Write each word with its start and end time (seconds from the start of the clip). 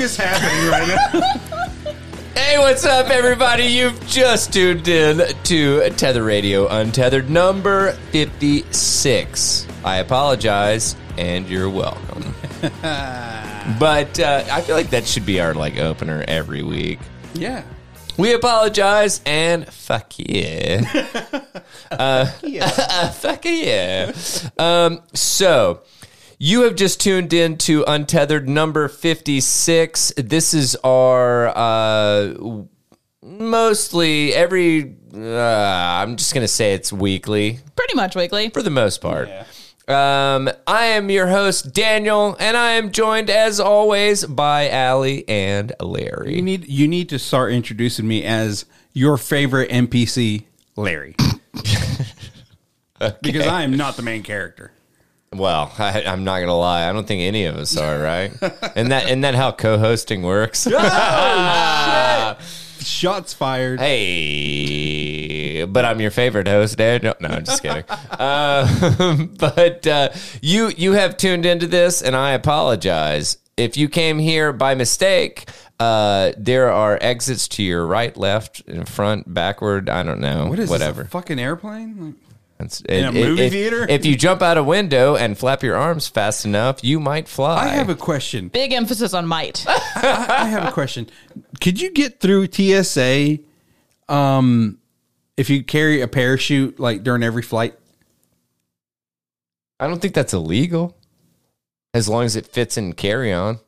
Is 0.00 0.16
happening 0.16 0.70
right 0.70 0.88
now? 0.88 1.92
Hey, 2.34 2.58
what's 2.58 2.84
up, 2.86 3.10
everybody? 3.10 3.64
You've 3.64 4.00
just 4.06 4.52
tuned 4.52 4.88
in 4.88 5.20
to 5.44 5.90
Tether 5.90 6.22
Radio 6.22 6.68
Untethered 6.68 7.28
number 7.28 7.92
56. 8.12 9.66
I 9.84 9.96
apologize, 9.96 10.96
and 11.18 11.46
you're 11.48 11.68
welcome. 11.68 12.34
but 13.78 14.18
uh, 14.18 14.44
I 14.50 14.62
feel 14.62 14.74
like 14.76 14.90
that 14.90 15.06
should 15.06 15.26
be 15.26 15.38
our 15.40 15.52
like 15.54 15.76
opener 15.76 16.24
every 16.26 16.62
week. 16.62 16.98
yeah. 17.34 17.62
We 18.16 18.32
apologize 18.34 19.20
and 19.24 19.66
fuck 19.66 20.12
yeah. 20.18 20.82
uh, 21.90 22.26
fuck 22.26 23.44
yeah. 23.44 24.12
Um, 24.58 25.00
so, 25.14 25.80
you 26.42 26.62
have 26.62 26.74
just 26.74 27.00
tuned 27.00 27.34
in 27.34 27.58
to 27.58 27.84
Untethered 27.86 28.48
number 28.48 28.88
56. 28.88 30.14
This 30.16 30.54
is 30.54 30.74
our 30.76 31.48
uh, 31.48 32.62
mostly 33.22 34.32
every, 34.32 34.96
uh, 35.14 35.20
I'm 35.20 36.16
just 36.16 36.32
going 36.32 36.42
to 36.42 36.48
say 36.48 36.72
it's 36.72 36.90
weekly 36.92 37.60
Pretty 37.76 37.94
much 37.94 38.16
weekly. 38.16 38.48
for 38.48 38.62
the 38.62 38.70
most 38.70 39.02
part. 39.02 39.28
Um, 39.86 40.48
I 40.66 40.86
am 40.86 41.10
your 41.10 41.26
host, 41.26 41.74
Daniel, 41.74 42.36
and 42.40 42.56
I 42.56 42.72
am 42.72 42.90
joined 42.90 43.28
as 43.28 43.60
always 43.60 44.24
by 44.24 44.70
Allie 44.70 45.28
and 45.28 45.72
Larry. 45.80 46.36
You 46.36 46.42
need 46.42 46.68
you 46.68 46.86
need 46.88 47.08
to 47.10 47.18
start 47.18 47.52
introducing 47.52 48.06
me 48.06 48.22
as 48.24 48.64
your 48.94 49.18
favorite 49.18 49.68
NPC, 49.70 50.44
Larry. 50.76 51.16
Because 53.22 53.46
I 53.46 53.62
am 53.62 53.76
not 53.78 53.96
the 53.96 54.02
main 54.02 54.22
character. 54.22 54.72
Well, 55.34 55.72
I, 55.78 56.02
I'm 56.06 56.24
not 56.24 56.40
gonna 56.40 56.58
lie. 56.58 56.88
I 56.88 56.92
don't 56.92 57.06
think 57.06 57.22
any 57.22 57.44
of 57.44 57.56
us 57.56 57.76
are 57.76 58.00
right. 58.00 58.32
and 58.74 58.90
that 58.90 59.08
and 59.08 59.22
that 59.22 59.36
how 59.36 59.52
co-hosting 59.52 60.22
works. 60.22 60.64
Shots 62.80 63.34
fired. 63.34 63.78
hey, 63.78 65.64
but 65.66 65.84
I'm 65.84 66.00
your 66.00 66.10
favorite 66.10 66.48
host, 66.48 66.78
Daniel. 66.78 67.14
No, 67.20 67.28
I'm 67.28 67.44
just 67.44 67.62
kidding. 67.62 67.84
uh, 67.88 69.26
but 69.38 69.86
uh, 69.86 70.08
you 70.42 70.72
you 70.76 70.92
have 70.92 71.16
tuned 71.16 71.46
into 71.46 71.68
this, 71.68 72.02
and 72.02 72.16
I 72.16 72.32
apologize 72.32 73.38
if 73.56 73.76
you 73.76 73.88
came 73.88 74.18
here 74.18 74.52
by 74.52 74.74
mistake. 74.74 75.48
Uh, 75.78 76.32
there 76.36 76.70
are 76.70 76.98
exits 77.00 77.48
to 77.48 77.62
your 77.62 77.86
right, 77.86 78.14
left, 78.14 78.60
in 78.66 78.84
front, 78.84 79.32
backward. 79.32 79.88
I 79.88 80.02
don't 80.02 80.20
know. 80.20 80.46
What 80.46 80.58
is 80.58 80.68
whatever. 80.68 81.04
This, 81.04 81.08
a 81.08 81.10
fucking 81.10 81.38
airplane? 81.38 82.06
Like, 82.06 82.14
It's- 82.60 82.80
In 82.82 83.04
a 83.04 83.08
it- 83.08 83.14
movie 83.14 83.42
if, 83.44 83.52
theater? 83.52 83.86
If 83.88 84.04
you 84.06 84.16
jump 84.16 84.42
out 84.42 84.56
a 84.56 84.62
window 84.62 85.16
and 85.16 85.36
flap 85.38 85.62
your 85.62 85.76
arms 85.76 86.06
fast 86.08 86.44
enough, 86.44 86.82
you 86.84 87.00
might 87.00 87.28
fly. 87.28 87.64
I 87.64 87.68
have 87.68 87.88
a 87.88 87.94
question. 87.94 88.48
Big 88.48 88.72
emphasis 88.72 89.14
on 89.14 89.26
might. 89.26 89.64
I, 89.68 90.26
I 90.28 90.44
have 90.48 90.68
a 90.68 90.72
question. 90.72 91.08
Could 91.60 91.80
you 91.80 91.90
get 91.90 92.20
through 92.20 92.48
TSA 92.52 93.38
um 94.08 94.78
if 95.36 95.48
you 95.48 95.62
carry 95.62 96.00
a 96.00 96.08
parachute 96.08 96.78
like 96.80 97.02
during 97.02 97.22
every 97.22 97.42
flight? 97.42 97.74
I 99.78 99.86
don't 99.86 100.00
think 100.00 100.12
that's 100.14 100.34
illegal, 100.34 100.96
as 101.94 102.08
long 102.08 102.24
as 102.24 102.36
it 102.36 102.46
fits 102.46 102.76
in 102.76 102.92
carry 102.92 103.32
on. 103.32 103.58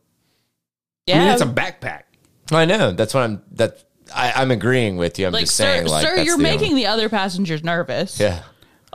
Yeah. 1.07 1.17
I 1.17 1.19
mean, 1.25 1.29
it's 1.33 1.43
a 1.43 1.47
backpack. 1.47 2.03
I 2.51 2.65
know. 2.67 2.93
That's 2.93 3.15
what 3.15 3.23
I'm. 3.23 3.43
That 3.53 3.83
I, 4.15 4.33
I'm 4.33 4.51
agreeing 4.51 4.99
with 4.99 5.19
you. 5.19 5.27
I'm 5.27 5.33
like, 5.33 5.45
just 5.45 5.57
sir, 5.57 5.65
saying, 5.65 5.87
like, 5.87 6.05
sir 6.07 6.17
that's 6.17 6.27
you're 6.27 6.37
the 6.37 6.43
making 6.43 6.73
only- 6.73 6.83
the 6.83 6.89
other 6.89 7.09
passengers 7.09 7.65
nervous. 7.65 8.21
yeah. 8.21 8.43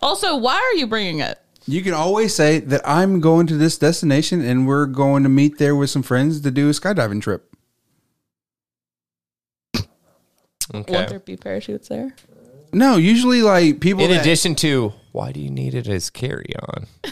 Also, 0.01 0.35
why 0.35 0.55
are 0.55 0.73
you 0.77 0.87
bringing 0.87 1.19
it? 1.19 1.39
You 1.65 1.81
can 1.81 1.93
always 1.93 2.33
say 2.33 2.59
that 2.59 2.81
I'm 2.87 3.19
going 3.19 3.47
to 3.47 3.57
this 3.57 3.77
destination 3.77 4.41
and 4.41 4.67
we're 4.67 4.85
going 4.85 5.23
to 5.23 5.29
meet 5.29 5.57
there 5.57 5.75
with 5.75 5.89
some 5.89 6.03
friends 6.03 6.39
to 6.41 6.51
do 6.51 6.69
a 6.69 6.71
skydiving 6.71 7.21
trip. 7.21 7.53
Okay. 9.75 10.93
Won't 10.93 11.09
there 11.09 11.19
be 11.19 11.37
parachutes 11.37 11.87
there? 11.87 12.13
No, 12.73 12.97
usually 12.97 13.41
like 13.41 13.79
people 13.79 14.03
In 14.03 14.11
that- 14.11 14.21
addition 14.21 14.55
to, 14.55 14.93
why 15.17 15.31
do 15.31 15.39
you 15.39 15.49
need 15.49 15.73
it 15.73 15.87
as 15.87 16.11
carry 16.11 16.53
on? 16.61 16.85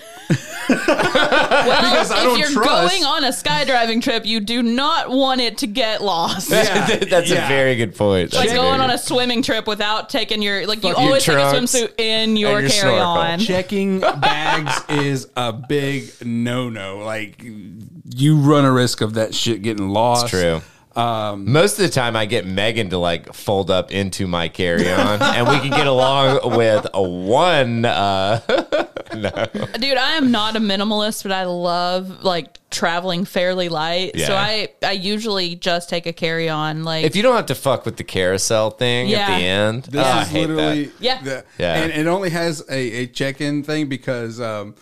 Well, 0.67 1.81
Because 1.81 2.11
I 2.11 2.17
if 2.17 2.23
don't 2.23 2.39
you're 2.39 2.49
trust- 2.51 2.91
going 2.91 3.03
on 3.03 3.23
a 3.23 3.29
skydiving 3.29 4.01
trip, 4.01 4.25
you 4.25 4.39
do 4.39 4.61
not 4.63 5.09
want 5.09 5.41
it 5.41 5.59
to 5.59 5.67
get 5.67 6.01
lost. 6.03 6.49
Yeah, 6.51 6.87
that's 7.05 7.29
yeah. 7.29 7.45
a 7.45 7.47
very 7.47 7.75
good 7.75 7.95
point. 7.95 8.33
Like 8.33 8.47
That's 8.47 8.57
going 8.57 8.81
on 8.81 8.89
a 8.89 8.93
good. 8.93 8.99
swimming 8.99 9.41
trip 9.43 9.67
without 9.67 10.09
taking 10.09 10.41
your 10.41 10.65
like 10.67 10.83
you 10.83 10.89
your 10.89 10.97
always 10.99 11.23
take 11.23 11.35
a 11.35 11.39
trunks 11.51 11.75
swimsuit 11.75 11.99
in 11.99 12.35
your, 12.37 12.61
your 12.61 12.69
carry 12.69 12.97
on. 12.97 13.39
checking 13.39 13.99
bags 13.99 14.81
is 14.89 15.27
a 15.35 15.53
big 15.53 16.11
no 16.23 16.69
no. 16.69 16.99
Like 16.99 17.43
you 17.43 18.37
run 18.37 18.65
a 18.65 18.71
risk 18.71 19.01
of 19.01 19.15
that 19.15 19.33
shit 19.35 19.61
getting 19.61 19.89
lost. 19.89 20.25
It's 20.25 20.31
true. 20.31 20.61
Um, 20.95 21.51
Most 21.51 21.77
of 21.77 21.83
the 21.85 21.89
time, 21.89 22.15
I 22.15 22.25
get 22.25 22.45
Megan 22.45 22.89
to 22.91 22.97
like 22.97 23.33
fold 23.33 23.69
up 23.69 23.91
into 23.91 24.27
my 24.27 24.47
carry 24.47 24.89
on, 24.91 25.21
and 25.21 25.47
we 25.47 25.59
can 25.59 25.69
get 25.71 25.87
along 25.87 26.55
with 26.57 26.87
a 26.93 27.01
one. 27.03 27.83
Uh, 27.85 28.39
Dude, 29.11 29.97
I 29.97 30.13
am 30.13 30.31
not 30.31 30.55
a 30.55 30.59
minimalist, 30.59 31.23
but 31.23 31.31
I 31.31 31.43
love 31.45 32.23
like 32.23 32.57
traveling 32.69 33.25
fairly 33.25 33.69
light. 33.69 34.17
So 34.19 34.35
I 34.35 34.69
I 34.83 34.91
usually 34.93 35.55
just 35.55 35.89
take 35.89 36.05
a 36.05 36.13
carry 36.13 36.49
on. 36.49 36.83
Like 36.83 37.05
if 37.05 37.15
you 37.15 37.23
don't 37.23 37.35
have 37.35 37.45
to 37.47 37.55
fuck 37.55 37.85
with 37.85 37.97
the 37.97 38.03
carousel 38.03 38.71
thing 38.71 39.13
at 39.13 39.27
the 39.27 39.45
end, 39.45 39.83
This 39.83 40.01
oh, 40.05 40.09
I 40.09 40.21
is 40.23 40.27
hate 40.29 40.47
literally 40.49 40.85
that. 40.85 40.93
Yeah. 41.01 41.21
the- 41.21 41.45
Yeah. 41.57 41.75
and 41.75 41.91
it 41.91 42.07
only 42.07 42.29
has 42.31 42.63
a, 42.69 42.79
a 43.03 43.07
check 43.07 43.41
in 43.41 43.63
thing 43.63 43.87
because 43.87 44.39
um, 44.41 44.75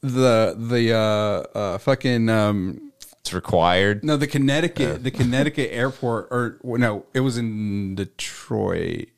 the 0.00 0.54
the 0.58 0.92
uh, 0.94 1.58
uh, 1.58 1.78
fucking 1.78 2.28
um, 2.28 2.85
It's 3.26 3.34
required. 3.34 4.04
no 4.04 4.16
the 4.16 4.28
Connecticut 4.28 5.02
the 5.02 5.10
Connecticut 5.10 5.70
airport 5.72 6.28
or 6.30 6.58
no 6.62 7.06
it 7.12 7.20
was 7.20 7.36
in 7.36 7.96
Detroit 7.96 9.08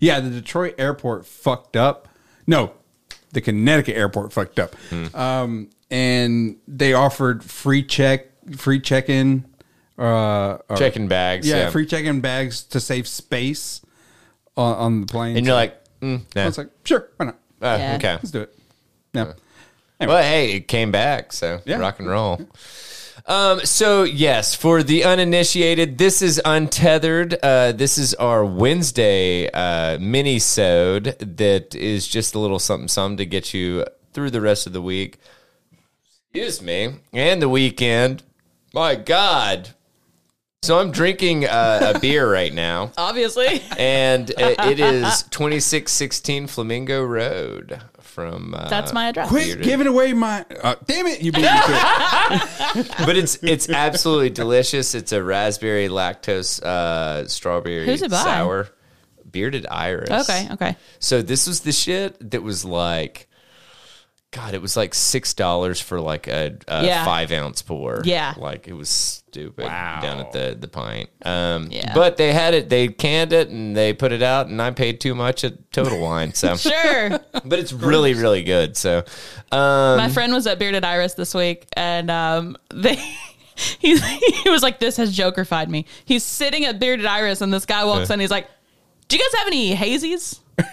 yeah 0.00 0.20
the 0.20 0.28
Detroit 0.28 0.74
airport 0.76 1.24
fucked 1.24 1.74
up 1.74 2.06
no 2.46 2.72
the 3.32 3.40
Connecticut 3.40 3.96
airport 3.96 4.34
fucked 4.34 4.58
up 4.58 4.76
um, 5.14 5.70
and 5.90 6.56
they 6.68 6.92
offered 6.92 7.42
free 7.42 7.82
check 7.82 8.26
free 8.54 8.80
check 8.80 9.08
in 9.08 9.46
uh, 9.98 10.58
or- 10.68 10.76
Checking 10.76 11.08
bags. 11.08 11.48
yeah, 11.48 11.56
Yeah. 11.56 11.70
free 11.70 11.86
check 11.86 12.04
in 12.04 12.20
bags 12.20 12.64
to 12.64 12.80
save 12.80 13.08
space 13.08 13.80
on, 14.58 14.74
on 14.76 15.00
the 15.02 15.06
plane 15.06 15.38
and 15.38 15.46
you're 15.46 15.54
like, 15.54 15.80
mm, 16.02 16.20
I 16.36 16.44
was 16.44 16.58
like, 16.58 16.68
sure, 16.84 17.08
why 17.16 17.26
not? 17.26 17.38
Uh, 17.62 17.76
Yeah. 17.80 17.94
okay. 17.96 18.12
Let's 18.14 18.30
do 18.30 18.42
it. 18.42 18.54
Yeah. 19.14 19.32
Well, 20.00 20.22
hey, 20.22 20.56
it 20.56 20.68
came 20.68 20.90
back, 20.90 21.32
so 21.32 21.60
Yeah. 21.64 21.78
rock 21.78 21.98
and 22.00 22.08
roll. 22.08 22.40
Um, 23.26 23.60
so 23.60 24.02
yes, 24.02 24.54
for 24.54 24.82
the 24.82 25.04
uninitiated, 25.04 25.96
this 25.96 26.20
is 26.20 26.40
untethered. 26.44 27.38
Uh, 27.42 27.72
this 27.72 27.96
is 27.96 28.12
our 28.14 28.44
Wednesday 28.44 29.50
uh, 29.50 29.98
mini 29.98 30.38
sode 30.38 31.16
that 31.20 31.74
is 31.74 32.06
just 32.06 32.34
a 32.34 32.38
little 32.38 32.58
something, 32.58 32.88
something 32.88 33.16
to 33.16 33.26
get 33.26 33.54
you 33.54 33.86
through 34.12 34.30
the 34.30 34.42
rest 34.42 34.66
of 34.66 34.74
the 34.74 34.82
week. 34.82 35.18
Excuse 36.32 36.60
me, 36.60 36.96
and 37.12 37.40
the 37.40 37.48
weekend. 37.48 38.22
My 38.74 38.94
God. 38.94 39.70
So 40.62 40.78
I'm 40.78 40.90
drinking 40.90 41.46
uh, 41.46 41.92
a 41.94 41.98
beer 42.00 42.30
right 42.30 42.52
now, 42.52 42.92
obviously. 42.98 43.62
and 43.78 44.28
it 44.30 44.58
it 44.60 44.80
is 44.80 45.22
2616 45.24 46.46
Flamingo 46.48 47.04
Road 47.04 47.80
from. 48.14 48.54
Uh, 48.54 48.68
That's 48.68 48.92
my 48.92 49.08
address. 49.08 49.28
Quit 49.28 49.60
giving 49.60 49.86
away 49.86 50.12
my. 50.12 50.46
Uh, 50.62 50.76
damn 50.86 51.06
it, 51.06 51.20
you 51.20 51.32
beat 51.32 51.42
me 51.42 51.48
to 51.48 51.52
it. 52.78 52.90
but 53.04 53.16
it's 53.16 53.36
it's 53.42 53.68
absolutely 53.68 54.30
delicious. 54.30 54.94
It's 54.94 55.12
a 55.12 55.22
raspberry 55.22 55.88
lactose 55.88 56.62
uh, 56.62 57.26
strawberry 57.28 57.84
Who's 57.84 58.02
it 58.02 58.10
by? 58.10 58.22
sour 58.22 58.68
bearded 59.30 59.66
iris. 59.70 60.28
Okay, 60.30 60.48
okay. 60.52 60.76
So 61.00 61.20
this 61.20 61.46
was 61.46 61.60
the 61.60 61.72
shit 61.72 62.30
that 62.30 62.42
was 62.42 62.64
like, 62.64 63.28
God, 64.34 64.52
it 64.52 64.60
was 64.60 64.76
like 64.76 64.94
six 64.94 65.32
dollars 65.32 65.80
for 65.80 66.00
like 66.00 66.26
a, 66.26 66.56
a 66.66 66.84
Yeah. 66.84 67.04
five 67.04 67.30
ounce 67.30 67.62
pour. 67.62 68.02
Yeah. 68.04 68.34
like 68.36 68.66
it 68.66 68.72
was 68.72 68.88
stupid 68.88 69.66
Wow. 69.66 70.00
down 70.02 70.18
at 70.18 70.32
the 70.32 70.56
the 70.58 70.66
pint. 70.66 71.08
Um, 71.24 71.68
Yeah. 71.70 71.94
but 71.94 72.16
they 72.16 72.32
had 72.32 72.52
it, 72.52 72.68
they 72.68 72.88
canned 72.88 73.32
it, 73.32 73.48
and 73.48 73.76
they 73.76 73.92
put 73.92 74.10
it 74.10 74.22
out, 74.22 74.48
and 74.48 74.60
I 74.60 74.72
paid 74.72 75.00
too 75.00 75.14
much 75.14 75.44
at 75.44 75.70
Total 75.72 76.00
Wine. 76.00 76.34
So, 76.34 76.56
Sure. 76.56 77.10
but 77.44 77.58
it's 77.60 77.72
really 77.72 78.14
really 78.14 78.42
good. 78.42 78.76
So, 78.76 79.04
um, 79.52 79.96
My 79.98 80.08
friend 80.08 80.32
was 80.32 80.46
at 80.48 80.58
Bearded 80.58 80.84
Iris 80.84 81.14
this 81.14 81.32
week, 81.32 81.66
and 81.74 82.10
um, 82.10 82.56
they 82.74 82.96
he 83.78 83.96
he 83.96 84.50
was 84.50 84.64
like, 84.64 84.80
"This 84.80 84.96
has 84.96 85.16
Jokerfied 85.16 85.68
me." 85.68 85.86
He's 86.04 86.24
sitting 86.24 86.64
at 86.64 86.80
Bearded 86.80 87.06
Iris, 87.06 87.40
and 87.40 87.54
this 87.54 87.66
guy 87.66 87.84
walks 87.84 88.10
in. 88.10 88.18
He's 88.18 88.32
like, 88.32 88.48
"Do 89.06 89.16
you 89.16 89.22
guys 89.22 89.38
have 89.38 89.46
any 89.46 89.74
hazies?" 89.76 90.40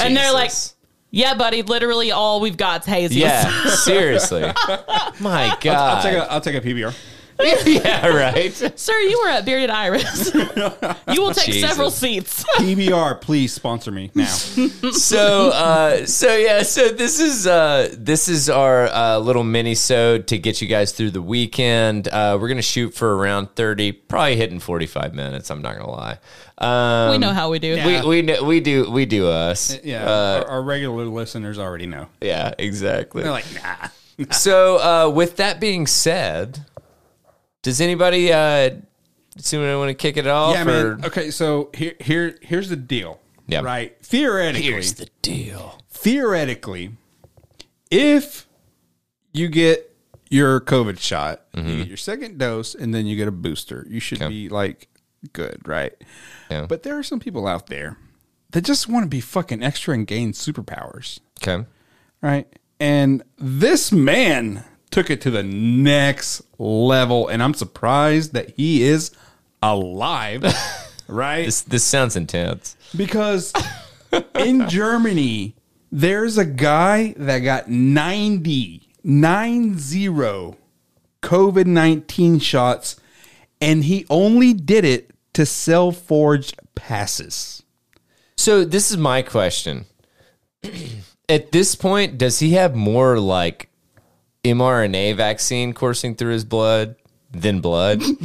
And 0.00 0.16
they're 0.16 0.32
like, 0.32 0.48
Jesus. 0.48 0.74
"Yeah, 1.12 1.34
buddy. 1.34 1.62
Literally 1.62 2.10
all 2.10 2.40
we've 2.40 2.56
got 2.56 2.80
is 2.82 2.86
hazies." 2.88 3.14
yeah, 3.16 3.66
seriously, 3.68 4.42
my 5.20 5.56
God, 5.60 5.66
I'll 5.66 6.02
take 6.02 6.16
a. 6.16 6.32
I'll 6.32 6.40
take 6.40 6.56
a 6.56 6.60
PBR. 6.60 6.92
yeah, 7.66 8.06
right. 8.08 8.52
Sir, 8.78 8.92
you 9.00 9.20
were 9.24 9.30
at 9.30 9.44
Bearded 9.44 9.70
Iris. 9.70 10.34
you 10.34 11.20
will 11.22 11.32
take 11.34 11.46
Jesus. 11.52 11.68
several 11.68 11.90
seats. 11.90 12.44
PBR, 12.58 13.20
please 13.20 13.52
sponsor 13.52 13.90
me 13.90 14.10
now. 14.14 14.26
so 14.92 15.50
uh 15.50 16.04
so 16.06 16.36
yeah 16.36 16.62
so 16.62 16.88
this 16.90 17.20
is 17.20 17.46
uh 17.46 17.92
this 17.96 18.28
is 18.28 18.48
our 18.50 18.86
uh 18.88 19.18
little 19.18 19.44
mini 19.44 19.74
sode 19.74 20.26
to 20.28 20.38
get 20.38 20.60
you 20.62 20.68
guys 20.68 20.92
through 20.92 21.10
the 21.10 21.22
weekend 21.22 22.08
uh 22.08 22.36
we're 22.40 22.48
gonna 22.48 22.62
shoot 22.62 22.94
for 22.94 23.16
around 23.16 23.48
30 23.56 23.92
probably 23.92 24.36
hitting 24.36 24.58
45 24.60 25.14
minutes 25.14 25.50
i'm 25.50 25.62
not 25.62 25.76
gonna 25.76 25.90
lie 25.90 26.18
um 26.58 27.12
we 27.12 27.18
know 27.18 27.32
how 27.32 27.50
we 27.50 27.58
do. 27.58 27.74
we 27.84 28.22
we, 28.22 28.40
we 28.42 28.60
do 28.60 28.90
we 28.90 29.06
do 29.06 29.28
us 29.28 29.78
Yeah, 29.82 30.04
uh, 30.04 30.44
our, 30.46 30.50
our 30.56 30.62
regular 30.62 31.04
listeners 31.06 31.58
already 31.58 31.86
know. 31.86 32.06
yeah 32.20 32.52
exactly 32.58 33.22
They're 33.22 33.32
like, 33.32 33.46
nah. 33.54 33.88
so 34.32 34.76
uh 34.78 35.10
with 35.10 35.36
that 35.36 35.60
being 35.60 35.86
said 35.86 36.64
does 37.62 37.80
anybody 37.80 38.32
uh 38.32 38.70
anyone 39.52 39.78
want 39.78 39.88
to 39.88 39.94
kick 39.94 40.16
it 40.16 40.26
off 40.26 40.54
Yeah, 40.54 40.62
or- 40.62 40.96
man. 40.96 41.04
Okay, 41.06 41.30
so 41.30 41.70
here, 41.74 41.94
here, 42.00 42.36
here's 42.42 42.68
the 42.68 42.76
deal. 42.76 43.18
Yeah. 43.46 43.60
Right. 43.62 43.96
Theoretically, 44.04 44.62
here's 44.70 44.94
the 44.94 45.08
deal 45.22 45.78
theoretically, 45.90 46.92
if 47.90 48.46
you 49.32 49.48
get 49.48 49.94
your 50.30 50.60
COVID 50.60 50.98
shot, 50.98 51.42
you 51.54 51.76
get 51.78 51.88
your 51.88 51.96
second 51.96 52.38
dose, 52.38 52.74
and 52.74 52.94
then 52.94 53.06
you 53.06 53.16
get 53.16 53.28
a 53.28 53.32
booster, 53.32 53.86
you 53.88 54.00
should 54.00 54.18
Mm-hmm. 54.18 54.26
Okay. 54.26 54.32
be 54.34 54.48
like 54.48 54.88
good, 55.32 55.60
right? 55.66 55.92
yeah 56.50 56.66
But 56.66 56.82
there 56.82 56.98
are 56.98 57.02
some 57.02 57.20
people 57.20 57.46
out 57.46 57.66
there 57.68 57.98
that 58.50 58.62
just 58.62 58.88
want 58.88 59.04
to 59.04 59.08
be 59.08 59.20
fucking 59.20 59.62
extra 59.62 59.94
and 59.94 60.06
gain 60.06 60.32
superpowers, 60.32 61.20
okay 61.42 61.64
right? 62.20 62.46
And 62.80 63.22
this 63.38 63.92
man 63.92 64.64
took 64.92 65.10
it 65.10 65.20
to 65.22 65.30
the 65.30 65.42
next 65.42 66.42
level, 66.58 67.26
and 67.26 67.42
I'm 67.42 67.54
surprised 67.54 68.34
that 68.34 68.50
he 68.56 68.84
is 68.84 69.10
alive, 69.62 70.44
right? 71.08 71.46
this 71.46 71.62
this 71.62 71.84
sounds 71.84 72.14
intense 72.14 72.76
Because 72.96 73.52
in 74.34 74.68
Germany, 74.68 75.56
there's 75.90 76.38
a 76.38 76.44
guy 76.44 77.14
that 77.16 77.38
got 77.40 77.68
90, 77.68 78.88
90 79.02 80.08
COVID 81.22 81.66
19 81.66 82.38
shots, 82.38 82.96
and 83.60 83.84
he 83.84 84.06
only 84.10 84.52
did 84.52 84.84
it 84.84 85.10
to 85.32 85.46
sell 85.46 85.92
forged 85.92 86.56
passes. 86.74 87.62
So 88.36 88.64
this 88.64 88.90
is 88.90 88.96
my 88.96 89.22
question. 89.22 89.86
At 91.28 91.52
this 91.52 91.74
point, 91.74 92.18
does 92.18 92.40
he 92.40 92.52
have 92.54 92.74
more 92.74 93.18
like 93.18 93.70
mRNA 94.44 95.16
vaccine 95.16 95.72
coursing 95.72 96.14
through 96.14 96.32
his 96.32 96.44
blood 96.44 96.96
then 97.34 97.60
blood? 97.60 98.02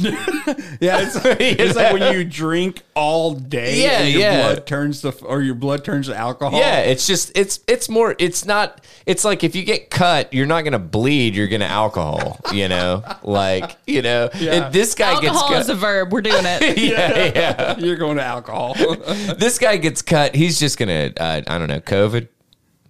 Yeah, 0.80 1.00
it's, 1.00 1.16
it's 1.24 1.76
like 1.76 1.92
when 1.92 2.12
you 2.14 2.24
drink 2.30 2.82
all 2.94 3.34
day 3.34 3.82
Yeah, 3.82 4.00
and 4.02 4.12
your 4.12 4.20
yeah. 4.20 4.42
blood 4.42 4.66
turns 4.66 5.00
to, 5.02 5.12
or 5.24 5.40
your 5.42 5.54
blood 5.56 5.84
turns 5.84 6.06
to 6.06 6.14
alcohol. 6.16 6.58
yeah, 6.58 6.80
it's 6.80 7.06
just 7.06 7.32
it's 7.36 7.60
it's 7.66 7.88
more 7.88 8.14
it's 8.18 8.44
not 8.44 8.84
it's 9.06 9.24
like 9.24 9.42
if 9.44 9.56
you 9.56 9.64
get 9.64 9.90
cut, 9.90 10.32
you're 10.32 10.46
not 10.46 10.62
gonna 10.62 10.78
bleed, 10.78 11.34
you're 11.34 11.48
gonna 11.48 11.64
alcohol, 11.64 12.38
you 12.52 12.68
know? 12.68 13.02
Like, 13.22 13.76
you 13.86 14.02
know, 14.02 14.28
Yeah. 14.38 14.52
and 14.66 14.72
this 14.74 14.94
guy 14.94 15.12
Alcohol 15.14 15.50
gets 15.50 15.64
is 15.64 15.70
a 15.70 15.74
verb. 15.74 16.12
We're 16.12 16.20
doing 16.22 16.44
it. 16.44 16.78
yeah, 16.78 17.32
yeah. 17.34 17.78
You're 17.78 17.96
going 17.96 18.18
to 18.18 18.22
alcohol. 18.24 18.74
This 18.74 19.58
guy 19.58 19.78
gets 19.78 20.00
cut, 20.02 20.34
he's 20.34 20.58
just 20.60 20.78
gonna 20.78 21.12
uh, 21.18 21.42
I 21.46 21.58
don't 21.58 21.68
know, 21.68 21.80
COVID? 21.80 22.28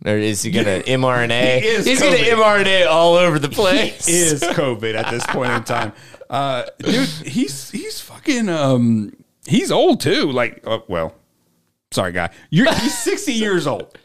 Or 0.05 0.17
is 0.17 0.43
he 0.43 0.51
gonna 0.51 0.81
mRNA? 0.87 1.61
He 1.61 1.83
he's 1.83 2.01
gonna 2.01 2.17
mRNA 2.17 2.87
all 2.89 3.15
over 3.15 3.39
the 3.39 3.49
place. 3.49 4.09
is 4.09 4.43
COVID 4.43 4.95
at 4.95 5.11
this 5.11 5.25
point 5.27 5.53
in 5.53 5.65
time. 5.65 5.93
Uh, 6.31 6.65
dude, 6.79 7.09
he's 7.09 7.71
he's 7.71 8.01
fucking 8.01 8.49
um 8.49 9.13
he's 9.47 9.73
old 9.73 10.01
too. 10.01 10.31
Like, 10.31 10.61
uh, 10.67 10.81
well, 10.89 11.15
sorry, 11.91 12.13
guy, 12.13 12.31
you're 12.51 12.73
he's 12.75 12.97
sixty 12.99 13.33
years 13.33 13.67
old. 13.67 13.97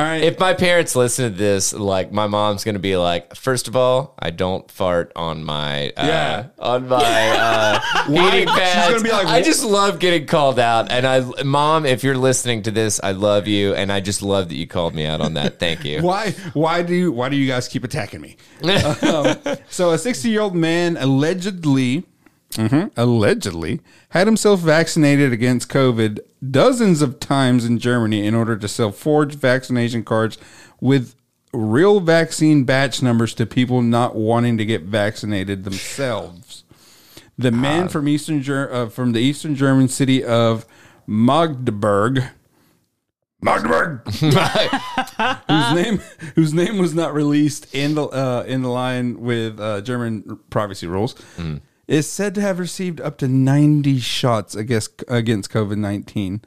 All 0.00 0.06
right, 0.06 0.22
if 0.22 0.38
my 0.38 0.54
parents 0.54 0.96
listen 0.96 1.30
to 1.30 1.36
this, 1.36 1.74
like 1.74 2.10
my 2.10 2.26
mom's 2.26 2.64
gonna 2.64 2.78
be 2.78 2.96
like, 2.96 3.34
first 3.36 3.68
of 3.68 3.76
all, 3.76 4.14
I 4.18 4.30
don't 4.30 4.70
fart 4.70 5.12
on 5.14 5.44
my 5.44 5.90
uh, 5.90 6.06
Yeah. 6.06 6.46
on 6.58 6.88
my 6.88 6.96
uh, 6.96 7.80
Why? 8.06 8.30
heating 8.30 8.48
She's 8.48 8.88
gonna 8.88 9.00
be 9.02 9.10
like, 9.10 9.26
I 9.26 9.42
just 9.42 9.62
love 9.62 9.98
getting 9.98 10.26
called 10.26 10.58
out, 10.58 10.90
and 10.90 11.06
I, 11.06 11.42
mom, 11.42 11.84
if 11.84 12.02
you're 12.02 12.16
listening 12.16 12.62
to 12.62 12.70
this, 12.70 12.98
I 13.02 13.12
love 13.12 13.46
you, 13.46 13.74
and 13.74 13.92
I 13.92 14.00
just 14.00 14.22
love 14.22 14.48
that 14.48 14.54
you 14.54 14.66
called 14.66 14.94
me 14.94 15.04
out 15.04 15.20
on 15.20 15.34
that. 15.34 15.58
Thank 15.58 15.84
you. 15.84 16.00
why 16.02 16.30
why 16.54 16.80
do 16.82 16.94
you, 16.94 17.12
why 17.12 17.28
do 17.28 17.36
you 17.36 17.46
guys 17.46 17.68
keep 17.68 17.84
attacking 17.84 18.22
me? 18.22 18.38
um, 19.02 19.36
so 19.68 19.90
a 19.90 19.98
sixty 19.98 20.30
year 20.30 20.40
old 20.40 20.54
man 20.54 20.96
allegedly. 20.96 22.06
Mhm, 22.52 22.90
allegedly 22.96 23.80
had 24.10 24.26
himself 24.26 24.60
vaccinated 24.60 25.32
against 25.32 25.68
COVID 25.68 26.20
dozens 26.50 27.02
of 27.02 27.20
times 27.20 27.64
in 27.64 27.78
Germany 27.78 28.26
in 28.26 28.34
order 28.34 28.56
to 28.56 28.68
sell 28.68 28.90
forged 28.92 29.38
vaccination 29.38 30.02
cards 30.04 30.38
with 30.80 31.14
real 31.52 32.00
vaccine 32.00 32.64
batch 32.64 33.02
numbers 33.02 33.34
to 33.34 33.46
people 33.46 33.82
not 33.82 34.14
wanting 34.14 34.56
to 34.58 34.64
get 34.64 34.82
vaccinated 34.82 35.64
themselves. 35.64 36.64
The 37.36 37.50
man 37.50 37.88
from 37.88 38.06
eastern 38.08 38.42
Ger- 38.42 38.72
uh, 38.72 38.88
from 38.88 39.12
the 39.12 39.20
eastern 39.20 39.54
German 39.54 39.88
city 39.88 40.22
of 40.22 40.66
Magdeburg, 41.06 42.22
Magdeburg, 43.42 44.02
whose 44.04 45.72
name 45.74 46.00
whose 46.34 46.52
name 46.52 46.78
was 46.78 46.94
not 46.94 47.14
released 47.14 47.74
in 47.74 47.94
the 47.94 48.04
uh, 48.04 48.44
in 48.46 48.60
the 48.62 48.68
line 48.68 49.20
with 49.20 49.58
uh, 49.58 49.80
German 49.80 50.38
privacy 50.50 50.86
rules, 50.86 51.14
is 51.90 52.08
said 52.08 52.34
to 52.36 52.40
have 52.40 52.58
received 52.60 53.00
up 53.00 53.18
to 53.18 53.26
ninety 53.28 53.98
shots 53.98 54.54
against 54.54 55.02
against 55.08 55.50
COVID 55.50 55.76
nineteen 55.76 56.40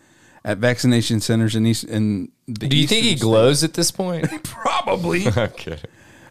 at 0.46 0.58
vaccination 0.58 1.20
centers 1.20 1.56
in 1.56 1.66
east 1.66 1.84
in 1.84 2.32
the 2.48 2.68
Do 2.68 2.78
you 2.78 2.88
think 2.88 3.06
he 3.06 3.16
glows 3.16 3.64
at 3.64 3.74
this 3.74 3.92
point? 3.92 4.26
probably 4.44 5.28
okay. 5.38 5.80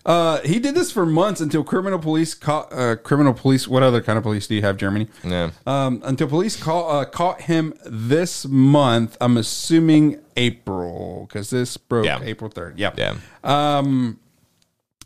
uh, 0.07 0.41
he 0.41 0.59
did 0.59 0.75
this 0.75 0.91
for 0.91 1.05
months 1.05 1.41
until 1.43 1.63
criminal 1.63 1.99
police 1.99 2.35
caught 2.35 2.73
uh, 2.73 2.97
criminal 2.97 3.35
police. 3.35 3.69
What 3.69 3.83
other 3.83 4.03
kind 4.03 4.17
of 4.17 4.23
police 4.23 4.47
do 4.47 4.55
you 4.55 4.63
have, 4.63 4.79
Germany? 4.79 5.09
Yeah. 5.23 5.51
Um, 5.67 6.01
until 6.05 6.27
police 6.29 6.57
call, 6.57 6.91
uh, 6.91 7.05
caught 7.05 7.43
him 7.43 7.75
this 7.85 8.47
month. 8.47 9.17
I'm 9.21 9.37
assuming 9.37 10.21
April 10.37 11.27
because 11.29 11.51
this 11.51 11.77
broke 11.77 12.07
Yeah. 12.07 12.21
April 12.23 12.51
3rd. 12.51 12.75
Yeah. 12.77 12.93
Yeah. 12.97 13.17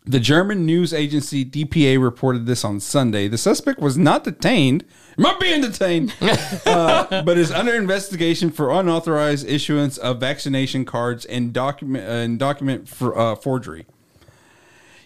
The 0.08 0.20
German 0.20 0.64
news 0.64 0.94
agency 0.94 1.44
DPA 1.44 2.00
reported 2.00 2.46
this 2.46 2.64
on 2.64 2.78
Sunday. 2.78 3.26
The 3.26 3.36
suspect 3.36 3.80
was 3.80 3.98
not 3.98 4.22
detained, 4.22 4.84
not 5.18 5.40
being 5.40 5.60
detained, 5.60 6.14
uh, 6.64 7.22
but 7.25 7.36
is 7.36 7.50
under 7.50 7.75
investigation 7.75 8.52
for 8.52 8.70
unauthorized 8.70 9.48
issuance 9.48 9.98
of 9.98 10.20
vaccination 10.20 10.84
cards 10.84 11.25
and 11.25 11.52
document 11.52 12.08
and 12.08 12.38
document 12.38 12.88
for, 12.88 13.18
uh, 13.18 13.34
forgery. 13.34 13.84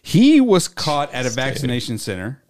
He 0.02 0.38
was 0.38 0.68
caught 0.68 1.10
at 1.14 1.24
a 1.24 1.30
vaccination 1.30 1.96
center 1.96 2.42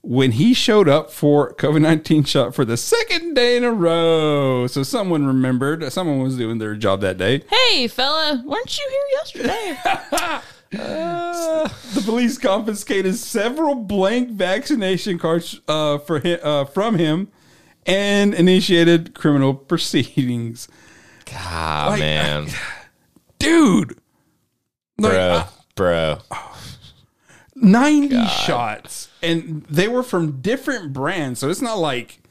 when 0.00 0.32
he 0.32 0.54
showed 0.54 0.88
up 0.88 1.12
for 1.12 1.54
COVID 1.54 1.82
nineteen 1.82 2.24
shot 2.24 2.52
for 2.52 2.64
the 2.64 2.76
second 2.76 3.34
day 3.34 3.56
in 3.56 3.62
a 3.62 3.70
row. 3.70 4.66
So 4.66 4.82
someone 4.82 5.24
remembered, 5.24 5.92
someone 5.92 6.20
was 6.20 6.36
doing 6.36 6.58
their 6.58 6.74
job 6.74 7.00
that 7.02 7.16
day. 7.16 7.44
Hey, 7.48 7.86
fella, 7.86 8.42
weren't 8.44 8.76
you 8.76 8.90
here 8.90 9.46
yesterday? 9.52 10.40
The 10.72 12.02
police 12.04 12.38
confiscated 12.38 13.14
several 13.16 13.74
blank 13.74 14.30
vaccination 14.30 15.18
cards 15.18 15.60
uh, 15.68 15.98
for 15.98 16.20
hi- 16.20 16.34
uh, 16.42 16.64
from 16.64 16.96
him 16.98 17.28
and 17.86 18.32
initiated 18.34 19.14
criminal 19.14 19.54
proceedings. 19.70 20.68
Ah, 21.34 21.86
Like, 21.90 22.00
man. 22.00 22.48
Dude, 23.38 23.98
like, 24.98 25.12
bro. 25.12 25.18
uh, 25.20 25.46
bro. 25.74 26.18
90 27.54 28.26
shots 28.26 29.08
and 29.22 29.62
they 29.64 29.86
were 29.88 30.02
from 30.02 30.40
different 30.40 30.92
brands. 30.92 31.40
So 31.40 31.48
it's 31.50 31.60
not 31.62 31.78
like 31.78 32.21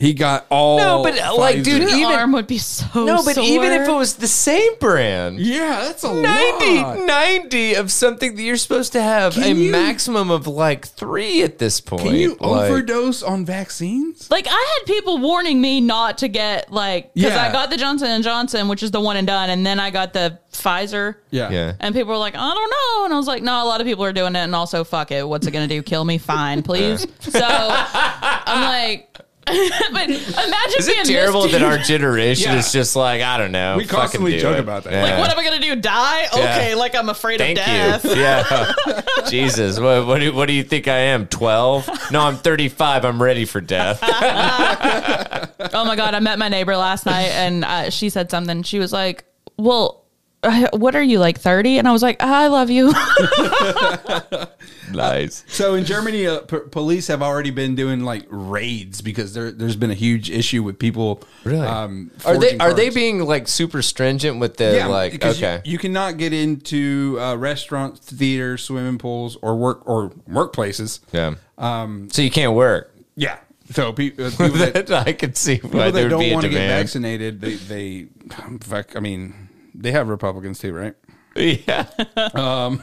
he 0.00 0.14
got 0.14 0.46
all 0.48 0.78
No, 0.78 1.02
but, 1.02 1.20
uh, 1.20 1.34
like, 1.36 1.56
Pfizer. 1.56 1.64
dude, 1.64 1.80
Your 1.82 1.90
even- 1.90 2.04
arm 2.04 2.30
would 2.32 2.46
be 2.46 2.58
so 2.58 2.86
No, 3.04 3.20
but 3.24 3.36
even 3.36 3.72
if 3.72 3.88
it 3.88 3.92
was 3.92 4.14
the 4.14 4.28
same 4.28 4.76
brand. 4.78 5.40
Yeah, 5.40 5.80
that's 5.86 6.04
a 6.04 6.14
90, 6.14 6.78
lot. 6.78 6.98
90 7.00 7.74
of 7.74 7.90
something 7.90 8.36
that 8.36 8.42
you're 8.42 8.56
supposed 8.56 8.92
to 8.92 9.02
have 9.02 9.34
Can 9.34 9.42
a 9.42 9.48
you- 9.48 9.72
maximum 9.72 10.30
of 10.30 10.46
like 10.46 10.86
three 10.86 11.42
at 11.42 11.58
this 11.58 11.80
point. 11.80 12.02
Can 12.04 12.14
you 12.14 12.36
Like- 12.40 12.70
overdose 12.70 13.24
on 13.24 13.44
vaccines? 13.44 14.28
Like 14.30 14.46
I 14.48 14.50
had 14.78 14.86
people 14.86 15.18
warning 15.18 15.60
me 15.60 15.80
not 15.80 16.18
to 16.18 16.28
get 16.28 16.72
like 16.72 17.12
because 17.14 17.32
Yeah. 17.32 17.48
I 17.48 17.50
got 17.50 17.70
the 17.70 17.76
Johnson 17.76 18.06
and 18.08 18.22
Johnson, 18.22 18.68
which 18.68 18.84
is 18.84 18.92
the 18.92 19.00
one 19.00 19.16
and 19.16 19.26
done, 19.26 19.50
and 19.50 19.66
then 19.66 19.80
I 19.80 19.90
got 19.90 20.12
the 20.12 20.38
Pfizer. 20.52 21.16
Yeah. 21.32 21.50
Yeah. 21.50 21.72
And 21.80 21.92
people 21.92 22.12
were 22.12 22.18
like, 22.18 22.36
I 22.36 22.54
don't 22.54 22.70
know. 22.70 23.04
And 23.06 23.12
I 23.14 23.16
was 23.16 23.26
like, 23.26 23.42
no, 23.42 23.64
a 23.64 23.66
lot 23.66 23.80
of 23.80 23.86
people 23.86 24.04
are 24.04 24.12
doing 24.12 24.36
it. 24.36 24.38
And 24.40 24.54
also, 24.54 24.84
fuck 24.84 25.10
it. 25.10 25.28
What's 25.28 25.46
it 25.48 25.50
going 25.50 25.68
to 25.68 25.74
do? 25.74 25.82
Kill 25.82 26.04
me? 26.04 26.18
Fine, 26.18 26.62
please. 26.62 27.04
so 27.20 27.40
I'm 27.42 28.62
like, 28.62 29.18
but 29.92 30.04
imagine 30.04 30.78
Is 30.78 30.86
being 30.86 31.00
it 31.00 31.06
terrible 31.06 31.42
this 31.42 31.52
that 31.52 31.62
our 31.62 31.78
generation 31.78 32.52
Yeah. 32.52 32.58
is 32.58 32.72
just 32.72 32.96
like 32.96 33.22
I 33.22 33.38
don't 33.38 33.52
know? 33.52 33.76
We 33.76 33.84
fucking 33.84 33.98
constantly 33.98 34.32
do 34.32 34.40
joke 34.40 34.56
it. 34.56 34.60
about 34.60 34.84
that. 34.84 34.92
Yeah. 34.92 35.02
Like, 35.02 35.18
what 35.18 35.30
am 35.30 35.38
I 35.38 35.44
gonna 35.44 35.60
do? 35.60 35.74
Die? 35.76 36.26
Okay, 36.32 36.74
like 36.74 36.94
I'm 36.94 37.08
afraid 37.08 37.38
Thank 37.38 37.58
of 37.58 37.64
death. 37.64 38.04
you. 38.04 38.10
Yeah. 38.18 39.02
Jesus. 39.28 39.78
What, 39.78 40.06
what, 40.06 40.18
do, 40.20 40.32
what 40.32 40.46
do 40.46 40.52
you 40.52 40.64
think 40.64 40.88
I 40.88 40.98
am? 40.98 41.26
12? 41.26 42.10
No, 42.12 42.20
I'm 42.20 42.36
35. 42.36 43.04
I'm 43.04 43.22
ready 43.22 43.44
for 43.44 43.60
death. 43.60 44.00
Oh 44.02 45.84
my 45.84 45.96
god, 45.96 46.14
I 46.14 46.20
met 46.20 46.38
my 46.38 46.48
neighbor 46.48 46.76
last 46.76 47.06
night, 47.06 47.28
and 47.30 47.64
uh, 47.64 47.90
she 47.90 48.10
said 48.10 48.30
something. 48.30 48.62
She 48.62 48.78
was 48.78 48.92
like, 48.92 49.24
"Well, 49.56 49.97
what 50.72 50.94
are 50.94 51.02
you 51.02 51.18
like 51.18 51.38
30?" 51.38 51.78
And 51.78 51.88
I 51.88 51.92
was 51.92 52.02
like, 52.02 52.22
"I 52.22 52.48
love 52.48 52.70
you." 52.70 52.92
nice. 54.92 55.44
So 55.48 55.74
in 55.74 55.84
Germany, 55.84 56.26
uh, 56.26 56.40
p- 56.40 56.58
police 56.70 57.06
have 57.08 57.22
already 57.22 57.50
been 57.50 57.74
doing 57.74 58.04
like 58.04 58.24
raids 58.28 59.00
because 59.00 59.34
there, 59.34 59.50
there's 59.50 59.76
been 59.76 59.90
a 59.90 59.94
huge 59.94 60.30
issue 60.30 60.62
with 60.62 60.78
people. 60.78 61.22
Um, 61.44 62.10
Are 62.24 62.38
they 62.38 62.50
forging 62.50 62.60
are 62.60 62.74
they 62.74 62.90
being 62.90 63.24
like 63.24 63.48
super 63.48 63.82
stringent 63.82 64.38
with 64.38 64.56
the 64.56 64.86
like 64.88 65.24
okay. 65.24 65.62
You, 65.64 65.72
you 65.72 65.78
cannot 65.78 66.18
get 66.18 66.32
into 66.32 67.18
uh, 67.20 67.36
restaurants, 67.36 68.00
theaters, 68.00 68.64
swimming 68.64 68.98
pools, 68.98 69.36
or 69.42 69.56
work 69.56 69.86
or 69.88 70.10
workplaces. 70.28 71.00
yeah. 71.12 71.34
Um 71.56 72.08
so 72.12 72.22
you 72.22 72.30
can't 72.30 72.54
work. 72.54 72.94
Yeah. 73.16 73.38
So 73.70 73.92
pe- 73.92 74.12
uh, 74.12 74.30
people 74.38 74.48
that, 74.58 74.86
That 74.86 75.08
I 75.08 75.12
could 75.12 75.36
see 75.36 75.56
why 75.56 75.90
people 75.90 75.92
that 75.92 76.08
don't 76.08 76.32
want 76.32 76.42
to 76.44 76.48
get 76.48 76.68
vaccinated, 76.68 77.40
they, 77.40 77.54
they, 77.54 78.06
in 78.46 78.58
fact, 78.60 78.96
I 78.96 79.00
mean, 79.00 79.47
they 79.80 79.92
have 79.92 80.08
Republicans 80.08 80.58
too, 80.58 80.72
right? 80.74 80.94
Yeah. 81.36 81.86
Um, 82.34 82.82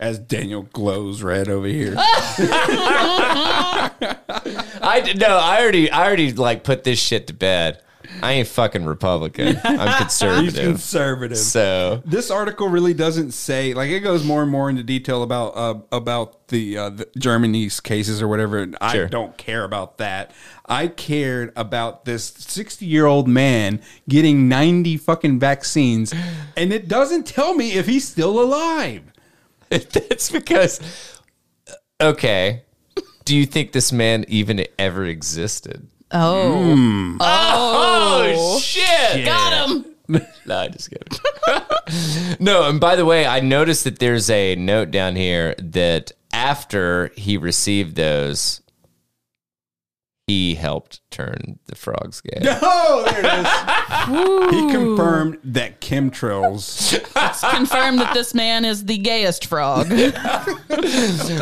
As 0.00 0.18
Daniel 0.18 0.62
glows 0.62 1.22
red 1.22 1.48
over 1.48 1.66
here. 1.66 1.94
I 4.78 5.12
no, 5.16 5.28
I 5.38 5.60
already 5.62 5.90
I 5.90 6.06
already 6.06 6.32
like 6.32 6.62
put 6.64 6.84
this 6.84 6.98
shit 6.98 7.26
to 7.28 7.32
bed. 7.32 7.80
I 8.22 8.32
ain't 8.32 8.48
fucking 8.48 8.84
Republican. 8.84 9.58
I'm 9.64 9.88
He's 9.88 9.96
conservative. 9.98 10.64
conservative. 10.64 11.38
so 11.38 12.02
this 12.04 12.30
article 12.30 12.68
really 12.68 12.94
doesn't 12.94 13.32
say 13.32 13.74
like 13.74 13.90
it 13.90 14.00
goes 14.00 14.24
more 14.24 14.42
and 14.42 14.50
more 14.50 14.70
into 14.70 14.82
detail 14.82 15.22
about 15.22 15.56
uh, 15.56 15.74
about 15.92 16.48
the, 16.48 16.78
uh, 16.78 16.90
the 16.90 17.08
Germany's 17.18 17.80
cases 17.80 18.22
or 18.22 18.28
whatever. 18.28 18.58
And 18.58 18.76
I 18.80 18.92
Sure. 18.92 19.06
don't 19.08 19.36
care 19.36 19.64
about 19.64 19.98
that. 19.98 20.32
I 20.66 20.88
cared 20.88 21.52
about 21.56 22.04
this 22.04 22.24
sixty 22.24 22.86
year 22.86 23.06
old 23.06 23.28
man 23.28 23.80
getting 24.08 24.48
ninety 24.48 24.96
fucking 24.96 25.38
vaccines, 25.38 26.14
and 26.56 26.72
it 26.72 26.88
doesn't 26.88 27.26
tell 27.26 27.54
me 27.54 27.72
if 27.72 27.86
he's 27.86 28.06
still 28.08 28.40
alive. 28.40 29.12
that's 29.68 30.30
because 30.30 30.80
okay. 32.00 32.62
Do 33.24 33.34
you 33.36 33.44
think 33.46 33.72
this 33.72 33.90
man 33.90 34.24
even 34.28 34.64
ever 34.78 35.04
existed? 35.04 35.88
Oh. 36.12 36.52
Mm. 36.76 37.16
oh, 37.20 38.32
Oh, 38.38 38.58
shit! 38.60 39.24
got 39.24 39.68
him. 39.68 39.84
No, 40.46 40.56
I 40.58 40.68
just 40.68 40.88
kidding. 40.88 42.36
no, 42.38 42.68
and 42.68 42.78
by 42.78 42.94
the 42.94 43.04
way, 43.04 43.26
I 43.26 43.40
noticed 43.40 43.82
that 43.82 43.98
there's 43.98 44.30
a 44.30 44.54
note 44.54 44.92
down 44.92 45.16
here 45.16 45.56
that 45.58 46.12
after 46.32 47.10
he 47.16 47.36
received 47.36 47.96
those, 47.96 48.60
he 50.28 50.54
helped 50.54 51.00
turn 51.10 51.58
the 51.66 51.74
frogs 51.74 52.20
gay. 52.20 52.38
Oh, 52.62 53.04
there 53.10 53.20
it 53.24 54.50
is. 54.52 54.54
he 54.54 54.70
confirmed 54.72 55.38
that 55.42 55.80
chemtrails. 55.80 56.94
It's 56.94 57.40
confirmed 57.40 57.98
that 57.98 58.14
this 58.14 58.32
man 58.32 58.64
is 58.64 58.84
the 58.84 58.98
gayest 58.98 59.46
frog. 59.46 59.88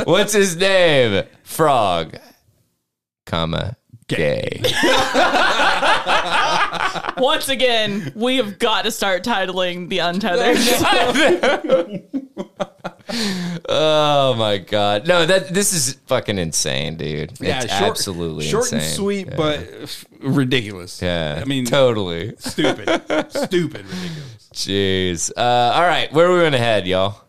What's 0.06 0.32
his 0.32 0.56
name? 0.56 1.24
Frog, 1.42 2.16
comma 3.26 3.76
gay. 4.08 4.60
Once 7.16 7.48
again, 7.48 8.12
we 8.14 8.36
have 8.36 8.58
got 8.58 8.82
to 8.84 8.90
start 8.90 9.24
titling 9.24 9.88
the 9.88 9.98
untethered. 9.98 10.56
oh 13.68 14.34
my 14.34 14.58
god! 14.58 15.06
No, 15.06 15.24
that 15.26 15.52
this 15.54 15.72
is 15.72 15.94
fucking 16.06 16.38
insane, 16.38 16.96
dude. 16.96 17.32
It's 17.40 17.72
short- 17.72 17.90
absolutely 17.90 18.46
short 18.46 18.64
insane. 18.72 18.80
and 18.80 18.88
sweet, 18.88 19.26
Yeah. 19.28 19.36
but 19.36 20.04
ridiculous. 20.20 21.00
yeah, 21.02 21.38
I 21.40 21.44
mean, 21.44 21.64
totally. 21.66 22.34
stupid, 22.38 22.88
stupid, 23.30 23.86
ridiculous. 23.86 24.48
Jeez. 24.52 25.30
Uh, 25.36 25.40
all 25.74 25.82
right, 25.82 26.12
where 26.12 26.26
are 26.28 26.34
we 26.34 26.40
gonna 26.42 26.58
head, 26.58 26.86
y'all? 26.86 27.20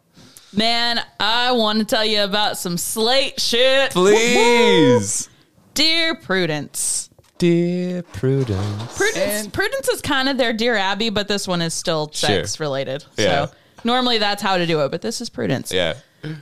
Man, 0.53 0.99
I 1.19 1.51
want 1.51 1.79
to 1.79 1.85
tell 1.85 2.05
you 2.05 2.23
about 2.23 2.57
some 2.57 2.77
slate 2.77 3.39
shit. 3.41 3.91
Please, 3.91 5.29
Dear 5.75 6.15
Prudence. 6.15 7.09
dear 7.37 8.01
Prudence. 8.01 8.97
Prudence, 8.97 9.47
Prudence 9.47 9.89
is 9.89 10.01
kind 10.01 10.29
of 10.29 10.37
their 10.37 10.53
Dear 10.53 10.75
Abby, 10.75 11.09
but 11.09 11.27
this 11.27 11.47
one 11.47 11.61
is 11.61 11.73
still 11.73 12.09
sex 12.13 12.55
Sure. 12.55 12.65
related. 12.65 13.03
Yeah. 13.17 13.47
So 13.47 13.51
normally 13.83 14.17
that's 14.17 14.41
how 14.41 14.57
to 14.57 14.65
do 14.65 14.79
it, 14.85 14.89
but 14.89 15.01
this 15.01 15.19
is 15.19 15.29
Prudence. 15.29 15.71
Yeah. 15.73 15.95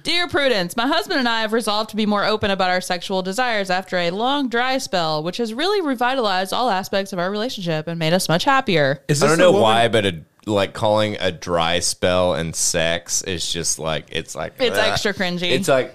Dear 0.03 0.27
Prudence, 0.29 0.77
my 0.77 0.87
husband 0.87 1.19
and 1.19 1.27
I 1.27 1.41
have 1.41 1.51
resolved 1.51 1.89
to 1.89 1.95
be 1.97 2.05
more 2.05 2.23
open 2.23 2.51
about 2.51 2.69
our 2.69 2.79
sexual 2.79 3.21
desires 3.23 3.69
after 3.71 3.97
a 3.97 4.11
long 4.11 4.47
dry 4.49 4.77
spell, 4.77 5.23
which 5.23 5.37
has 5.37 5.53
really 5.53 5.81
revitalized 5.81 6.53
all 6.53 6.69
aspects 6.69 7.11
of 7.11 7.17
our 7.19 7.29
relationship 7.31 7.87
and 7.87 7.97
made 7.99 8.13
us 8.13 8.29
much 8.29 8.43
happier. 8.45 9.01
Is 9.09 9.21
I 9.23 9.27
don't 9.27 9.39
know 9.39 9.51
woman- 9.51 9.61
why, 9.63 9.87
but 9.89 10.05
a, 10.05 10.19
like 10.45 10.73
calling 10.73 11.17
a 11.19 11.31
dry 11.31 11.79
spell 11.79 12.33
and 12.35 12.55
sex 12.55 13.23
is 13.23 13.51
just 13.51 13.79
like 13.79 14.05
it's 14.11 14.35
like 14.35 14.53
It's 14.59 14.77
extra 14.77 15.13
cringy. 15.13 15.51
It's 15.51 15.67
like 15.67 15.93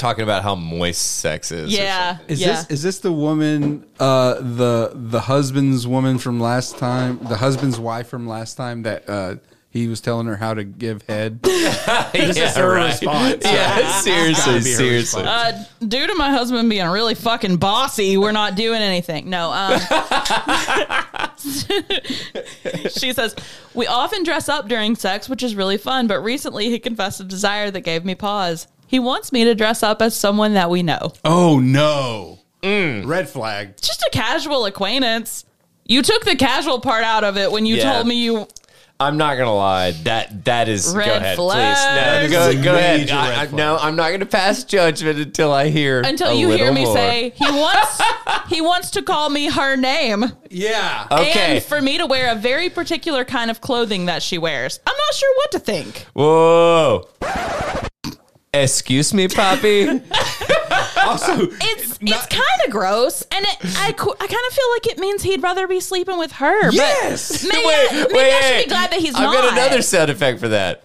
talking 0.00 0.24
about 0.24 0.42
how 0.42 0.54
moist 0.54 1.18
sex 1.18 1.52
is. 1.52 1.76
yeah. 1.76 2.18
Is 2.26 2.40
yeah. 2.40 2.48
this 2.48 2.70
is 2.70 2.82
this 2.82 2.98
the 2.98 3.12
woman, 3.12 3.86
uh, 4.00 4.34
the 4.34 4.92
the 4.94 5.20
husband's 5.20 5.86
woman 5.86 6.18
from 6.18 6.40
last 6.40 6.78
time, 6.78 7.18
the 7.22 7.36
husband's 7.36 7.78
wife 7.78 8.08
from 8.08 8.26
last 8.26 8.56
time 8.56 8.82
that 8.82 9.08
uh, 9.08 9.36
he 9.70 9.86
was 9.86 10.00
telling 10.00 10.26
her 10.26 10.36
how 10.36 10.54
to 10.54 10.64
give 10.64 11.02
head? 11.02 11.46
something. 11.46 12.28
This 12.28 12.36
yeah, 12.36 12.48
is 12.48 12.56
her 12.56 12.74
right. 12.74 12.86
response. 12.86 13.44
Yeah, 13.44 14.00
seriously, 14.00 14.54
be 14.54 14.60
seriously. 14.62 15.22
Uh, 15.24 15.52
due 15.86 16.06
to 16.06 16.14
my 16.14 16.30
husband 16.30 16.68
being 16.68 16.88
really 16.88 17.14
fucking 17.14 17.58
bossy, 17.58 18.16
we're 18.16 18.32
not 18.32 18.56
doing 18.56 18.82
anything. 18.82 19.30
No. 19.30 19.52
Um, 19.52 19.80
she 22.90 23.12
says, 23.12 23.34
We 23.74 23.86
often 23.86 24.24
dress 24.24 24.48
up 24.48 24.68
during 24.68 24.96
sex, 24.96 25.28
which 25.28 25.42
is 25.42 25.54
really 25.54 25.78
fun, 25.78 26.06
but 26.06 26.20
recently 26.20 26.68
he 26.68 26.78
confessed 26.78 27.20
a 27.20 27.24
desire 27.24 27.70
that 27.70 27.82
gave 27.82 28.04
me 28.04 28.14
pause. 28.14 28.66
He 28.90 28.98
wants 28.98 29.30
me 29.30 29.44
to 29.44 29.54
dress 29.54 29.84
up 29.84 30.02
as 30.02 30.16
someone 30.16 30.54
that 30.54 30.68
we 30.68 30.82
know. 30.82 31.12
Oh 31.24 31.60
no! 31.60 32.40
Mm. 32.60 33.06
Red 33.06 33.28
flag. 33.28 33.76
Just 33.80 34.02
a 34.02 34.10
casual 34.12 34.64
acquaintance. 34.66 35.44
You 35.86 36.02
took 36.02 36.24
the 36.24 36.34
casual 36.34 36.80
part 36.80 37.04
out 37.04 37.22
of 37.22 37.36
it 37.36 37.52
when 37.52 37.66
you 37.66 37.76
Yeah. 37.76 37.92
told 37.92 38.08
me 38.08 38.16
you. 38.16 38.48
I'm 38.98 39.16
not 39.16 39.36
gonna 39.38 39.54
lie. 39.54 39.92
That 40.02 40.44
that 40.44 40.68
is 40.68 40.92
Red 40.94 41.06
go 41.06 41.14
ahead, 41.14 41.36
flags. 41.36 41.80
please. 41.80 42.32
No, 42.32 42.52
go, 42.52 42.62
go 42.64 42.74
ahead. 42.74 43.10
I, 43.10 43.30
I, 43.30 43.34
flag. 43.46 43.52
no, 43.54 43.78
I'm 43.80 43.94
not 43.96 44.10
gonna 44.10 44.26
pass 44.26 44.64
judgment 44.64 45.18
until 45.20 45.52
I 45.52 45.68
hear 45.70 46.00
Until 46.02 46.30
a 46.30 46.34
you 46.34 46.50
hear 46.50 46.70
me 46.72 46.84
more. 46.84 46.94
say 46.94 47.30
he 47.36 47.44
wants 47.50 48.00
he 48.48 48.60
wants 48.60 48.90
to 48.90 49.02
call 49.02 49.30
me 49.30 49.48
her 49.50 49.76
name. 49.76 50.24
Yeah. 50.50 51.06
Okay. 51.12 51.54
And 51.56 51.62
for 51.64 51.80
me 51.80 51.96
to 51.96 52.06
wear 52.06 52.32
a 52.32 52.34
very 52.34 52.68
particular 52.68 53.24
kind 53.24 53.50
of 53.52 53.60
clothing 53.60 54.06
that 54.06 54.22
she 54.22 54.36
wears. 54.36 54.80
I'm 54.84 54.96
not 54.96 55.14
sure 55.14 55.34
what 55.36 55.52
to 55.52 55.58
think. 55.60 56.06
Whoa. 56.12 57.08
Excuse 58.52 59.14
me, 59.14 59.28
Poppy. 59.28 59.86
also, 60.96 61.34
It's 61.38 61.98
it's 62.02 62.26
kind 62.26 62.42
of 62.66 62.72
gross, 62.72 63.22
and 63.30 63.46
it, 63.46 63.56
I 63.78 63.92
co- 63.92 64.16
I 64.18 64.26
kind 64.26 64.32
of 64.48 64.52
feel 64.52 64.70
like 64.74 64.86
it 64.88 64.98
means 64.98 65.22
he'd 65.22 65.40
rather 65.40 65.68
be 65.68 65.78
sleeping 65.78 66.18
with 66.18 66.32
her. 66.32 66.64
but 66.66 66.74
Yes! 66.74 67.44
maybe, 67.44 67.64
wait, 67.64 67.88
I, 67.90 67.94
maybe 67.94 68.12
wait, 68.14 68.32
I 68.32 68.40
should 68.40 68.50
wait. 68.56 68.64
be 68.64 68.68
glad 68.70 68.90
that 68.90 68.98
he's 69.00 69.14
I've 69.14 69.22
not. 69.22 69.34
got 69.34 69.52
another 69.52 69.82
sound 69.82 70.10
effect 70.10 70.40
for 70.40 70.48
that. 70.48 70.84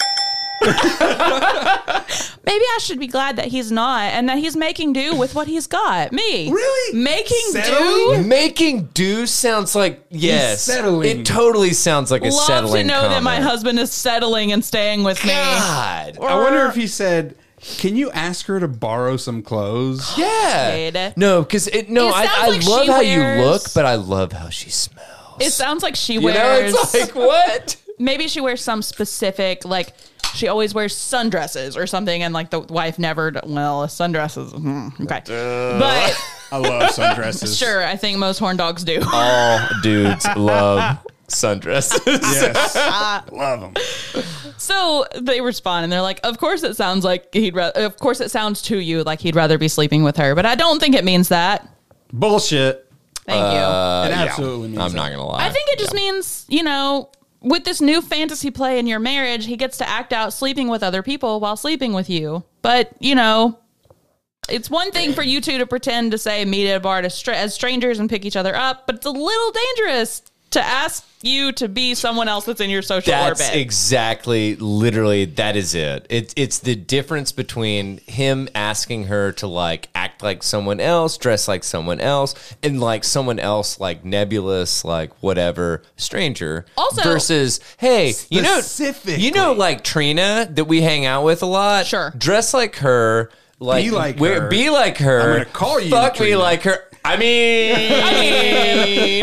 Maybe 2.45 2.63
I 2.63 2.77
should 2.79 3.00
be 3.00 3.07
glad 3.07 3.36
that 3.36 3.48
he's 3.48 3.72
not, 3.72 4.03
and 4.13 4.29
that 4.29 4.38
he's 4.38 4.55
making 4.55 4.93
do 4.93 5.15
with 5.15 5.36
what 5.36 5.48
he's 5.48 5.67
got. 5.67 6.12
Me, 6.13 6.50
Really? 6.51 6.98
making 6.98 7.38
Settling? 7.51 8.22
do. 8.22 8.27
Making 8.27 8.86
do 8.93 9.25
sounds 9.25 9.75
like 9.75 10.05
yes. 10.12 10.62
settling. 10.63 11.19
It 11.22 11.25
totally 11.25 11.74
sounds 11.74 12.10
like 12.12 12.22
a 12.22 12.25
Love 12.29 12.34
to 12.39 12.45
settling. 12.45 12.88
know 12.88 13.01
that 13.10 13.22
my 13.24 13.36
comment. 13.36 13.50
husband 13.51 13.79
is 13.79 13.91
settling 13.91 14.51
and 14.53 14.63
staying 14.63 15.03
with 15.03 15.22
me. 15.25 15.31
God. 15.31 16.17
I 16.19 16.36
wonder 16.36 16.65
if 16.67 16.75
he 16.75 16.88
said, 16.88 17.36
"Can 17.77 17.95
you 17.95 18.12
ask 18.12 18.45
her 18.48 18.60
to 18.60 18.67
borrow 18.67 19.17
some 19.17 19.41
clothes?" 19.41 20.13
Yeah. 20.17 20.72
Kid. 20.91 21.13
No, 21.17 21.41
because 21.43 21.67
it. 21.67 21.89
No, 21.89 22.10
It 22.10 22.13
I, 22.15 22.25
sounds 22.25 22.38
I 22.38 22.48
like 22.50 22.65
love 22.67 22.86
she 22.86 22.91
how 22.91 23.00
you 23.01 23.43
look, 23.43 23.74
but 23.74 23.86
I 23.86 23.95
love 23.95 24.31
how 24.31 24.50
she 24.50 24.69
smells. 24.69 25.10
It 25.39 25.51
sounds 25.51 25.84
like 25.84 25.95
she 25.95 26.13
you 26.13 26.22
know, 26.22 26.25
wears. 26.27 26.74
it's 26.74 26.93
like 26.93 27.15
what? 27.15 27.75
maybe 28.00 28.27
she 28.27 28.41
wears 28.41 28.62
some 28.62 28.81
specific 28.81 29.63
like 29.63 29.93
she 30.34 30.50
always 30.50 30.74
wears 30.74 30.93
sundresses 30.93 31.77
or 31.77 31.88
something 31.88 32.24
and 32.24 32.34
like 32.34 32.50
the 32.50 32.60
wife 32.60 33.00
never 33.00 33.31
d- 33.31 33.39
well 33.45 33.88
sundresses 33.88 34.51
hmm, 34.51 34.89
okay 35.03 35.22
but 35.27 36.22
I 36.51 36.57
love 36.57 36.91
sundresses. 36.91 37.57
sure 37.60 37.86
i 37.86 37.95
think 37.95 38.17
most 38.17 38.39
horn 38.39 38.57
dogs 38.57 38.84
do 38.84 39.01
All 39.13 39.60
dudes 39.81 40.25
love 40.36 40.98
sundresses. 41.27 42.00
Yes. 42.05 42.75
love 43.32 43.60
them. 43.62 43.74
so 44.58 45.05
they 45.20 45.41
respond 45.41 45.84
and 45.84 45.91
they're 45.91 46.01
like 46.01 46.20
of 46.24 46.38
course 46.38 46.63
it 46.63 46.75
sounds 46.75 47.03
like 47.03 47.34
he'd 47.34 47.55
ra- 47.55 47.72
of 47.75 47.98
course 47.98 48.20
it 48.22 48.29
sounds 48.32 48.62
to 48.63 48.77
you 48.77 49.03
like 49.03 49.20
he'd 49.22 49.36
rather 49.36 49.58
be 49.58 49.67
sleeping 49.67 50.03
with 50.03 50.17
her 50.17 50.36
but 50.36 50.46
i 50.46 50.55
don't 50.55 50.79
think 50.79 50.96
it 50.96 51.03
means 51.03 51.29
that 51.29 51.67
Bullshit. 52.13 52.82
Thank 53.25 53.39
you. 53.39 53.60
Uh, 53.60 54.05
It 54.05 54.10
yeah. 54.12 54.24
absolutely 54.24 54.67
means 54.70 54.79
I'm 54.79 54.91
that. 54.91 54.98
not 54.98 55.10
gonna 55.12 55.25
lie. 55.25 55.46
I 55.48 55.50
think 55.50 55.67
it 55.72 55.79
just 55.79 55.94
means, 55.96 56.46
you 56.48 56.63
know, 56.63 57.10
with 57.41 57.63
this 57.65 57.82
new 57.82 58.01
fantasy 58.01 58.51
play 58.51 58.77
in 58.79 58.86
your 58.88 59.00
marriage, 59.00 59.46
he 59.48 59.58
gets 59.58 59.77
to 59.79 59.89
act 59.89 60.13
out 60.13 60.32
sleeping 60.32 60.67
with 60.70 60.84
other 60.84 61.01
people 61.01 61.39
while 61.39 61.58
sleeping 61.58 61.91
with 61.94 62.10
you. 62.10 62.44
But, 62.62 62.91
you 63.00 63.15
know, 63.15 63.58
it's 64.48 64.70
one 64.70 64.91
thing 64.91 65.12
for 65.13 65.24
you 65.24 65.41
two 65.41 65.58
to 65.58 65.65
pretend 65.65 66.12
to 66.12 66.17
say 66.20 66.46
meet 66.46 66.70
at 66.70 66.77
a 66.77 66.79
bar 66.79 67.01
to 67.01 67.10
stra- 67.10 67.36
as 67.36 67.53
strangers 67.55 67.98
and 68.00 68.10
pick 68.10 68.24
each 68.25 68.36
other 68.38 68.55
up, 68.55 68.86
but 68.86 68.98
it's 68.98 69.05
a 69.08 69.12
little 69.12 69.51
dangerous 69.51 70.22
to 70.55 70.62
ask 70.62 71.05
you 71.21 71.51
to 71.53 71.67
be 71.67 71.95
someone 71.95 72.27
else 72.27 72.45
that's 72.45 72.59
in 72.62 72.69
your 72.69 72.81
social 72.81 73.12
That's 73.12 73.41
orbit. 73.41 73.55
exactly, 73.59 74.55
literally, 74.57 75.25
that 75.25 75.55
is 75.55 75.74
it. 75.74 76.05
It's 76.09 76.33
it's 76.38 76.59
the 76.59 76.75
difference 76.75 77.31
between 77.31 77.97
him 78.00 78.50
asking 78.53 79.05
her 79.05 79.31
to 79.33 79.47
like 79.47 79.89
act 79.95 80.21
like 80.21 80.43
someone 80.43 80.79
else, 80.79 81.17
dress 81.17 81.47
like 81.47 81.63
someone 81.63 82.00
else, 82.00 82.55
and 82.62 82.79
like 82.79 83.03
someone 83.03 83.39
else, 83.39 83.79
like 83.79 84.03
nebulous, 84.05 84.83
like 84.85 85.12
whatever, 85.24 85.81
stranger. 85.97 86.65
Also- 86.77 87.01
versus, 87.03 87.59
hey, 87.77 88.13
you 88.29 88.41
know, 88.41 88.62
you 89.05 89.31
know, 89.31 89.53
like 89.53 89.83
Trina 89.83 90.47
that 90.51 90.65
we 90.65 90.81
hang 90.81 91.05
out 91.05 91.24
with 91.24 91.41
a 91.41 91.47
lot. 91.47 91.85
Sure. 91.85 92.13
dress 92.17 92.53
like 92.53 92.75
her. 92.77 93.31
Like, 93.57 93.85
Be 93.85 93.91
like 93.91 94.19
her. 94.19 94.50
Be 94.50 94.69
like 94.69 94.97
her. 94.97 95.21
I'm 95.21 95.31
gonna 95.38 95.45
call 95.45 95.79
you 95.79 95.89
Fuck 95.89 96.19
me 96.19 96.35
like 96.35 96.63
her. 96.63 96.83
I 97.05 97.17
mean, 97.17 97.77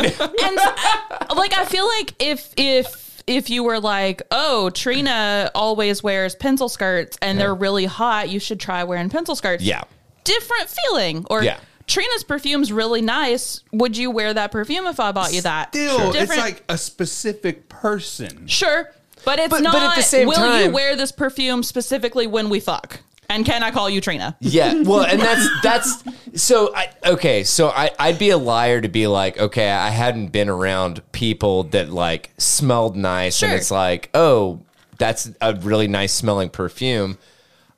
and 0.44 0.58
uh, 0.58 1.34
like 1.36 1.56
I 1.56 1.64
feel 1.64 1.86
like 1.86 2.14
if 2.20 2.52
if 2.56 3.22
if 3.26 3.50
you 3.50 3.62
were 3.64 3.80
like, 3.80 4.22
oh, 4.30 4.70
Trina 4.70 5.50
always 5.54 6.02
wears 6.02 6.34
pencil 6.34 6.68
skirts 6.68 7.16
and 7.22 7.38
they're 7.38 7.54
really 7.54 7.84
hot, 7.84 8.28
you 8.28 8.40
should 8.40 8.58
try 8.60 8.82
wearing 8.84 9.08
pencil 9.10 9.34
skirts. 9.36 9.62
Yeah. 9.62 9.82
different 10.24 10.68
feeling. 10.68 11.24
Or 11.30 11.42
Yeah. 11.42 11.58
Trina's 11.88 12.22
perfume's 12.24 12.72
really 12.72 13.02
nice. 13.02 13.60
Would 13.72 13.96
you 13.96 14.10
wear 14.12 14.32
that 14.34 14.52
perfume 14.52 14.86
if 14.86 15.00
I 15.00 15.10
bought 15.12 15.32
you 15.32 15.42
that? 15.42 15.70
Still, 15.74 16.08
it's 16.10 16.18
Different- 16.18 16.40
like 16.42 16.62
a 16.68 16.78
specific 16.78 17.68
person. 17.68 18.46
sure, 18.46 18.92
but 19.24 19.38
it's 19.40 19.48
But- 19.50 19.62
but 19.64 19.72
not. 19.72 19.90
at 19.90 19.96
the 19.96 20.02
same 20.02 20.28
will 20.28 20.34
time- 20.36 20.64
you 20.66 20.70
wear 20.70 20.94
this 20.96 21.10
perfume 21.12 21.62
specifically 21.64 22.26
when 22.28 22.48
we 22.50 22.60
fuck? 22.60 23.00
And 23.32 23.44
can 23.44 23.62
I 23.62 23.70
call 23.70 23.88
you 23.90 24.00
Trina? 24.00 24.36
Yeah, 24.40 24.82
well, 24.82 25.02
and 25.04 25.20
that's 25.20 25.48
that's 25.62 26.04
so. 26.42 26.74
I 26.74 26.90
okay, 27.06 27.44
so 27.44 27.68
I 27.70 27.90
I'd 27.98 28.18
be 28.18 28.30
a 28.30 28.38
liar 28.38 28.80
to 28.80 28.88
be 28.88 29.06
like, 29.06 29.38
okay, 29.38 29.70
I 29.70 29.90
hadn't 29.90 30.28
been 30.28 30.48
around 30.48 31.02
people 31.12 31.64
that 31.64 31.90
like 31.90 32.30
smelled 32.38 32.96
nice, 32.96 33.42
and 33.42 33.52
it's 33.52 33.70
like, 33.70 34.10
oh, 34.14 34.60
that's 34.98 35.30
a 35.40 35.54
really 35.54 35.88
nice 35.88 36.12
smelling 36.12 36.50
perfume. 36.50 37.18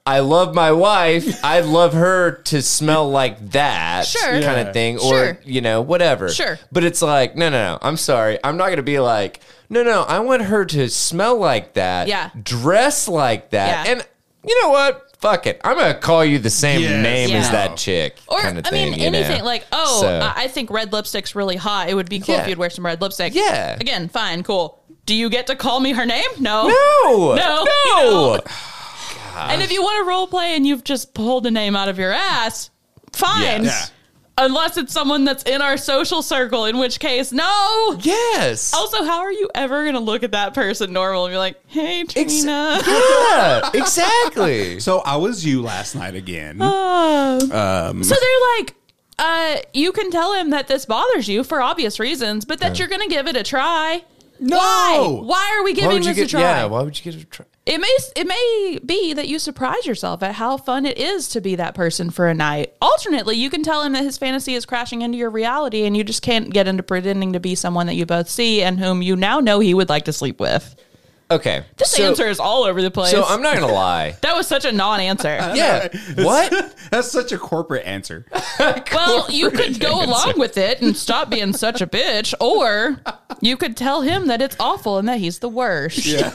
I 0.07 0.19
love 0.19 0.55
my 0.55 0.71
wife. 0.71 1.43
I'd 1.43 1.65
love 1.65 1.95
her 1.95 2.33
to 2.33 2.61
smell 2.61 3.09
like 3.11 3.53
that 3.53 4.05
Sure. 4.07 4.21
kind 4.33 4.43
Yeah. 4.43 4.53
of 4.61 4.73
thing, 4.75 4.99
or 4.99 5.09
Sure. 5.09 5.39
you 5.47 5.63
know, 5.63 5.81
whatever. 5.81 6.29
Sure. 6.29 6.59
But 6.71 6.85
it's 6.85 7.01
like, 7.01 7.37
no, 7.37 7.49
no, 7.49 7.57
no. 7.73 7.79
I'm 7.81 7.97
sorry. 7.97 8.39
I'm 8.45 8.59
not 8.59 8.67
going 8.67 8.77
to 8.77 8.83
be 8.83 8.99
like, 9.01 9.41
no, 9.71 9.83
no. 9.83 10.03
I 10.03 10.19
want 10.19 10.43
her 10.43 10.67
to 10.67 10.91
smell 10.91 11.39
like 11.39 11.73
that. 11.73 12.09
Yeah. 12.09 12.29
Dress 12.43 13.09
like 13.09 13.49
that, 13.51 13.87
Yeah. 13.87 13.93
and 13.93 14.07
you 14.47 14.63
know 14.63 14.69
what? 14.69 15.14
Fuck 15.25 15.47
it. 15.47 15.59
I'm 15.65 15.79
gonna 15.79 15.95
call 15.95 16.23
you 16.23 16.39
the 16.39 16.51
same 16.51 16.83
Yes. 16.83 17.03
name 17.03 17.35
as 17.35 17.47
Yeah. 17.47 17.53
that 17.53 17.77
chick. 17.79 18.19
Or 18.29 18.41
kind 18.41 18.59
of 18.59 18.67
I 18.67 18.69
thing, 18.71 18.91
mean 18.91 19.01
you 19.01 19.11
know? 19.11 19.19
anything 19.19 19.43
like 19.43 19.65
oh 19.73 20.03
So- 20.03 20.21
I 20.21 20.43
I 20.45 20.49
think 20.49 20.71
red 20.71 20.93
lipstick's 20.93 21.35
really 21.35 21.57
hot. 21.57 21.89
It 21.89 21.95
would 21.95 22.11
be 22.11 22.21
cool 22.21 22.35
Yeah. 22.35 22.43
if 22.43 22.49
you'd 22.49 22.59
wear 22.59 22.69
some 22.69 22.85
red 22.85 23.01
lipstick. 23.01 23.35
Yeah. 23.35 23.77
Again, 23.81 24.11
fine, 24.11 24.43
cool. 24.43 24.81
Do 25.07 25.15
you 25.15 25.31
get 25.31 25.47
to 25.47 25.57
call 25.57 25.81
me 25.81 25.93
her 25.93 26.05
name? 26.05 26.29
No. 26.39 26.69
no, 26.69 27.35
No, 27.35 27.35
no. 27.37 27.65
you 27.65 27.71
oh, 27.97 28.39
And 29.49 29.63
if 29.63 29.73
you 29.73 29.83
want 29.83 30.05
to 30.05 30.09
role 30.09 30.27
play 30.27 30.55
and 30.57 30.67
you've 30.67 30.85
just 30.85 31.15
pulled 31.15 31.47
a 31.47 31.51
name 31.51 31.75
out 31.75 31.89
of 31.89 31.99
your 31.99 32.13
ass, 32.13 32.69
fine. 33.15 33.65
Yes. 33.65 33.93
Unless 34.37 34.77
it's 34.79 34.93
someone 34.93 35.25
that's 35.25 35.45
in 35.45 35.63
our 35.63 35.77
social 35.77 36.21
circle, 36.21 36.65
in 36.65 36.79
which 36.79 36.99
case, 36.99 37.31
no. 37.31 37.97
Yes. 38.01 38.75
Also, 38.75 39.05
how 39.05 39.21
are 39.21 39.33
you 39.33 39.49
ever 39.55 39.83
going 39.85 39.95
to 39.95 40.01
look 40.01 40.25
at 40.25 40.33
that 40.33 40.55
person 40.55 40.93
normal 40.93 41.27
and 41.27 41.33
be 41.33 41.39
like, 41.39 41.61
hey, 41.69 42.01
Ex- 42.01 42.13
Trina? 42.13 42.81
yeah, 42.85 43.71
exactly. 43.75 44.81
So 44.81 44.99
I 45.01 45.17
was 45.17 45.45
you 45.47 45.63
last 45.63 45.95
night 45.95 46.17
again. 46.17 46.61
Uh, 46.61 47.39
so 47.41 47.47
they're 47.47 48.59
like, 48.59 48.75
uh, 49.21 49.57
you 49.73 49.93
can 49.93 50.11
tell 50.11 50.33
him 50.35 50.51
that 50.51 50.67
this 50.67 50.85
bothers 50.85 51.29
you 51.29 51.45
for 51.45 51.61
obvious 51.63 52.01
reasons, 52.01 52.45
but 52.45 52.59
that 52.59 52.79
you're 52.81 52.89
going 52.89 53.03
to 53.03 53.15
give 53.15 53.29
it 53.29 53.37
a 53.37 53.45
try. 53.45 54.03
no. 54.41 54.57
Why? 54.59 55.21
Why 55.23 55.57
are 55.59 55.65
we 55.65 55.75
giving 55.75 55.91
would 55.93 56.05
you 56.07 56.13
this 56.15 56.25
a 56.27 56.29
try? 56.29 56.41
Yeah. 56.41 56.65
Why 56.65 56.83
would 56.83 56.99
you 56.99 57.05
give 57.05 57.21
it 57.21 57.23
a 57.23 57.27
try? 57.27 57.47
It 57.67 57.81
may 57.81 57.97
it 58.15 58.27
may 58.27 58.79
be 58.85 59.15
that 59.15 59.27
you 59.27 59.39
surprise 59.39 59.87
yourself 59.87 60.23
at 60.23 60.35
how 60.35 60.59
fun 60.59 60.85
it 60.85 60.99
is 60.99 61.29
to 61.31 61.41
be 61.41 61.57
that 61.57 61.75
person 61.75 62.11
for 62.11 62.29
a 62.29 62.35
night. 62.35 62.75
Alternately, 62.83 63.37
you 63.37 63.49
can 63.49 63.63
tell 63.63 63.83
him 63.83 63.95
that 63.95 64.05
his 64.05 64.19
fantasy 64.19 64.55
is 64.55 64.67
crashing 64.67 65.01
into 65.01 65.17
your 65.17 65.31
reality 65.31 65.87
and 65.87 65.97
you 65.97 66.05
just 66.05 66.21
can't 66.21 66.53
get 66.53 66.69
into 66.69 66.83
pretending 66.83 67.33
to 67.33 67.41
be 67.41 67.55
someone 67.55 67.87
that 67.87 67.95
you 67.95 68.05
both 68.05 68.29
see 68.29 68.63
and 68.63 68.79
whom 68.79 69.01
you 69.01 69.17
now 69.17 69.41
know 69.41 69.61
he 69.61 69.73
would 69.73 69.89
like 69.89 70.05
to 70.05 70.13
sleep 70.13 70.41
with. 70.41 70.77
Okay. 71.35 71.65
This 71.77 71.91
so, 71.91 72.05
answer 72.05 72.27
is 72.29 72.39
all 72.39 72.63
over 72.63 72.81
the 72.81 72.91
place. 72.91 73.11
So 73.11 73.25
I'm 73.25 73.43
not 73.43 73.55
gonna 73.57 73.73
lie. 73.73 74.17
that 74.23 74.37
was 74.37 74.47
such 74.47 74.65
a 74.65 74.71
non-answer. 74.73 75.29
Yeah. 75.55 75.89
what? 76.23 76.77
That's 76.91 77.11
such 77.11 77.33
a 77.33 77.39
corporate 77.39 77.85
answer. 77.85 78.25
well, 78.59 79.27
you 79.31 79.51
could 79.51 79.81
go 79.81 80.05
along 80.05 80.35
with 80.37 80.57
it 80.57 80.81
and 80.81 80.97
stop 80.97 81.31
being 81.31 81.53
such 81.53 81.81
a 81.81 81.87
bitch, 81.87 82.35
or 82.41 83.01
you 83.41 83.57
could 83.57 83.77
tell 83.77 84.03
him 84.03 84.29
that 84.29 84.41
it's 84.41 84.57
awful 84.61 84.99
and 84.99 85.09
that 85.09 85.19
he's 85.19 85.41
the 85.41 85.49
worst. 85.49 86.07
Yeah. 86.07 86.31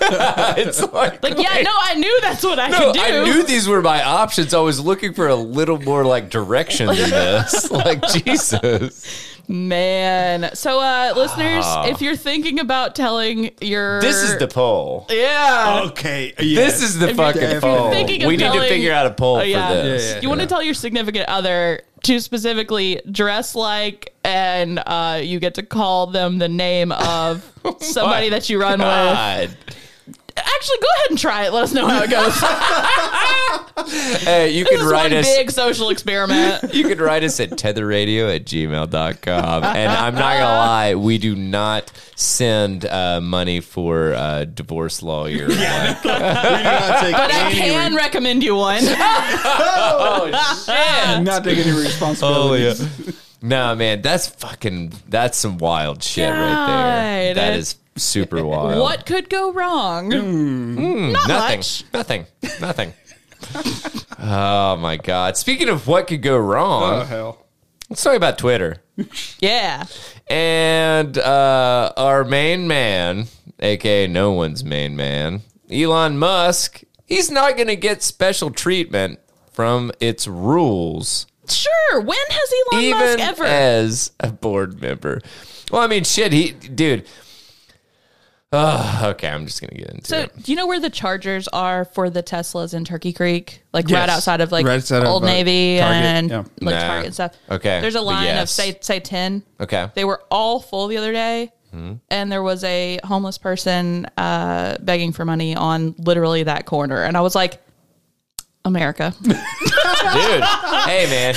it's 0.57 0.81
like, 0.91 1.23
Like, 1.23 1.37
yeah, 1.37 1.61
no, 1.61 1.71
I 1.73 1.95
knew 1.95 2.21
that's 2.21 2.43
what 2.43 2.59
I 2.59 2.67
No, 2.67 2.77
could 2.77 2.93
do. 2.95 2.99
I 3.01 3.23
knew 3.23 3.43
these 3.43 3.67
were 3.67 3.81
my 3.81 4.03
options. 4.03 4.53
I 4.53 4.59
was 4.59 4.79
looking 4.79 5.13
for 5.13 5.27
a 5.29 5.35
little 5.35 5.81
more 5.81 6.03
like 6.03 6.29
direction 6.29 6.87
than 6.87 7.09
this. 7.09 7.71
like 7.71 8.01
Jesus. 8.09 9.05
Man. 9.49 10.51
So, 10.53 10.79
uh, 10.79 11.11
listeners, 11.15 11.65
if 11.91 12.01
you're 12.01 12.15
thinking 12.15 12.59
about 12.59 12.93
telling 12.95 13.49
your. 13.61 13.97
Ah. 13.97 14.01
This 14.01 14.17
is 14.21 14.37
the 14.37 14.47
poll. 14.47 15.07
Yeah. 15.09 15.81
Okay. 15.87 16.33
This 16.37 16.83
is 16.83 16.99
the 16.99 17.09
If 17.09 17.17
fucking 17.17 17.59
poll. 17.59 17.89
thinking 17.89 18.21
of 18.21 18.27
We 18.27 18.37
need 18.37 18.51
to 18.53 18.61
figure 18.61 18.93
out 18.93 19.07
a 19.07 19.11
poll 19.11 19.37
Oh, 19.37 19.41
yeah. 19.41 19.67
for 19.69 19.73
this. 19.73 20.07
Yeah, 20.07 20.15
yeah. 20.15 20.21
You 20.21 20.29
want 20.29 20.41
to 20.41 20.47
tell 20.47 20.61
your 20.61 20.75
significant 20.75 21.27
other 21.27 21.81
to 22.03 22.19
specifically 22.19 23.01
dress 23.11 23.55
like, 23.55 24.13
and 24.23 24.77
uh, 24.85 25.19
you 25.23 25.39
get 25.39 25.55
to 25.55 25.63
call 25.63 26.05
them 26.07 26.37
the 26.37 26.47
name 26.47 26.91
of 26.91 27.43
somebody 27.79 28.29
that 28.29 28.51
you 28.51 28.61
run 28.61 28.79
with. 28.79 29.57
God. 30.43 30.51
Actually, 30.55 30.77
go 30.81 30.87
ahead 30.97 31.09
and 31.11 31.19
try 31.19 31.45
it. 31.45 31.53
Let 31.53 31.63
us 31.63 31.73
know 31.73 31.87
how 31.87 32.03
it 32.03 32.09
goes. 32.09 32.35
Hey, 34.19 34.49
you 34.51 34.65
this 34.65 34.77
can 34.77 34.87
write 34.87 35.11
one 35.11 35.19
us. 35.21 35.25
big 35.25 35.49
social 35.51 35.89
experiment. 35.89 36.73
You 36.73 36.87
can 36.87 36.99
write 36.99 37.23
us 37.23 37.39
at 37.39 37.51
tetherradio 37.51 38.33
at 38.35 38.45
gmail.com. 38.45 39.63
And 39.63 39.91
I'm 39.91 40.13
not 40.15 40.33
going 40.33 40.39
to 40.41 40.45
lie, 40.45 40.95
we 40.95 41.17
do 41.17 41.35
not 41.35 41.91
send 42.15 42.85
uh, 42.85 43.19
money 43.21 43.61
for 43.61 44.13
uh, 44.13 44.45
divorce 44.45 45.01
lawyer. 45.01 45.47
like- 45.47 46.03
We 46.03 46.09
do 46.11 46.19
not 46.19 46.99
take 47.01 47.13
But 47.15 47.31
I 47.33 47.51
can 47.53 47.91
re- 47.93 47.97
recommend 47.97 48.43
you 48.43 48.55
one. 48.55 48.81
oh, 48.83 50.25
shit. 50.65 51.23
not 51.23 51.43
take 51.43 51.57
any 51.59 51.71
Oh, 51.71 51.79
responsibility. 51.81 52.63
yeah. 52.65 53.11
No, 53.41 53.73
man, 53.75 54.01
that's 54.01 54.27
fucking, 54.27 54.93
that's 55.07 55.37
some 55.37 55.57
wild 55.57 56.03
shit 56.03 56.29
right 56.29 56.35
there. 56.37 57.33
God. 57.33 57.37
That 57.37 57.53
is 57.57 57.75
super 57.95 58.43
wild. 58.43 58.79
what 58.81 59.05
could 59.05 59.29
go 59.29 59.53
wrong? 59.53 60.09
Not 60.09 61.27
Nothing. 61.27 61.59
much. 61.59 61.83
Nothing. 61.93 62.25
Nothing. 62.59 62.93
oh, 64.19 64.75
my 64.77 64.97
God. 64.97 65.37
Speaking 65.37 65.69
of 65.69 65.87
what 65.87 66.07
could 66.07 66.21
go 66.21 66.37
wrong, 66.37 67.01
Oh 67.01 67.03
hell. 67.05 67.45
let's 67.89 68.03
talk 68.03 68.15
about 68.15 68.37
Twitter. 68.37 68.77
Yeah. 69.39 69.85
And 70.27 71.17
uh, 71.17 71.93
our 71.95 72.25
main 72.25 72.67
man, 72.67 73.27
aka 73.61 74.07
no 74.07 74.33
one's 74.33 74.63
main 74.63 74.95
man, 74.97 75.41
Elon 75.71 76.17
Musk, 76.17 76.81
he's 77.07 77.31
not 77.31 77.55
going 77.55 77.69
to 77.69 77.77
get 77.77 78.03
special 78.03 78.51
treatment 78.51 79.19
from 79.53 79.91
its 80.01 80.27
rules, 80.27 81.25
Sure. 81.51 82.01
When 82.01 82.17
has 82.29 82.53
Elon 82.73 82.83
even 82.83 82.99
Musk 82.99 83.19
ever? 83.19 83.43
as 83.45 84.11
a 84.19 84.31
board 84.31 84.81
member. 84.81 85.21
Well, 85.71 85.81
I 85.81 85.87
mean, 85.87 86.03
shit, 86.03 86.33
he, 86.33 86.51
dude. 86.51 87.05
Oh, 88.51 89.01
okay, 89.11 89.27
I'm 89.27 89.45
just 89.45 89.61
gonna 89.61 89.77
get 89.77 89.89
into 89.91 90.07
so, 90.07 90.19
it. 90.21 90.41
do 90.41 90.51
you 90.51 90.55
know 90.55 90.65
where 90.65 90.79
the 90.79 90.89
chargers 90.89 91.47
are 91.49 91.85
for 91.85 92.09
the 92.09 92.23
Teslas 92.23 92.73
in 92.73 92.83
Turkey 92.83 93.13
Creek? 93.13 93.61
Like 93.73 93.87
Yes. 93.87 93.99
right 93.99 94.09
outside 94.09 94.41
of 94.41 94.51
like 94.51 94.65
Right 94.65 94.77
outside 94.77 95.03
of, 95.03 95.07
Old 95.07 95.23
uh, 95.23 95.27
Navy 95.27 95.77
Target, 95.77 96.03
and 96.03 96.29
yeah. 96.31 96.37
like 96.59 96.73
Nah. 96.75 96.87
Target 96.87 97.05
and 97.05 97.13
stuff. 97.13 97.35
Okay, 97.51 97.79
There's 97.79 97.93
a 97.93 97.99
but 97.99 98.05
line 98.05 98.37
of 98.39 98.49
say 98.49 98.75
say 98.81 98.99
ten. 98.99 99.43
Okay, 99.59 99.89
They 99.93 100.03
were 100.03 100.23
all 100.31 100.59
full 100.59 100.87
the 100.87 100.97
other 100.97 101.11
day, 101.13 101.51
Hmm. 101.71 101.93
and 102.09 102.31
there 102.31 102.41
was 102.41 102.63
a 102.63 102.99
homeless 103.03 103.37
person 103.37 104.07
uh, 104.17 104.77
begging 104.81 105.11
for 105.11 105.25
money 105.25 105.55
on 105.55 105.93
literally 105.99 106.41
that 106.41 106.65
corner, 106.65 107.03
and 107.03 107.15
I 107.15 107.21
was 107.21 107.35
like, 107.35 107.61
America. 108.65 109.13
dude. 109.21 109.35
hey, 109.35 111.07
man. 111.09 111.35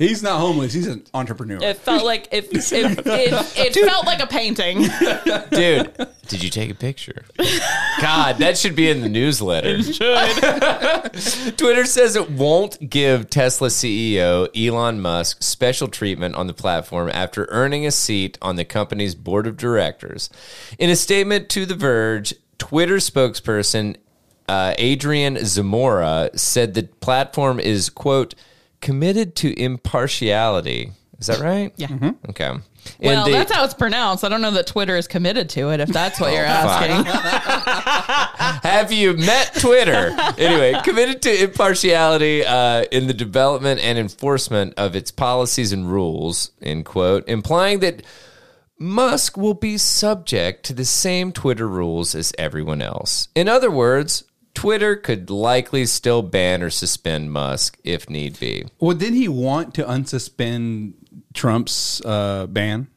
He's 0.00 0.22
not 0.22 0.40
homeless. 0.40 0.72
He's 0.72 0.86
an 0.86 1.04
entrepreneur. 1.12 1.58
It 1.62 1.76
felt 1.76 2.06
like 2.06 2.28
it. 2.32 2.48
It, 2.50 2.72
it, 2.72 3.04
it 3.06 3.86
felt 3.86 4.06
like 4.06 4.22
a 4.22 4.26
painting. 4.26 4.78
Dude, 5.50 6.08
did 6.26 6.42
you 6.42 6.48
take 6.48 6.70
a 6.70 6.74
picture? 6.74 7.26
God, 8.00 8.38
that 8.38 8.56
should 8.56 8.74
be 8.74 8.88
in 8.88 9.02
the 9.02 9.10
newsletter. 9.10 9.82
Should. 9.82 9.98
Twitter 11.58 11.84
says 11.84 12.16
it 12.16 12.30
won't 12.30 12.88
give 12.88 13.28
Tesla 13.28 13.68
CEO 13.68 14.48
Elon 14.56 15.02
Musk 15.02 15.42
special 15.42 15.86
treatment 15.86 16.34
on 16.34 16.46
the 16.46 16.54
platform 16.54 17.10
after 17.12 17.44
earning 17.50 17.84
a 17.84 17.90
seat 17.90 18.38
on 18.40 18.56
the 18.56 18.64
company's 18.64 19.14
board 19.14 19.46
of 19.46 19.58
directors. 19.58 20.30
In 20.78 20.88
a 20.88 20.96
statement 20.96 21.50
to 21.50 21.66
The 21.66 21.74
Verge, 21.74 22.32
Twitter 22.56 22.96
spokesperson 22.96 23.96
uh, 24.50 24.74
Adrian 24.78 25.38
Zamora 25.44 26.30
said 26.34 26.74
the 26.74 26.82
platform 26.82 27.60
is, 27.60 27.88
quote, 27.90 28.34
committed 28.80 29.36
to 29.36 29.48
impartiality. 29.60 30.92
Is 31.18 31.26
that 31.28 31.38
right? 31.40 31.72
Yeah. 31.76 32.12
Okay. 32.30 32.46
And 32.46 32.62
Well, 32.98 33.26
they- 33.26 33.32
that's 33.32 33.52
how 33.52 33.62
it's 33.64 33.74
pronounced. 33.74 34.24
I 34.24 34.28
don't 34.30 34.40
know 34.40 34.52
that 34.52 34.66
Twitter 34.66 34.96
is 34.96 35.06
committed 35.06 35.50
to 35.50 35.70
it. 35.70 35.80
If 35.80 35.90
that's 35.90 36.18
what 36.18 36.32
you're 36.32 36.44
asking, 36.46 37.04
Have 38.70 38.90
you 38.90 39.14
met 39.16 39.54
Twitter? 39.60 40.16
anyway, 40.38 40.80
committed 40.82 41.20
to 41.22 41.42
impartiality 41.44 42.44
uh, 42.44 42.84
in 42.90 43.06
the 43.06 43.14
development 43.14 43.80
and 43.80 43.98
enforcement 43.98 44.74
of 44.78 44.96
its 44.96 45.10
policies 45.10 45.72
and 45.72 45.90
rules, 45.92 46.52
end 46.62 46.86
quote, 46.86 47.28
implying 47.28 47.80
that 47.80 48.02
Musk 48.78 49.36
will 49.36 49.52
be 49.54 49.76
subject 49.76 50.64
to 50.64 50.72
the 50.72 50.86
same 50.86 51.32
Twitter 51.32 51.68
rules 51.68 52.14
as 52.14 52.32
everyone 52.38 52.80
else. 52.80 53.28
In 53.34 53.46
other 53.46 53.70
words, 53.70 54.24
Twitter 54.54 54.96
could 54.96 55.30
likely 55.30 55.86
still 55.86 56.22
ban 56.22 56.62
or 56.62 56.70
suspend 56.70 57.32
Musk 57.32 57.78
if 57.84 58.10
need 58.10 58.38
be. 58.40 58.66
well, 58.78 58.96
didn't 58.96 59.16
he 59.16 59.28
want 59.28 59.74
to 59.74 59.84
unsuspend 59.84 60.94
Trump's 61.34 62.00
uh, 62.04 62.46
ban? 62.46 62.88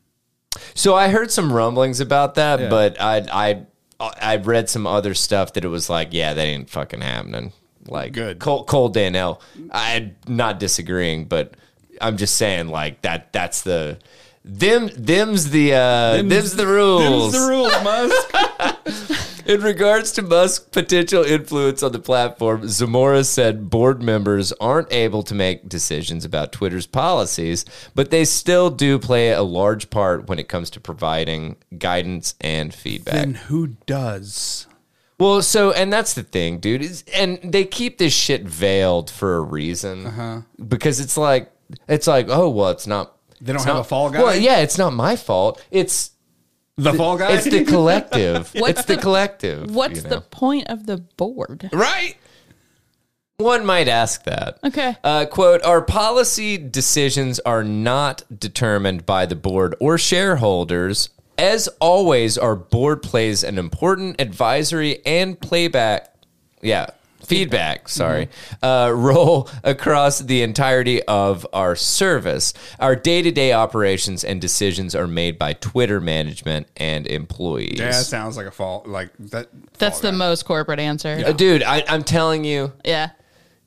So 0.76 0.94
I 0.96 1.08
heard 1.10 1.32
some 1.32 1.52
rumblings 1.52 2.00
about 2.00 2.36
that, 2.36 2.60
Yeah. 2.60 2.70
but 2.70 3.00
I 3.02 3.18
I 3.32 3.66
I 4.00 4.36
read 4.38 4.70
some 4.70 4.86
other 4.86 5.14
stuff 5.14 5.54
that 5.54 5.64
it 5.64 5.70
was 5.70 5.90
like, 5.90 6.10
yeah, 6.12 6.34
that 6.34 6.42
ain't 6.46 6.70
fucking 6.70 7.02
happening. 7.02 7.54
Like 7.88 8.14
Good. 8.14 8.40
Cole, 8.40 8.64
Cole 8.66 8.92
Danell. 8.92 9.40
I'm 9.72 10.16
not 10.28 10.60
disagreeing, 10.60 11.26
but 11.26 11.54
I'm 12.02 12.18
just 12.18 12.36
saying 12.36 12.68
like 12.70 13.02
that. 13.02 13.32
That's 13.34 13.62
the 13.62 13.98
them. 14.44 14.90
Them's 14.96 15.50
the 15.52 15.74
uh, 15.74 16.22
them's, 16.24 16.56
the 16.56 16.68
rules. 16.68 17.32
Them's 17.32 17.46
the 17.46 17.50
rules, 17.50 17.84
Musk. 17.84 19.33
In 19.46 19.62
regards 19.62 20.12
to 20.14 20.22
Musk's 20.22 20.60
potential 20.60 21.24
influence 21.24 21.84
on 21.84 21.92
the 21.92 22.00
platform, 22.00 22.68
Zamora 22.68 23.24
said 23.26 23.70
board 23.70 24.02
members 24.02 24.54
aren't 24.54 24.92
able 24.94 25.22
to 25.24 25.36
make 25.36 25.68
decisions 25.68 26.24
about 26.24 26.54
Twitter's 26.54 26.88
policies, 26.88 27.66
but 27.94 28.10
they 28.10 28.24
still 28.24 28.70
do 28.70 28.98
play 28.98 29.32
a 29.32 29.42
large 29.44 29.90
part 29.90 30.28
when 30.28 30.40
it 30.40 30.48
comes 30.48 30.70
to 30.72 30.80
providing 30.80 31.58
guidance 31.78 32.36
and 32.40 32.74
feedback. 32.74 33.16
then 33.16 33.34
who 33.34 33.68
does? 33.86 34.68
well, 35.20 35.42
so 35.42 35.72
and 35.72 35.92
that's 35.92 36.14
the 36.14 36.24
thing, 36.24 36.60
dude. 36.60 36.82
Is 36.82 37.04
and 37.14 37.40
they 37.44 37.66
keep 37.66 37.98
this 37.98 38.14
shit 38.14 38.44
veiled 38.44 39.10
for 39.10 39.36
a 39.36 39.42
reason 39.42 40.46
because 40.68 41.00
it's 41.00 41.18
like 41.18 41.52
it's 41.88 42.08
like 42.08 42.28
oh 42.30 42.50
well, 42.50 42.70
it's 42.70 42.88
not. 42.88 43.08
Uh-huh. 43.08 43.10
They 43.42 43.52
don't 43.52 43.66
have 43.66 43.76
not- 43.76 43.82
a 43.82 43.84
fall 43.84 44.10
guy? 44.10 44.24
Well, 44.24 44.36
yeah, 44.38 44.60
it's 44.60 44.78
not 44.78 44.94
my 44.94 45.18
fault. 45.18 45.62
It's 45.70 46.12
The 46.78 46.94
fall 46.94 47.18
guy. 47.18 47.34
it's 47.34 47.46
the 47.46 47.64
collective. 47.66 48.52
What's 48.56 48.80
it's 48.80 48.88
the, 48.88 48.96
the- 48.96 49.02
collective. 49.02 49.74
what's 49.76 50.04
you 50.04 50.10
the 50.10 50.22
point 50.22 50.68
of 50.70 50.86
the 50.86 50.98
board? 50.98 51.70
right? 51.72 52.16
One 53.38 53.66
might 53.66 53.88
ask 53.88 54.24
that. 54.24 54.60
Okay. 54.64 54.96
Uh, 55.04 55.26
quote, 55.26 55.64
our 55.64 55.82
policy 55.82 56.58
decisions 56.58 57.40
are 57.40 57.64
not 57.64 58.24
determined 58.40 59.06
by 59.06 59.26
the 59.26 59.36
board 59.36 59.76
or 59.80 59.98
shareholders. 59.98 61.10
As 61.38 61.68
always, 61.82 62.38
our 62.38 62.56
board 62.56 63.02
plays 63.02 63.44
an 63.44 63.58
important 63.58 64.22
advisory 64.22 65.04
and 65.06 65.40
playback, 65.40 66.14
yeah, 66.62 66.88
feedback, 67.24 67.90
sorry, 67.90 68.30
uh, 68.62 68.92
role 68.96 69.50
across 69.64 70.20
the 70.20 70.42
entirety 70.42 71.02
of 71.04 71.46
our 71.54 71.76
service. 71.76 72.54
Our 72.80 72.96
day 72.96 73.22
to 73.22 73.32
day 73.32 73.54
operations 73.54 74.24
and 74.24 74.40
decisions 74.42 74.96
are 74.96 75.08
made 75.08 75.38
by 75.40 75.54
Twitter 75.54 76.00
management 76.00 76.68
and 76.78 77.08
employees. 77.08 77.80
yeah, 77.80 77.92
that 77.92 78.06
sounds 78.06 78.38
like 78.38 78.46
a 78.46 78.52
fault. 78.52 78.88
Like 78.88 79.12
that. 79.20 79.48
That's 79.78 80.00
the 80.00 80.12
most 80.12 80.44
corporate 80.46 80.80
answer. 80.80 81.24
Uh, 81.26 81.32
Dude, 81.32 81.64
I, 81.64 81.84
I'm 81.88 82.04
telling 82.04 82.44
you, 82.44 82.72
Yeah. 82.86 83.10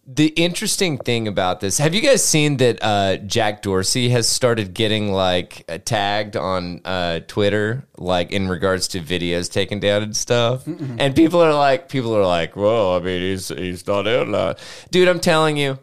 The 0.07 0.29
interesting 0.29 0.99
thing 0.99 1.27
about 1.27 1.61
this 1.61 1.79
have 1.79 1.95
you 1.95 2.01
guys 2.01 2.25
seen 2.25 2.57
that 2.59 2.79
uh, 2.83 3.16
jack 3.19 3.62
dorsey 3.62 4.09
has 4.09 4.29
started 4.29 4.73
getting 4.73 5.12
like 5.12 5.64
uh, 5.69 5.79
tagged 5.85 6.37
on 6.37 6.81
uh, 6.85 7.21
twitter 7.27 7.85
like 7.99 8.31
in 8.31 8.49
regards 8.49 8.88
to 8.88 9.01
videos 9.01 9.51
taken 9.51 9.81
down 9.81 10.03
and 10.03 10.16
stuff 10.16 10.66
and 10.66 11.16
people 11.16 11.40
are 11.40 11.55
like 11.55 11.88
people 11.88 12.16
are 12.16 12.25
like 12.25 12.55
well 12.57 12.95
i 12.95 13.01
mean 13.01 13.21
he's 13.21 13.49
he's 13.49 13.87
not 13.87 14.07
in 14.07 14.31
that 14.33 14.59
dude 14.90 15.09
i'm 15.09 15.21
telling 15.21 15.57
you 15.57 15.79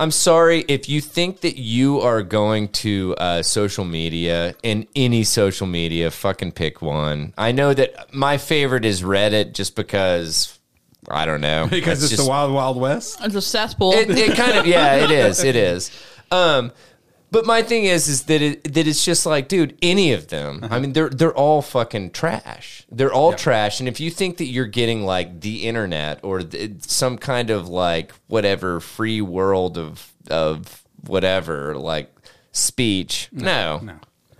I'm 0.00 0.10
sorry 0.10 0.64
if 0.66 0.88
you 0.88 1.02
think 1.02 1.42
that 1.42 1.58
you 1.58 2.00
are 2.00 2.22
going 2.22 2.68
to 2.68 3.14
uh, 3.18 3.42
social 3.42 3.84
media 3.84 4.54
and 4.64 4.86
any 4.96 5.24
social 5.24 5.66
media. 5.66 6.10
Fucking 6.10 6.52
pick 6.52 6.80
one. 6.80 7.34
I 7.36 7.52
know 7.52 7.74
that 7.74 8.14
my 8.14 8.38
favorite 8.38 8.86
is 8.86 9.02
Reddit, 9.02 9.52
just 9.52 9.76
because 9.76 10.58
I 11.14 11.26
don't 11.26 11.40
know 11.40 11.66
Because 11.70 12.02
it's 12.02 12.10
just- 12.12 12.22
the 12.24 12.28
wild, 12.28 12.52
wild 12.52 12.76
west. 12.78 13.18
It's 13.22 13.34
a 13.34 13.42
cesspool. 13.42 13.92
it, 13.92 14.10
it 14.10 14.36
kind 14.36 14.56
of 14.58 14.66
yeah 14.66 14.96
it 14.96 15.10
is 15.10 15.42
it 15.44 15.56
is 15.70 15.90
um 16.30 16.72
but 17.32 17.46
my 17.46 17.62
thing 17.62 17.84
is 17.84 18.08
is 18.08 18.24
that 18.24 18.42
it 18.42 18.74
that 18.74 18.86
it's 18.86 19.04
just 19.04 19.24
like 19.26 19.48
dude 19.48 19.76
any 19.82 20.12
of 20.12 20.28
them 20.28 20.66
i 20.70 20.78
mean 20.80 20.92
they're 20.92 21.08
they're 21.08 21.34
all 21.34 21.62
fucking 21.62 22.10
trash 22.10 22.84
they're 22.90 23.12
all 23.12 23.32
trash 23.32 23.78
and 23.80 23.88
if 23.88 24.00
you 24.00 24.10
think 24.10 24.36
that 24.38 24.46
you're 24.46 24.66
getting 24.66 25.04
like 25.04 25.40
the 25.40 25.66
internet 25.66 26.18
or 26.24 26.42
th- 26.42 26.82
some 26.82 27.16
kind 27.18 27.50
of 27.50 27.68
like 27.68 28.12
whatever 28.26 28.80
free 28.80 29.20
world 29.20 29.78
of 29.78 30.12
of 30.28 30.82
whatever 31.06 31.74
like 31.76 32.12
speech 32.52 33.28
no 33.32 33.78
no. 33.82 33.94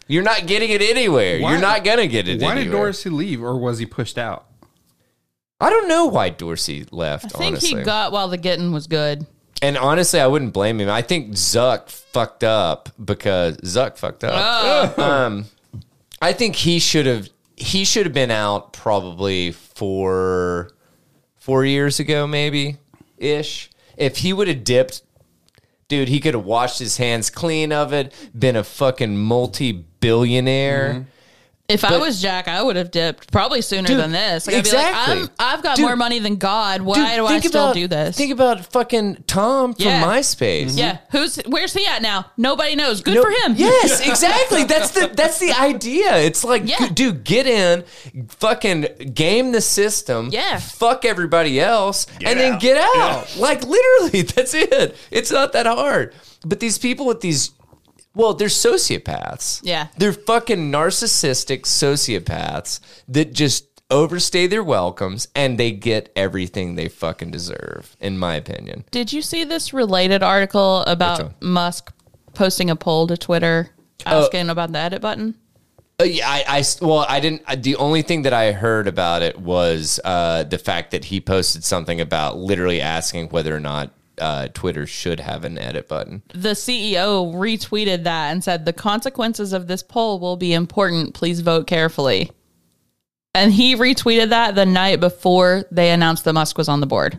you're 0.08 0.22
not 0.22 0.46
getting 0.46 0.70
it 0.70 0.82
anywhere 0.82 1.40
Why- 1.40 1.52
you're 1.52 1.60
not 1.60 1.84
gonna 1.84 2.06
get 2.08 2.28
it 2.28 2.40
Why 2.42 2.54
did 2.54 2.62
anywhere. 2.62 2.86
Dorsey 2.86 3.10
leave, 3.10 3.42
or 3.42 3.56
was 3.58 3.78
he 3.78 3.86
pushed 3.86 4.18
out? 4.18 4.46
I 5.60 5.70
don't 5.70 5.88
know 5.88 6.06
why 6.06 6.28
dorsey 6.30 6.86
left 6.90 7.26
I 7.26 7.28
think 7.28 7.52
honestly 7.52 7.78
he 7.78 7.84
got 7.84 8.12
while 8.12 8.28
the 8.28 8.38
getting 8.38 8.72
was 8.72 8.86
good. 8.86 9.26
And 9.62 9.76
honestly, 9.76 10.18
I 10.20 10.26
wouldn't 10.26 10.54
blame 10.54 10.80
him. 10.80 10.88
I 10.88 11.02
think 11.02 11.32
Zuck 11.32 11.90
fucked 11.90 12.44
up 12.44 12.88
because 13.02 13.58
Zuck 13.58 13.98
fucked 13.98 14.24
up. 14.24 14.96
Um, 14.98 15.44
I 16.22 16.32
think 16.32 16.56
he 16.56 16.78
should 16.78 17.04
have 17.06 17.28
he 17.56 17.84
should 17.84 18.06
have 18.06 18.14
been 18.14 18.30
out 18.30 18.72
probably 18.72 19.52
for 19.52 20.70
four 21.38 21.64
years 21.64 22.00
ago, 22.00 22.26
maybe 22.26 22.78
ish. 23.18 23.70
If 23.96 24.18
he 24.18 24.32
would 24.32 24.48
have 24.48 24.64
dipped, 24.64 25.02
dude, 25.88 26.08
he 26.08 26.20
could 26.20 26.34
have 26.34 26.44
washed 26.44 26.78
his 26.78 26.96
hands 26.96 27.28
clean 27.28 27.70
of 27.70 27.92
it, 27.92 28.14
been 28.38 28.56
a 28.56 28.64
fucking 28.64 29.16
multi 29.16 29.72
billionaire. 29.72 31.06
If 31.70 31.84
I 31.84 31.96
was 31.98 32.20
Jack, 32.20 32.48
I 32.48 32.62
would 32.62 32.76
have 32.76 32.90
dipped 32.90 33.30
probably 33.32 33.62
sooner 33.62 33.88
Dude, 33.88 33.98
than 33.98 34.12
this. 34.12 34.46
Like, 34.46 34.56
exactly. 34.56 34.98
I'd 34.98 35.14
be 35.14 35.20
like, 35.22 35.30
I'm, 35.38 35.56
I've 35.58 35.62
got 35.62 35.76
Dude. 35.76 35.86
more 35.86 35.96
money 35.96 36.18
than 36.18 36.36
God. 36.36 36.82
Why 36.82 36.94
Dude, 36.96 37.16
do 37.16 37.26
I 37.26 37.28
think 37.40 37.44
still 37.44 37.62
about- 37.64 37.74
do 37.74 37.86
this? 37.88 38.16
Think 38.16 38.32
about 38.32 38.72
fucking 38.72 39.24
Tom 39.26 39.74
from 39.74 39.84
Yeah. 39.86 40.02
MySpace. 40.04 40.76
yeah, 40.76 40.98
who's 41.10 41.36
where's 41.46 41.72
he 41.72 41.86
at 41.86 42.02
now? 42.02 42.26
Nobody 42.36 42.76
knows. 42.76 43.00
Good 43.00 43.14
No- 43.14 43.22
for 43.22 43.30
him. 43.30 43.54
Yes, 43.56 44.00
exactly. 44.06 44.64
That's 44.64 44.90
the 44.90 45.10
that's 45.14 45.38
the 45.38 45.52
idea. 45.52 46.16
It's 46.18 46.44
like, 46.44 46.62
Yeah. 46.66 46.88
dude, 46.88 47.24
get 47.24 47.46
in, 47.46 47.84
fucking 48.28 49.12
game 49.14 49.52
the 49.52 49.60
system. 49.60 50.28
Yeah. 50.32 50.58
Fuck 50.58 51.04
everybody 51.04 51.60
else, 51.60 52.06
and 52.24 52.38
then 52.38 52.58
get 52.58 52.76
out. 52.76 53.36
Like 53.36 53.64
literally, 53.66 54.22
that's 54.34 54.54
it. 54.54 54.96
It's 55.10 55.30
not 55.30 55.52
that 55.52 55.66
hard. 55.66 56.14
But 56.44 56.60
these 56.60 56.78
people 56.78 57.06
with 57.06 57.20
these, 57.20 57.50
well, 58.14 58.34
they're 58.34 58.48
sociopaths. 58.48 59.60
Yeah. 59.62 59.88
they're 59.98 60.12
fucking 60.12 60.70
narcissistic 60.72 61.62
sociopaths 61.62 62.80
that 63.08 63.32
just 63.32 63.66
overstay 63.90 64.46
their 64.46 64.62
welcomes 64.62 65.26
and 65.34 65.58
they 65.58 65.72
get 65.72 66.12
everything 66.14 66.74
they 66.76 66.88
fucking 66.88 67.30
deserve. 67.30 67.96
In 68.00 68.18
my 68.18 68.34
opinion. 68.36 68.84
Did 68.90 69.12
you 69.12 69.22
see 69.22 69.44
this 69.44 69.72
related 69.72 70.22
article 70.22 70.82
about? 70.82 71.40
Musk 71.42 71.92
posting 72.34 72.70
a 72.70 72.76
poll 72.76 73.06
to 73.08 73.16
Twitter 73.16 73.70
asking 74.06 74.48
about 74.48 74.72
the 74.72 74.78
edit 74.78 75.02
button? 75.02 75.34
Uh, 76.00 76.04
yeah, 76.04 76.26
I, 76.28 76.44
I 76.60 76.64
well, 76.80 77.04
I 77.08 77.20
didn't. 77.20 77.42
uh, 77.46 77.56
The 77.58 77.76
only 77.76 78.02
thing 78.02 78.22
that 78.22 78.32
I 78.32 78.52
heard 78.52 78.86
about 78.86 79.22
it 79.22 79.38
was 79.38 80.00
uh, 80.04 80.44
the 80.44 80.56
fact 80.56 80.92
that 80.92 81.04
he 81.04 81.20
posted 81.20 81.62
something 81.64 82.00
about 82.00 82.38
literally 82.38 82.80
asking 82.80 83.28
whether 83.28 83.54
or 83.54 83.60
not 83.60 83.92
uh, 84.20 84.48
Twitter 84.54 84.86
should 84.86 85.18
have 85.20 85.44
an 85.44 85.58
edit 85.58 85.88
button. 85.88 86.22
The 86.34 86.50
CEO 86.50 87.34
retweeted 87.34 88.04
that 88.04 88.30
and 88.30 88.44
said 88.44 88.64
the 88.66 88.72
consequences 88.72 89.52
of 89.52 89.66
this 89.66 89.82
poll 89.82 90.20
will 90.20 90.36
be 90.36 90.52
important. 90.52 91.14
Please 91.14 91.40
vote 91.40 91.66
carefully. 91.66 92.30
And 93.34 93.52
he 93.52 93.76
retweeted 93.76 94.30
that 94.30 94.54
the 94.56 94.66
night 94.66 95.00
before 95.00 95.64
they 95.70 95.90
announced 95.90 96.24
that 96.24 96.32
Musk 96.32 96.58
was 96.58 96.68
on 96.68 96.80
the 96.80 96.86
board. 96.86 97.16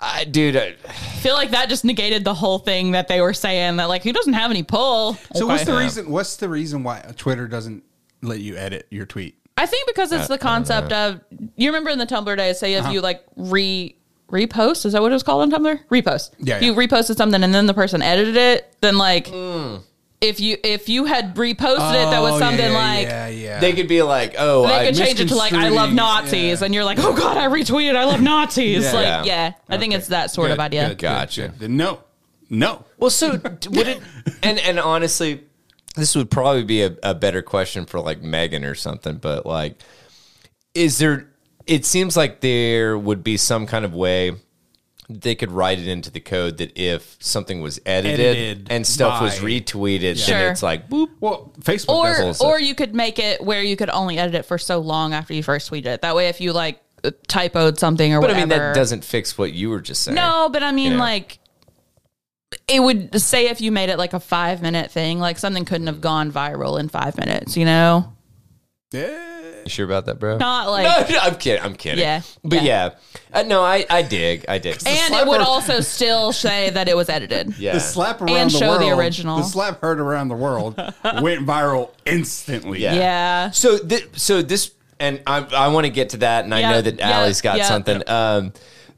I, 0.00 0.24
dude, 0.24 0.56
I, 0.56 0.76
I 0.86 0.92
feel 1.20 1.34
like 1.34 1.50
that 1.50 1.68
just 1.68 1.84
negated 1.84 2.24
the 2.24 2.34
whole 2.34 2.58
thing 2.58 2.92
that 2.92 3.08
they 3.08 3.20
were 3.20 3.34
saying 3.34 3.76
that 3.76 3.86
like 3.88 4.02
he 4.02 4.12
doesn't 4.12 4.34
have 4.34 4.50
any 4.50 4.62
pull. 4.62 5.14
So 5.34 5.46
what's 5.46 5.62
Okay. 5.62 5.72
the 5.72 5.78
reason? 5.78 6.10
What's 6.10 6.36
the 6.36 6.48
reason 6.48 6.82
why 6.84 7.00
Twitter 7.16 7.48
doesn't 7.48 7.82
let 8.22 8.40
you 8.40 8.56
edit 8.56 8.86
your 8.90 9.06
tweet? 9.06 9.34
I 9.56 9.66
think 9.66 9.88
because 9.88 10.12
it's 10.12 10.28
the 10.28 10.38
concept 10.38 10.92
of 10.92 11.20
you 11.56 11.68
remember 11.70 11.90
in 11.90 11.98
the 11.98 12.06
Tumblr 12.06 12.36
days, 12.36 12.60
say 12.60 12.74
if 12.74 12.84
Uh-huh. 12.84 12.92
you 12.92 13.00
like 13.00 13.24
re 13.34 13.96
repost, 14.30 14.84
is 14.86 14.92
that 14.92 15.02
what 15.02 15.10
it 15.10 15.14
was 15.14 15.22
called 15.22 15.42
on 15.42 15.50
Tumblr? 15.50 15.80
Repost. 15.88 16.30
Yeah, 16.38 16.56
If 16.56 16.62
you 16.62 16.72
yeah. 16.72 16.78
reposted 16.86 17.16
something 17.16 17.42
and 17.42 17.54
then 17.54 17.66
the 17.66 17.74
person 17.74 18.02
edited 18.02 18.36
it, 18.36 18.76
then 18.80 18.96
like 18.98 19.28
Hmm. 19.28 19.76
if 20.20 20.38
you 20.40 20.56
if 20.64 20.88
you 20.88 21.04
had 21.06 21.34
reposted 21.36 21.94
it 21.94 22.10
that 22.10 22.20
was 22.20 22.34
Oh, 22.34 22.38
something 22.38 22.72
yeah, 22.72 22.78
like 22.78 23.06
yeah, 23.06 23.28
yeah. 23.28 23.60
they 23.60 23.72
could 23.72 23.88
be 23.88 24.02
like, 24.02 24.34
oh, 24.38 24.66
they 24.66 24.74
I 24.74 24.86
could 24.86 24.96
change 24.96 25.20
it 25.20 25.28
to 25.28 25.34
like 25.36 25.52
I 25.52 25.68
love 25.70 25.92
Nazis 25.92 26.60
yeah. 26.60 26.64
and 26.64 26.74
you're 26.74 26.84
like, 26.84 26.98
Oh 27.00 27.14
god, 27.16 27.36
I 27.36 27.46
retweeted 27.48 27.96
I 27.96 28.04
love 28.04 28.20
Nazis. 28.32 28.84
Yeah. 28.84 28.92
Like 28.92 29.04
Yeah. 29.04 29.24
yeah. 29.24 29.52
I 29.68 29.78
think 29.78 29.94
it's 29.94 30.08
that 30.08 30.30
sort 30.30 30.50
of 30.50 30.58
idea. 30.60 30.88
good, 30.88 30.98
good, 30.98 31.06
Gotcha. 31.06 31.40
good. 31.48 31.58
Then 31.60 31.76
No, 31.76 32.00
no. 32.50 32.84
Well, 32.98 33.10
so 33.10 33.32
would 33.70 33.88
it? 33.88 34.00
And 34.42 34.58
and 34.58 34.78
honestly, 34.78 35.44
this 35.96 36.14
would 36.14 36.30
probably 36.30 36.64
be 36.64 36.82
a, 36.82 36.96
a 37.02 37.14
better 37.14 37.42
question 37.42 37.86
for 37.86 37.98
like 38.00 38.22
Megan 38.22 38.64
or 38.64 38.74
something. 38.74 39.16
But 39.16 39.46
like, 39.46 39.80
is 40.74 40.98
there? 40.98 41.28
It 41.68 41.84
seems 41.84 42.16
like 42.16 42.40
there 42.40 42.96
would 42.98 43.22
be 43.22 43.36
some 43.36 43.66
kind 43.66 43.84
of 43.84 43.94
way 43.94 44.32
they 45.10 45.34
could 45.34 45.50
write 45.50 45.78
it 45.78 45.88
into 45.88 46.10
the 46.10 46.20
code 46.20 46.58
that 46.58 46.76
if 46.76 47.16
something 47.20 47.62
was 47.62 47.80
edited, 47.86 48.20
Edited 48.20 48.66
and 48.70 48.86
stuff 48.86 49.22
was 49.22 49.38
by- 49.38 49.44
retweeted, 49.46 50.18
Sure. 50.22 50.34
then 50.38 50.52
it's 50.52 50.62
like 50.62 50.88
boop. 50.90 51.08
Well, 51.20 51.52
Facebook 51.60 51.94
or 51.94 52.06
does. 52.08 52.20
also- 52.20 52.46
or 52.46 52.60
you 52.60 52.74
could 52.74 52.94
make 52.94 53.18
it 53.18 53.42
where 53.42 53.62
you 53.62 53.74
could 53.76 53.88
only 53.90 54.18
edit 54.18 54.34
it 54.34 54.44
for 54.44 54.58
so 54.58 54.80
long 54.80 55.14
after 55.14 55.32
you 55.32 55.42
first 55.42 55.70
tweeted 55.70 55.86
it. 55.86 56.02
That 56.02 56.14
way 56.14 56.28
if 56.28 56.40
you 56.42 56.52
like 56.52 56.80
typoed 57.28 57.78
something 57.78 58.12
or 58.12 58.20
But 58.20 58.30
I 58.30 58.32
whatever. 58.34 58.48
mean, 58.48 58.58
that 58.58 58.74
doesn't 58.74 59.04
fix 59.04 59.38
what 59.38 59.52
you 59.54 59.70
were 59.70 59.80
just 59.80 60.02
saying. 60.02 60.14
No, 60.16 60.50
but 60.52 60.62
I 60.62 60.72
mean, 60.72 60.92
Yeah. 60.92 60.98
like, 60.98 61.38
it 62.66 62.82
would 62.82 63.18
say 63.20 63.48
if 63.48 63.60
you 63.62 63.70
made 63.72 63.88
it 63.88 63.96
like 63.98 64.12
a 64.14 64.20
five 64.20 64.60
minute 64.60 64.90
thing, 64.90 65.18
like 65.20 65.38
something 65.38 65.64
couldn't 65.64 65.86
have 65.86 66.00
gone 66.02 66.30
viral 66.32 66.78
in 66.78 66.88
five 66.90 67.16
minutes, 67.16 67.56
you 67.56 67.64
know? 67.64 68.12
Yeah. 68.92 69.27
You 69.68 69.70
sure 69.70 69.84
about 69.84 70.06
that, 70.06 70.18
bro? 70.18 70.38
Not 70.38 70.70
like, 70.70 70.84
No, 70.84 71.14
no, 71.16 71.20
I'm 71.20 71.34
kidding. 71.36 71.62
I'm 71.62 71.74
kidding. 71.74 71.98
Yeah, 72.00 72.22
but 72.42 72.62
yeah. 72.62 72.92
yeah, 73.32 73.38
Uh, 73.40 73.42
no, 73.42 73.62
I 73.62 73.84
I 73.90 74.00
dig. 74.00 74.46
I 74.48 74.56
dig. 74.56 74.80
and 74.86 75.14
it 75.14 75.26
would 75.26 75.42
also 75.42 75.80
still 75.80 76.32
say 76.32 76.70
that 76.70 76.88
it 76.88 76.96
was 76.96 77.10
edited. 77.10 77.54
yeah. 77.58 77.74
The 77.74 77.80
slap 77.80 78.22
around 78.22 78.30
And 78.36 78.50
the 78.50 78.58
show 78.58 78.78
the 78.78 78.90
original. 78.96 79.36
The 79.36 79.42
slap 79.42 79.82
heard 79.82 80.00
around 80.00 80.28
the 80.28 80.36
world 80.36 80.74
went 81.20 81.46
viral 81.46 81.90
instantly. 82.06 82.80
Yeah. 82.80 82.94
Yeah. 82.94 83.50
So 83.50 83.76
th- 83.76 84.08
so 84.16 84.40
this 84.40 84.70
and 84.98 85.20
I 85.26 85.40
I 85.40 85.68
want 85.68 85.84
to 85.84 85.90
get 85.90 86.08
to 86.10 86.16
that 86.18 86.44
and 86.44 86.54
I 86.54 86.60
Yeah, 86.60 86.70
know 86.72 86.80
that 86.80 86.98
yeah, 86.98 87.10
Allie's 87.20 87.42
got 87.42 87.58
yeah. 87.58 87.64
something. 87.68 88.02
Um 88.08 88.54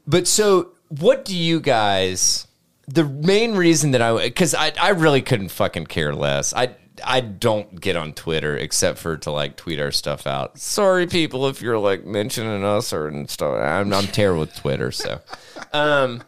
but 0.07 0.25
so 0.27 0.69
what 0.87 1.25
do 1.25 1.35
you 1.35 1.59
guys 1.59 2.47
the 2.87 3.03
main 3.03 3.55
reason 3.55 3.91
that 3.91 4.01
I 4.01 4.29
cuz 4.29 4.55
I 4.55 4.71
I 4.79 4.89
really 4.91 5.21
couldn't 5.21 5.49
fucking 5.49 5.87
care 5.87 6.15
less. 6.15 6.53
I 6.53 6.75
I 7.03 7.21
don't 7.21 7.79
get 7.79 7.95
on 7.95 8.13
Twitter 8.13 8.55
except 8.55 8.97
for 8.97 9.17
to 9.17 9.31
like 9.31 9.55
tweet 9.55 9.79
our 9.79 9.91
stuff 9.91 10.27
out. 10.27 10.57
Sorry 10.57 11.07
people 11.07 11.47
if 11.47 11.61
you're 11.61 11.77
like 11.77 12.05
mentioning 12.05 12.63
us 12.63 12.93
or 12.93 13.07
and 13.07 13.29
stuff. 13.29 13.55
I'm 13.55 13.93
I'm 13.93 14.07
terrible 14.07 14.41
with 14.41 14.55
Twitter, 14.55 14.91
so 14.91 15.21
um 15.73 16.23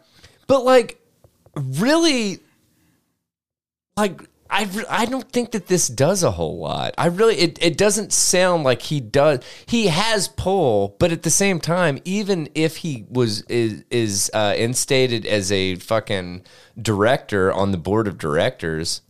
but 0.46 0.64
like 0.64 1.00
really 1.54 2.40
like 3.96 4.20
I, 4.50 4.68
I 4.88 5.06
don't 5.06 5.28
think 5.32 5.50
that 5.50 5.66
this 5.66 5.88
does 5.88 6.22
a 6.22 6.30
whole 6.30 6.58
lot. 6.58 6.94
I 6.96 7.06
really 7.06 7.34
it, 7.36 7.58
it 7.60 7.76
doesn't 7.76 8.12
sound 8.12 8.62
like 8.62 8.82
he 8.82 9.00
does. 9.00 9.40
He 9.66 9.88
has 9.88 10.28
pull, 10.28 10.94
but 11.00 11.10
at 11.10 11.24
the 11.24 11.30
same 11.30 11.58
time, 11.58 11.98
even 12.04 12.48
if 12.54 12.76
he 12.76 13.04
was 13.08 13.42
is 13.42 13.82
is 13.90 14.30
uh, 14.32 14.54
instated 14.56 15.26
as 15.26 15.50
a 15.50 15.74
fucking 15.76 16.44
director 16.80 17.52
on 17.52 17.72
the 17.72 17.78
board 17.78 18.06
of 18.06 18.16
directors, 18.16 19.00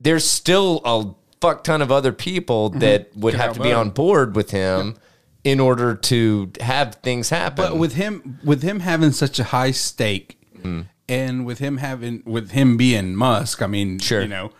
there's 0.00 0.24
still 0.24 0.80
a 0.84 1.14
fuck 1.40 1.64
ton 1.64 1.82
of 1.82 1.90
other 1.92 2.12
people 2.12 2.70
that 2.70 3.16
would 3.16 3.34
have 3.34 3.54
to 3.54 3.60
be 3.60 3.72
on 3.72 3.90
board 3.90 4.34
with 4.36 4.50
him 4.50 4.96
in 5.44 5.58
order 5.60 5.94
to 5.94 6.50
have 6.60 6.96
things 6.96 7.30
happen. 7.30 7.64
But 7.64 7.76
with 7.78 7.94
him, 7.94 8.38
with 8.44 8.62
him 8.62 8.80
having 8.80 9.12
such 9.12 9.38
a 9.38 9.44
high 9.44 9.70
stake, 9.70 10.36
Hmm. 10.62 10.82
and 11.08 11.46
with 11.46 11.58
him 11.60 11.78
having, 11.78 12.22
with 12.26 12.50
him 12.50 12.76
being 12.76 13.14
Musk, 13.16 13.62
I 13.62 13.66
mean, 13.66 13.98
Sure. 13.98 14.20
you 14.20 14.28
know, 14.28 14.52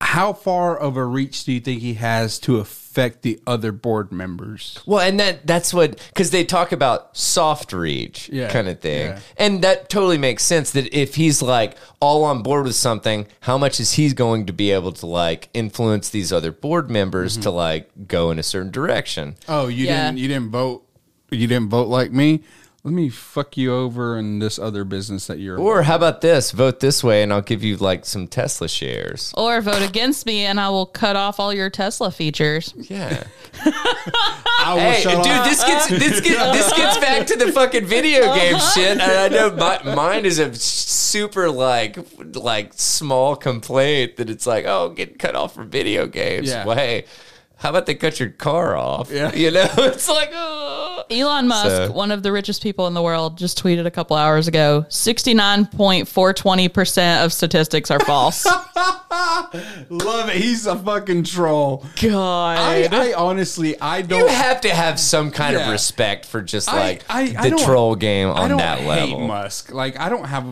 how 0.00 0.32
far 0.32 0.76
of 0.76 0.96
a 0.96 1.04
reach 1.04 1.44
do 1.44 1.52
you 1.52 1.60
think 1.60 1.80
he 1.80 1.94
has 1.94 2.38
to 2.40 2.56
affect 2.58 2.85
the 2.96 3.38
other 3.46 3.72
board 3.72 4.10
members? 4.10 4.78
Well, 4.86 5.00
and 5.00 5.20
that 5.20 5.46
that's 5.46 5.72
what 5.74 5.98
because 6.08 6.30
they 6.30 6.44
talk 6.44 6.72
about 6.72 7.16
soft 7.16 7.72
reach 7.72 8.28
Yeah, 8.32 8.48
kind 8.50 8.68
of 8.68 8.80
thing, 8.80 9.08
yeah. 9.08 9.18
and 9.36 9.62
that 9.62 9.88
totally 9.88 10.18
makes 10.18 10.42
sense. 10.42 10.70
That 10.72 10.92
if 10.96 11.14
he's 11.16 11.42
like 11.42 11.76
all 12.00 12.24
on 12.24 12.42
board 12.42 12.64
with 12.64 12.74
something, 12.74 13.26
how 13.40 13.58
much 13.58 13.78
is 13.80 13.92
he 13.92 14.12
going 14.12 14.46
to 14.46 14.52
be 14.52 14.70
able 14.72 14.92
to 14.92 15.06
like 15.06 15.48
influence 15.54 16.08
these 16.08 16.32
other 16.32 16.50
board 16.52 16.90
members 16.90 17.34
Mm-hmm. 17.34 17.42
to 17.42 17.50
like 17.50 17.90
go 18.08 18.30
in 18.30 18.38
a 18.38 18.42
certain 18.42 18.70
direction? 18.72 19.36
Oh, 19.48 19.68
you 19.68 19.86
Yeah. 19.86 20.06
didn't, 20.06 20.18
you 20.18 20.28
didn't 20.28 20.50
vote, 20.50 20.86
you 21.30 21.46
didn't 21.46 21.68
vote 21.68 21.88
like 21.88 22.10
me. 22.12 22.42
Let 22.86 22.94
me 22.94 23.08
fuck 23.08 23.56
you 23.56 23.74
over 23.74 24.16
in 24.16 24.38
this 24.38 24.60
other 24.60 24.84
business 24.84 25.26
that 25.26 25.40
you're. 25.40 25.58
Or 25.58 25.82
how 25.82 25.96
about 25.96 26.20
this? 26.20 26.52
Vote 26.52 26.78
this 26.78 27.02
way, 27.02 27.24
and 27.24 27.32
I'll 27.32 27.42
give 27.42 27.64
you 27.64 27.76
like 27.76 28.06
some 28.06 28.28
Tesla 28.28 28.68
shares. 28.68 29.34
Or 29.36 29.60
vote 29.60 29.82
against 29.82 30.24
me 30.24 30.44
and 30.44 30.60
I 30.60 30.68
will 30.70 30.86
cut 30.86 31.16
off 31.16 31.40
all 31.40 31.52
your 31.52 31.68
Tesla 31.68 32.12
features. 32.12 32.72
Yeah. 32.76 33.24
I 33.64 34.74
will 34.74 34.78
Hey, 34.78 35.00
shut 35.00 35.24
dude, 35.24 35.32
off- 35.32 35.48
this 35.48 35.64
gets 35.64 35.88
this 35.88 36.20
gets 36.20 36.52
this 36.52 36.72
gets 36.76 36.98
back 37.00 37.26
to 37.26 37.34
the 37.34 37.50
fucking 37.50 37.86
video 37.86 38.22
uh-huh. 38.26 38.36
game 38.36 38.60
shit. 38.72 39.00
And 39.00 39.02
I 39.02 39.28
know 39.30 39.50
my, 39.50 39.94
mine 39.96 40.24
is 40.24 40.38
a 40.38 40.54
super 40.54 41.50
like 41.50 41.98
like 42.36 42.72
small 42.74 43.34
complaint 43.34 44.18
that 44.18 44.30
it's 44.30 44.46
like, 44.46 44.64
oh, 44.64 44.90
get 44.90 45.18
cut 45.18 45.34
off 45.34 45.56
from 45.56 45.70
video 45.70 46.06
games. 46.06 46.50
Yeah. 46.50 46.64
Well, 46.64 46.76
hey, 46.76 47.06
how 47.56 47.70
about 47.70 47.86
they 47.86 47.94
cut 47.94 48.20
your 48.20 48.28
car 48.30 48.76
off? 48.76 49.10
Yeah. 49.10 49.32
You 49.34 49.50
know, 49.50 49.66
it's 49.78 50.08
like, 50.08 50.30
oh. 50.32 51.04
Elon 51.10 51.46
Musk, 51.48 51.66
So- 51.68 51.92
one 51.92 52.10
of 52.10 52.22
the 52.22 52.32
richest 52.32 52.62
people 52.62 52.86
in 52.86 52.94
the 52.94 53.02
world, 53.02 53.36
just 53.38 53.62
tweeted 53.62 53.84
a 53.86 53.90
couple 53.90 54.16
hours 54.16 54.48
ago 54.48 54.84
69.420% 54.88 57.24
of 57.24 57.32
statistics 57.32 57.90
are 57.90 58.00
false. 58.00 58.44
Love 59.88 60.28
it. 60.30 60.36
He's 60.36 60.66
a 60.66 60.76
fucking 60.76 61.24
troll. 61.24 61.84
God. 62.00 62.58
I, 62.58 62.88
I 62.90 63.12
honestly, 63.14 63.78
I 63.80 64.02
don't. 64.02 64.20
You 64.20 64.26
have 64.28 64.60
to 64.62 64.70
have 64.70 64.98
some 65.00 65.30
kind 65.30 65.56
of 65.56 65.68
respect 65.68 66.26
for 66.26 66.42
just 66.42 66.68
like 66.68 67.04
I- 67.08 67.34
I 67.38 67.42
the 67.44 67.50
don't- 67.56 67.64
troll 67.64 67.94
game 67.96 68.28
I 68.28 68.42
on 68.42 68.48
don't 68.50 68.58
that 68.58 68.78
hate 68.80 68.88
level. 68.88 69.20
Musk. 69.26 69.72
Like 69.72 69.98
I 69.98 70.08
don't 70.08 70.24
have. 70.24 70.46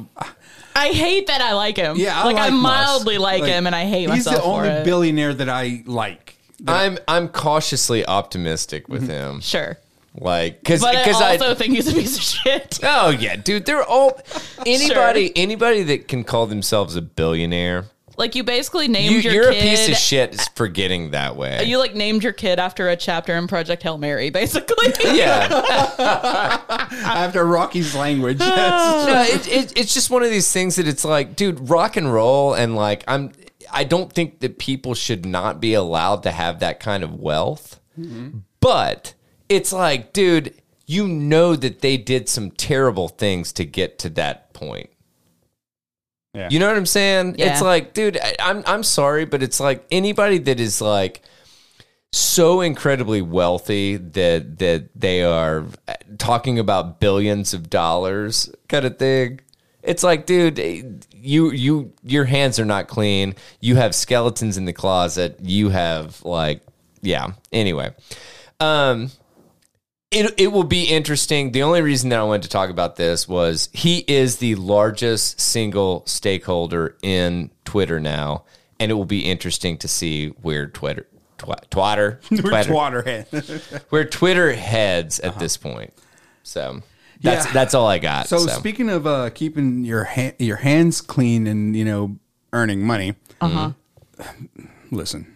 I 0.77 0.89
hate 0.89 1.29
that 1.29 1.41
I 1.41 1.53
like 1.55 1.77
him. 1.77 1.97
Yeah, 1.97 2.21
I 2.21 2.25
like, 2.25 2.37
I 2.37 2.49
like 2.49 2.53
Musk. 2.53 2.63
mildly 2.63 3.19
like, 3.19 3.43
Like, 3.43 3.51
him 3.53 3.67
and 3.69 3.77
I 3.77 3.85
hate 3.85 4.11
He's 4.11 4.27
myself 4.27 4.37
the 4.37 4.43
only 4.43 4.69
for 4.69 4.75
it. 4.77 4.85
billionaire 4.85 5.33
that 5.35 5.49
I 5.49 5.83
like. 5.87 6.34
I'm 6.67 6.99
I'm 7.07 7.29
cautiously 7.29 8.05
optimistic 8.07 8.89
with 8.89 9.03
mm-hmm. 9.03 9.11
him. 9.11 9.41
sure. 9.41 9.79
Like, 10.17 10.61
because 10.61 10.81
But 10.81 10.95
I 10.95 11.05
because 11.05 11.21
also 11.21 11.55
think 11.57 11.75
he's 11.75 11.89
a 11.89 11.93
piece 11.93 12.17
of 12.17 12.23
shit. 12.23 12.79
Oh 12.85 13.11
yeah, 13.11 13.35
dude. 13.37 13.67
They're 13.67 13.83
all 13.83 14.21
anybody 14.67 15.33
anybody 15.37 15.83
that 15.85 16.07
can 16.09 16.23
call 16.25 16.47
themselves 16.47 16.95
a 16.95 17.03
billionaire. 17.03 17.87
Like 18.17 18.37
you 18.37 18.45
basically 18.45 18.87
named 18.87 19.13
You, 19.13 19.19
your 19.19 19.33
you're 19.33 19.53
kid. 19.53 19.59
a 19.65 19.71
piece 19.71 19.89
of 19.89 19.97
shit 19.97 20.49
for 20.55 20.69
getting 20.69 21.11
that 21.11 21.35
way. 21.35 21.65
You 21.65 21.79
like 21.79 21.97
named 21.97 22.23
your 22.23 22.33
kid 22.33 22.61
after 22.61 22.89
a 22.89 22.97
chapter 22.97 23.35
in 23.35 23.49
Project 23.49 23.83
Hail 23.83 23.99
Mary, 23.99 24.31
basically. 24.31 24.93
yeah, 25.05 25.49
After 26.93 27.45
Rocky's 27.45 27.95
language, 27.97 28.39
that's- 28.39 29.07
no, 29.07 29.23
it, 29.23 29.49
it, 29.49 29.79
it's 29.79 29.95
just 29.95 30.11
one 30.11 30.23
of 30.23 30.31
these 30.31 30.53
things 30.53 30.77
that 30.77 30.87
it's 30.87 31.05
like, 31.05 31.35
dude, 31.35 31.69
rock 31.69 31.97
and 31.97 32.13
roll, 32.13 32.55
and 32.55 32.77
like 32.77 33.03
I'm. 33.09 33.33
I 33.75 33.85
don't 33.85 34.13
think 34.13 34.41
that 34.41 34.59
people 34.59 34.95
should 34.95 35.27
not 35.27 35.61
be 35.61 35.75
allowed 35.75 36.23
to 36.23 36.31
have 36.31 36.61
that 36.61 36.81
kind 36.81 37.03
of 37.05 37.15
wealth, 37.15 37.81
but 38.61 39.15
it's 39.49 39.73
like, 39.73 40.13
dude, 40.13 40.55
you 40.87 41.07
know 41.09 41.57
that 41.57 41.81
they 41.81 41.97
did 41.97 42.29
some 42.29 42.51
terrible 42.51 43.09
things 43.09 43.53
to 43.55 43.65
get 43.65 43.99
to 44.01 44.11
that 44.11 44.53
point. 44.55 44.91
Yeah. 46.35 46.49
You 46.51 46.59
know 46.59 46.67
what 46.67 46.77
I'm 46.77 46.87
saying? 46.87 47.37
Yeah. 47.39 47.53
It's 47.53 47.63
like, 47.63 47.95
dude, 47.95 48.19
I, 48.19 48.35
I'm 48.41 48.63
I'm 48.67 48.83
sorry, 48.83 49.25
but 49.25 49.43
it's 49.43 49.61
like 49.61 49.87
anybody 49.91 50.39
that 50.39 50.59
is 50.59 50.81
like 50.81 51.23
so 52.13 52.61
incredibly 52.61 53.23
wealthy 53.23 53.97
that 53.97 54.59
that 54.59 54.89
they 54.95 55.23
are 55.23 55.65
uh, 55.89 55.95
talking 56.19 56.59
about 56.59 57.01
billions 57.01 57.55
of 57.55 57.71
dollars 57.71 58.51
kind 58.69 58.85
of 58.85 58.99
thing. 58.99 59.41
It's 59.85 60.03
like, 60.03 60.27
dude, 60.27 61.07
you 61.15 61.51
you 61.53 61.93
your 62.03 62.25
hands 62.25 62.59
are 62.59 62.65
not 62.65 62.89
clean. 62.89 63.35
You 63.61 63.77
have 63.77 63.95
skeletons 63.95 64.57
in 64.57 64.65
the 64.65 64.73
closet. 64.73 65.39
You 65.43 65.69
have 65.69 66.23
like, 66.25 66.63
yeah. 67.03 67.33
Anyway, 67.53 67.95
um, 68.61 69.11
it, 70.11 70.33
it 70.39 70.47
will 70.53 70.65
be 70.65 70.85
interesting. 70.85 71.53
The 71.53 71.63
only 71.65 71.83
reason 71.83 72.09
that 72.11 72.19
I 72.21 72.23
wanted 72.23 72.43
to 72.45 72.49
talk 72.49 72.71
about 72.71 72.97
this 72.97 73.29
was 73.29 73.69
he 73.73 73.99
is 74.09 74.39
the 74.39 74.55
largest 74.55 75.41
single 75.41 76.05
stakeholder 76.07 76.97
in 77.03 77.51
Twitter 77.65 78.01
now, 78.01 78.45
and 78.81 78.91
it 78.91 78.95
will 78.95 79.05
be 79.05 79.21
interesting 79.31 79.77
to 79.79 79.89
see 79.89 80.29
where 80.43 80.67
Twitter, 80.69 81.07
twa- 81.37 81.57
Twitter, 81.71 82.21
we're 82.31 82.39
Twitter, 82.39 82.73
twatterhead. 82.73 83.83
where 83.91 84.05
Twitter 84.05 84.53
heads 84.55 85.19
Uh-huh. 85.21 85.29
at 85.33 85.39
this 85.39 85.57
point. 85.57 85.93
So 86.43 86.81
That's 87.23 87.47
Yeah. 87.47 87.53
that's 87.53 87.75
all 87.75 87.87
I 87.87 87.99
got. 87.99 88.29
So, 88.29 88.39
So, 88.39 88.47
speaking 88.59 88.89
of 88.91 89.07
uh, 89.07 89.31
keeping 89.31 89.85
your 89.85 90.05
ha- 90.05 90.35
your 90.39 90.57
hands 90.57 91.01
clean 91.01 91.47
and 91.47 91.75
you 91.77 91.85
know 91.85 92.17
earning 92.53 92.87
money, 92.87 93.15
Uh-huh. 93.41 93.73
listen. 94.91 95.27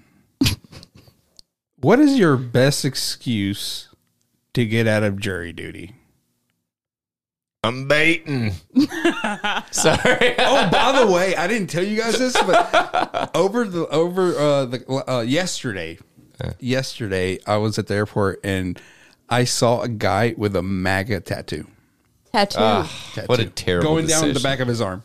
what 1.80 1.98
is 2.00 2.18
your 2.18 2.36
best 2.36 2.84
excuse 2.84 3.88
to 4.54 4.64
get 4.66 4.86
out 4.86 5.02
of 5.02 5.18
jury 5.18 5.52
duty? 5.52 5.94
I'm 7.64 7.88
baiting. 7.88 8.52
Sorry. 9.70 10.34
Oh, 10.40 10.68
by 10.70 11.00
the 11.04 11.10
way, 11.12 11.34
I 11.36 11.46
didn't 11.48 11.68
tell 11.68 11.82
you 11.82 11.96
guys 11.98 12.18
this, 12.18 12.32
but 12.42 13.30
over 13.36 13.64
the 13.66 13.86
over 13.88 14.36
uh, 14.38 14.64
the 14.66 15.10
uh, 15.10 15.20
yesterday, 15.22 15.98
yesterday 16.60 17.38
I 17.46 17.56
was 17.56 17.78
at 17.78 17.88
the 17.88 17.94
airport 17.94 18.40
and 18.44 18.80
I 19.28 19.44
saw 19.44 19.82
a 19.82 19.88
guy 19.88 20.34
with 20.36 20.56
a 20.56 20.62
MAGA 20.62 21.20
tattoo. 21.20 21.66
Tattoo. 22.32 22.58
tattoo 23.14 23.22
What 23.26 23.40
a 23.40 23.46
terrible 23.46 23.90
going 23.94 24.06
down 24.06 24.22
the 24.22 24.28
decision. 24.28 24.42
back 24.42 24.60
of 24.60 24.68
his 24.68 24.80
arm. 24.80 25.02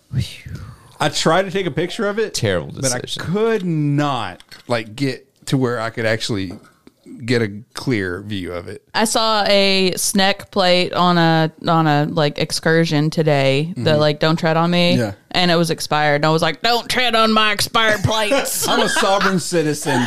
I 1.00 1.10
tried 1.10 1.44
to 1.44 1.52
take 1.52 1.66
a 1.66 1.72
picture 1.72 2.08
of 2.08 2.20
it. 2.20 2.34
Terrible 2.34 2.72
decision. 2.72 3.02
but 3.18 3.22
I 3.22 3.26
could 3.26 3.66
not 3.66 4.44
like 4.68 4.96
get 4.96 5.46
to 5.48 5.58
where 5.58 5.80
I 5.80 5.90
could 5.90 6.06
actually 6.06 6.54
get 7.26 7.42
a 7.42 7.62
clear 7.74 8.22
view 8.22 8.54
of 8.54 8.68
it. 8.68 8.82
I 8.94 9.06
saw 9.06 9.44
a 9.48 9.94
snack 9.98 10.52
plate 10.52 10.94
on 10.94 11.18
a 11.18 11.52
on 11.68 11.88
a 11.88 12.06
like 12.06 12.38
excursion 12.38 13.10
today 13.10 13.74
that 13.78 14.00
like 14.00 14.20
don't 14.20 14.38
tread 14.38 14.56
on 14.56 14.72
me. 14.72 14.94
Mm-hmm. 14.94 15.00
Yeah. 15.02 15.14
And 15.32 15.52
it 15.52 15.56
was 15.56 15.70
expired. 15.72 16.16
And 16.18 16.26
I 16.26 16.30
was 16.30 16.42
like, 16.42 16.62
Don't 16.62 16.90
tread 16.90 17.16
on 17.16 17.34
my 17.34 17.52
expired 17.52 18.02
plates. 18.04 18.68
I'm 18.70 18.80
a 18.82 18.90
sovereign 18.90 19.40
citizen. 19.54 20.06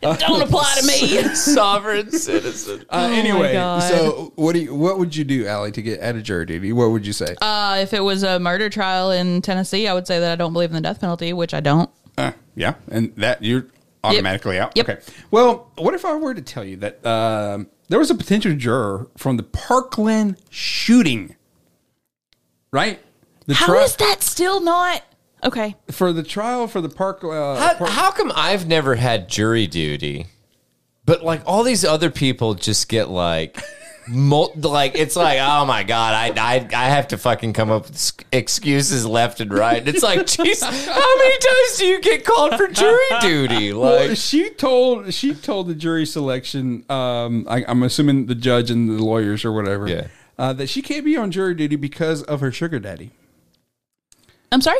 Don't 0.00 0.42
apply 0.48 0.76
to 0.80 0.86
me. 0.86 1.34
Sovereign 1.34 2.10
citizen. 2.10 2.84
Uh, 2.88 3.08
my 3.08 3.14
anyway, 3.14 3.52
God. 3.52 3.82
so 3.82 4.32
what 4.36 4.52
do 4.54 4.60
you 4.60 4.74
what 4.74 4.98
would 4.98 5.14
you 5.14 5.24
do, 5.24 5.46
Allie, 5.46 5.72
to 5.72 5.82
get 5.82 6.00
out 6.00 6.16
of 6.16 6.22
jury 6.22 6.46
duty? 6.46 6.72
What 6.72 6.90
would 6.90 7.06
you 7.06 7.12
say? 7.12 7.36
Uh, 7.40 7.78
if 7.80 7.92
it 7.92 8.00
was 8.00 8.22
a 8.22 8.38
murder 8.38 8.68
trial 8.70 9.10
in 9.10 9.42
Tennessee, 9.42 9.88
I 9.88 9.94
would 9.94 10.06
say 10.06 10.20
that 10.20 10.32
I 10.32 10.36
don't 10.36 10.52
believe 10.52 10.70
in 10.70 10.74
the 10.76 10.80
death 10.80 11.00
penalty, 11.00 11.32
which 11.32 11.54
I 11.54 11.60
don't. 11.60 11.90
Uh, 12.16 12.32
yeah, 12.54 12.74
and 12.90 13.14
that 13.16 13.42
you're 13.42 13.66
automatically 14.04 14.58
out. 14.58 14.76
Yep. 14.76 14.88
Okay. 14.88 15.00
Well, 15.30 15.70
what 15.76 15.94
if 15.94 16.04
I 16.04 16.14
were 16.16 16.34
to 16.34 16.42
tell 16.42 16.64
you 16.64 16.76
that 16.78 17.04
um, 17.04 17.68
there 17.88 17.98
was 17.98 18.10
a 18.10 18.14
potential 18.14 18.54
juror 18.54 19.08
from 19.16 19.36
the 19.36 19.42
Parkland 19.42 20.36
shooting, 20.50 21.36
right? 22.72 23.00
The 23.46 23.54
How 23.54 23.66
tri- 23.66 23.82
is 23.82 23.96
that 23.96 24.22
still 24.22 24.60
not 24.60 25.02
okay? 25.44 25.76
for 25.90 26.12
the 26.12 26.22
trial 26.22 26.66
for 26.68 26.80
the 26.80 26.88
Park? 26.88 27.22
Uh, 27.24 27.56
How, 27.56 27.74
Park- 27.74 27.90
how 27.90 28.10
come 28.10 28.32
I've 28.34 28.66
never 28.66 28.94
had 28.96 29.28
jury 29.28 29.66
duty, 29.66 30.26
but 31.04 31.22
like 31.24 31.42
all 31.46 31.62
these 31.62 31.84
other 31.84 32.10
people 32.10 32.54
just 32.54 32.88
get 32.88 33.08
like, 33.08 33.60
mul- 34.08 34.52
like 34.56 34.94
it's 34.96 35.16
like 35.16 35.38
oh 35.40 35.64
my 35.64 35.82
god, 35.82 36.14
I 36.14 36.56
I 36.56 36.68
I 36.74 36.84
have 36.90 37.08
to 37.08 37.18
fucking 37.18 37.52
come 37.52 37.70
up 37.70 37.84
with 37.88 38.12
excuses 38.32 39.04
left 39.06 39.40
and 39.40 39.52
right. 39.52 39.86
It's 39.86 40.02
like, 40.02 40.20
jeez, 40.20 40.62
how 40.62 41.16
many 41.18 41.38
times 41.38 41.78
do 41.78 41.86
you 41.86 42.00
get 42.00 42.24
called 42.24 42.54
for 42.56 42.68
jury 42.68 42.98
duty? 43.20 43.72
well, 43.72 44.08
Like, 44.08 44.16
she 44.18 44.50
told 44.50 45.12
she 45.14 45.34
told 45.34 45.68
the 45.68 45.74
jury 45.74 46.04
selection. 46.06 46.84
Um, 46.90 47.46
I, 47.48 47.64
I'm 47.66 47.82
assuming 47.82 48.26
the 48.26 48.34
judge 48.34 48.70
and 48.70 48.88
the 48.88 49.02
lawyers 49.04 49.44
or 49.44 49.52
whatever. 49.52 49.88
Yeah. 49.88 50.06
Uh, 50.38 50.52
that 50.52 50.68
she 50.68 50.82
can't 50.82 51.04
be 51.04 51.16
on 51.16 51.32
jury 51.32 51.52
duty 51.54 51.74
because 51.74 52.22
of 52.22 52.40
her 52.40 52.52
sugar 52.52 52.78
daddy. 52.78 53.10
I'm 54.52 54.60
sorry? 54.60 54.78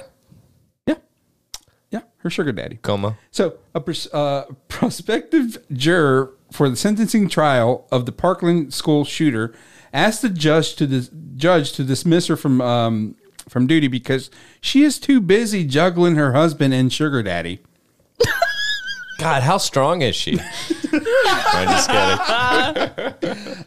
Her 2.19 2.31
sugar 2.31 2.53
daddy. 2.53 2.79
coma. 2.83 3.17
So, 3.31 3.59
a 3.75 3.81
pros- 3.81 4.13
uh, 4.13 4.47
prospective 4.69 5.59
juror 5.73 6.33
for 6.51 6.69
the 6.69 6.77
sentencing 6.77 7.29
trial 7.29 7.87
of 7.93 8.07
the 8.07 8.13
Parkland 8.13 8.75
school 8.75 9.05
shooter 9.05 9.55
asked 9.93 10.23
the 10.23 10.29
judge 10.29 10.75
to 10.77 10.87
dis- 10.87 11.11
judge 11.37 11.73
to 11.73 11.85
dismiss 11.85 12.27
her 12.27 12.37
from 12.37 12.61
um, 12.61 13.15
from 13.49 13.67
duty 13.67 13.87
because 13.89 14.31
she 14.61 14.83
is 14.83 14.99
too 14.99 15.21
busy 15.21 15.65
juggling 15.65 16.17
her 16.17 16.33
husband 16.33 16.75
and 16.75 16.93
sugar 16.93 17.23
daddy. 17.23 17.61
God, 19.19 19.43
how 19.43 19.59
strong 19.59 20.03
is 20.03 20.15
she? 20.15 20.39
I'm 20.93 21.69
just 21.69 21.89
kidding. 21.89 23.65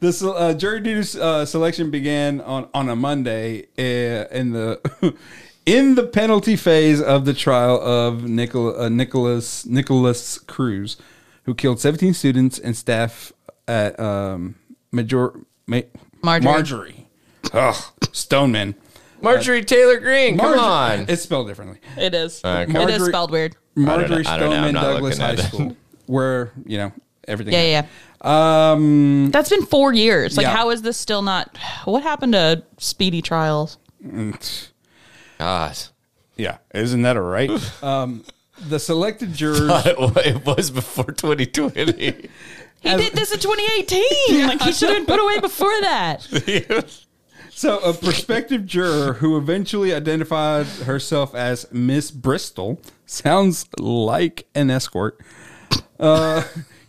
The 0.00 0.12
se- 0.12 0.26
uh, 0.26 0.54
jury 0.54 0.80
duty 0.80 1.18
uh, 1.20 1.44
selection 1.44 1.90
began 1.90 2.40
on, 2.40 2.68
on 2.74 2.88
a 2.88 2.96
Monday 2.96 3.66
uh, 3.78 4.26
in 4.34 4.52
the 4.52 4.80
in 5.66 5.94
the 5.94 6.02
penalty 6.04 6.56
phase 6.56 7.00
of 7.00 7.24
the 7.24 7.34
trial 7.34 7.80
of 7.80 8.24
Nicol- 8.24 8.78
uh, 8.80 8.88
Nikolas 8.88 9.64
Nikolas 9.66 10.38
Cruz, 10.38 10.96
who 11.44 11.54
killed 11.54 11.80
17 11.80 12.14
students 12.14 12.58
and 12.58 12.76
staff 12.76 13.32
at 13.68 13.98
um, 14.00 14.56
Major 14.90 15.32
Ma- 15.66 15.80
Marjorie. 16.22 16.52
Marjorie. 16.52 17.08
Ugh, 17.52 17.76
Stoneman. 18.12 18.74
Marjorie 19.20 19.62
Taylor 19.64 20.00
Greene, 20.00 20.36
come 20.36 20.58
on. 20.58 21.06
It's 21.08 21.22
spelled 21.22 21.46
differently. 21.46 21.78
It 21.96 22.12
is. 22.12 22.40
Okay. 22.44 22.82
It 22.82 22.90
is 22.90 23.06
spelled 23.06 23.30
weird. 23.30 23.54
Marjorie 23.76 24.26
I 24.26 24.36
don't 24.36 24.50
know. 24.50 24.56
I'm 24.56 24.70
Stoneman 24.70 24.74
Douglas 24.74 25.18
High. 25.18 25.36
School, 25.36 25.76
where 26.06 26.52
you 26.66 26.76
know 26.78 26.92
everything. 27.28 27.54
Yeah, 27.54 27.84
yeah. 28.24 28.72
Um, 28.72 29.30
That's 29.30 29.48
been 29.48 29.64
four 29.66 29.92
years. 29.92 30.36
Like, 30.36 30.44
Yeah. 30.44 30.56
how 30.56 30.70
is 30.70 30.82
this 30.82 30.96
still 30.96 31.22
not? 31.22 31.56
What 31.84 32.02
happened 32.02 32.32
to 32.32 32.64
speedy 32.78 33.22
trials? 33.22 33.78
God. 35.42 35.76
yeah, 36.36 36.58
isn't 36.74 37.02
that 37.02 37.16
a 37.16 37.20
right? 37.20 37.50
um, 37.82 38.24
the 38.68 38.78
selected 38.78 39.32
jurors. 39.40 39.82
it 39.86 40.46
was 40.46 40.70
before 40.70 41.06
2020. 41.12 42.28
He 42.82 42.96
did 42.96 43.12
this 43.12 43.30
in 43.32 43.38
2018. 43.38 44.46
like, 44.48 44.60
he 44.60 44.72
should 44.72 44.88
have 44.88 44.98
been 44.98 45.06
put 45.06 45.20
away 45.22 45.38
before 45.38 45.70
that. 45.82 46.26
So, 47.50 47.78
a 47.78 47.92
prospective 47.92 48.66
juror 48.66 49.12
who 49.12 49.36
eventually 49.38 49.94
identified 49.94 50.66
herself 50.66 51.32
as 51.32 51.70
Miss 51.70 52.10
Bristol 52.10 52.80
sounds 53.06 53.66
like 53.78 54.48
an 54.56 54.68
escort. 54.68 55.20
Uh, 56.00 56.42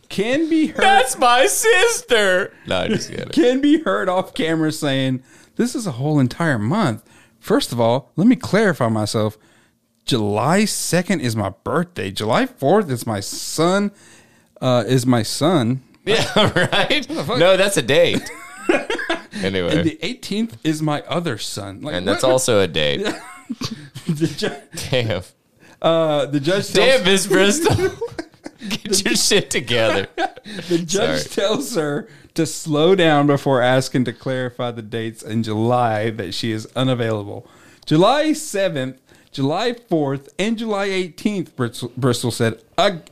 can 0.10 0.50
be 0.50 0.68
heard 0.68 0.82
That's 0.82 1.16
my 1.20 1.46
sister. 1.46 2.52
No, 2.66 2.78
I 2.80 2.88
just 2.88 3.12
kidding. 3.12 3.30
can 3.30 3.62
be 3.62 3.84
heard 3.84 4.10
off 4.10 4.34
camera 4.34 4.72
saying, 4.72 5.22
"This 5.58 5.76
is 5.76 5.86
a 5.86 5.92
whole 5.92 6.20
entire 6.20 6.58
month." 6.58 7.04
First 7.44 7.74
of 7.74 7.80
all, 7.82 8.10
let 8.16 8.26
me 8.26 8.38
clarify 8.38 8.88
myself. 8.88 9.38
July 10.06 10.64
second 10.64 11.20
is 11.20 11.36
my 11.36 11.50
birthday. 11.66 12.10
July 12.10 12.46
fourth 12.46 12.90
is 12.90 13.06
my 13.06 13.20
son. 13.20 13.92
Uh, 14.62 14.86
is 14.88 15.06
my 15.06 15.24
son. 15.24 15.84
Yeah, 16.06 16.52
right? 16.74 17.10
No, 17.10 17.56
that's 17.58 17.78
a 17.78 17.82
date. 17.82 18.22
And 19.36 19.56
Anyway. 19.56 19.84
the 19.84 19.98
eighteenth 20.06 20.58
is 20.64 20.82
my 20.82 21.02
other 21.02 21.38
son. 21.38 21.82
Like, 21.82 21.96
And 21.96 22.08
that's 22.08 22.24
what- 22.24 22.32
also 22.32 22.62
a 22.62 22.68
date. 22.68 23.02
the, 24.08 24.28
ju- 24.28 24.90
Damn. 24.90 25.24
uh, 25.82 26.26
the 26.28 26.40
judge. 26.40 26.72
Tells, 26.72 26.74
Damn, 26.74 27.04
Miss 27.04 27.28
Bristol. 27.28 27.76
Get 28.70 29.04
your 29.04 29.16
shit 29.16 29.50
together. 29.50 30.08
The 30.70 30.78
judge 30.86 31.24
Sorry. 31.24 31.48
tells 31.48 31.76
her 31.76 32.08
to 32.36 32.46
slow 32.46 32.96
down 32.96 33.28
before 33.28 33.62
asking 33.62 34.06
to 34.06 34.14
clarify 34.14 34.72
the 34.72 34.82
dates 34.82 35.22
in 35.24 35.44
July 35.44 36.10
that 36.10 36.34
she 36.34 36.52
is 36.52 36.68
unavailable. 36.76 37.48
July 37.86 38.32
7th, 38.32 38.98
July 39.32 39.74
4th, 39.74 40.30
and 40.40 40.58
July 40.58 40.90
18th, 40.90 41.56
Bristol, 41.56 41.92
Bristol 41.98 42.32
said. 42.32 42.62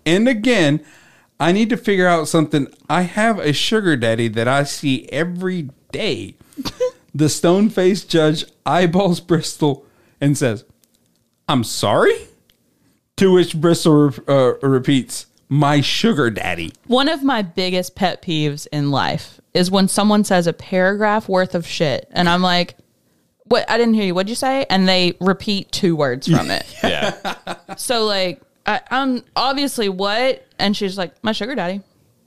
And 0.05 0.27
again, 0.27 0.83
I 1.39 1.51
need 1.51 1.69
to 1.69 1.77
figure 1.77 2.07
out 2.07 2.27
something. 2.27 2.67
I 2.89 3.01
have 3.01 3.39
a 3.39 3.53
sugar 3.53 3.95
daddy 3.95 4.27
that 4.29 4.47
I 4.47 4.63
see 4.63 5.07
every 5.09 5.69
day. 5.91 6.35
the 7.15 7.29
stone 7.29 7.69
faced 7.69 8.09
judge 8.09 8.45
eyeballs 8.65 9.19
Bristol 9.19 9.85
and 10.21 10.37
says, 10.37 10.63
I'm 11.47 11.63
sorry? 11.63 12.27
To 13.17 13.33
which 13.33 13.59
Bristol 13.59 14.13
uh, 14.27 14.53
repeats, 14.61 15.25
My 15.53 15.81
sugar 15.81 16.29
daddy. 16.29 16.71
One 16.87 17.09
of 17.09 17.23
my 17.23 17.41
biggest 17.41 17.93
pet 17.93 18.21
peeves 18.21 18.67
in 18.71 18.89
life 18.89 19.41
is 19.53 19.69
when 19.69 19.89
someone 19.89 20.23
says 20.23 20.47
a 20.47 20.53
paragraph 20.53 21.27
worth 21.27 21.55
of 21.55 21.67
shit, 21.67 22.07
and 22.11 22.29
I'm 22.29 22.41
like, 22.41 22.77
"What? 23.43 23.69
I 23.69 23.77
didn't 23.77 23.95
hear 23.95 24.05
you. 24.05 24.15
What'd 24.15 24.29
you 24.29 24.35
say?" 24.35 24.65
And 24.69 24.87
they 24.87 25.17
repeat 25.19 25.69
two 25.73 25.93
words 25.97 26.25
from 26.25 26.49
it. 26.49 26.63
Yeah. 26.83 27.35
so 27.75 28.05
like, 28.05 28.41
I, 28.65 28.79
I'm 28.89 29.25
obviously 29.35 29.89
what? 29.89 30.47
And 30.57 30.75
she's 30.75 30.97
like, 30.97 31.21
"My 31.21 31.33
sugar 31.33 31.53
daddy." 31.53 31.81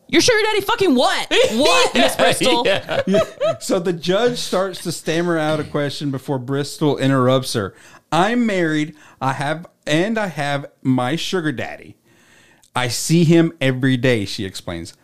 Your 0.09 0.21
sugar 0.21 0.39
daddy 0.45 0.61
fucking 0.61 0.95
what? 0.95 1.27
What, 1.53 1.95
Miss 1.95 2.17
Bristol? 2.17 2.63
Yeah. 2.67 3.03
So 3.61 3.79
the 3.79 3.95
judge 3.95 4.37
starts 4.37 4.83
to 4.83 4.93
stammer 4.93 5.39
out 5.39 5.61
a 5.61 5.65
question 5.65 6.11
before 6.11 6.39
Bristol 6.39 6.99
interrupts 6.99 7.55
her. 7.55 7.75
I'm 8.13 8.45
married. 8.45 8.95
I 9.19 9.33
have, 9.33 9.67
and 9.87 10.19
I 10.19 10.27
have 10.27 10.67
my 10.83 11.17
sugar 11.17 11.53
daddy. 11.53 11.97
I 12.75 12.89
see 12.89 13.25
him 13.25 13.53
every 13.61 13.97
day, 13.97 14.25
she 14.25 14.45
explains. 14.45 14.95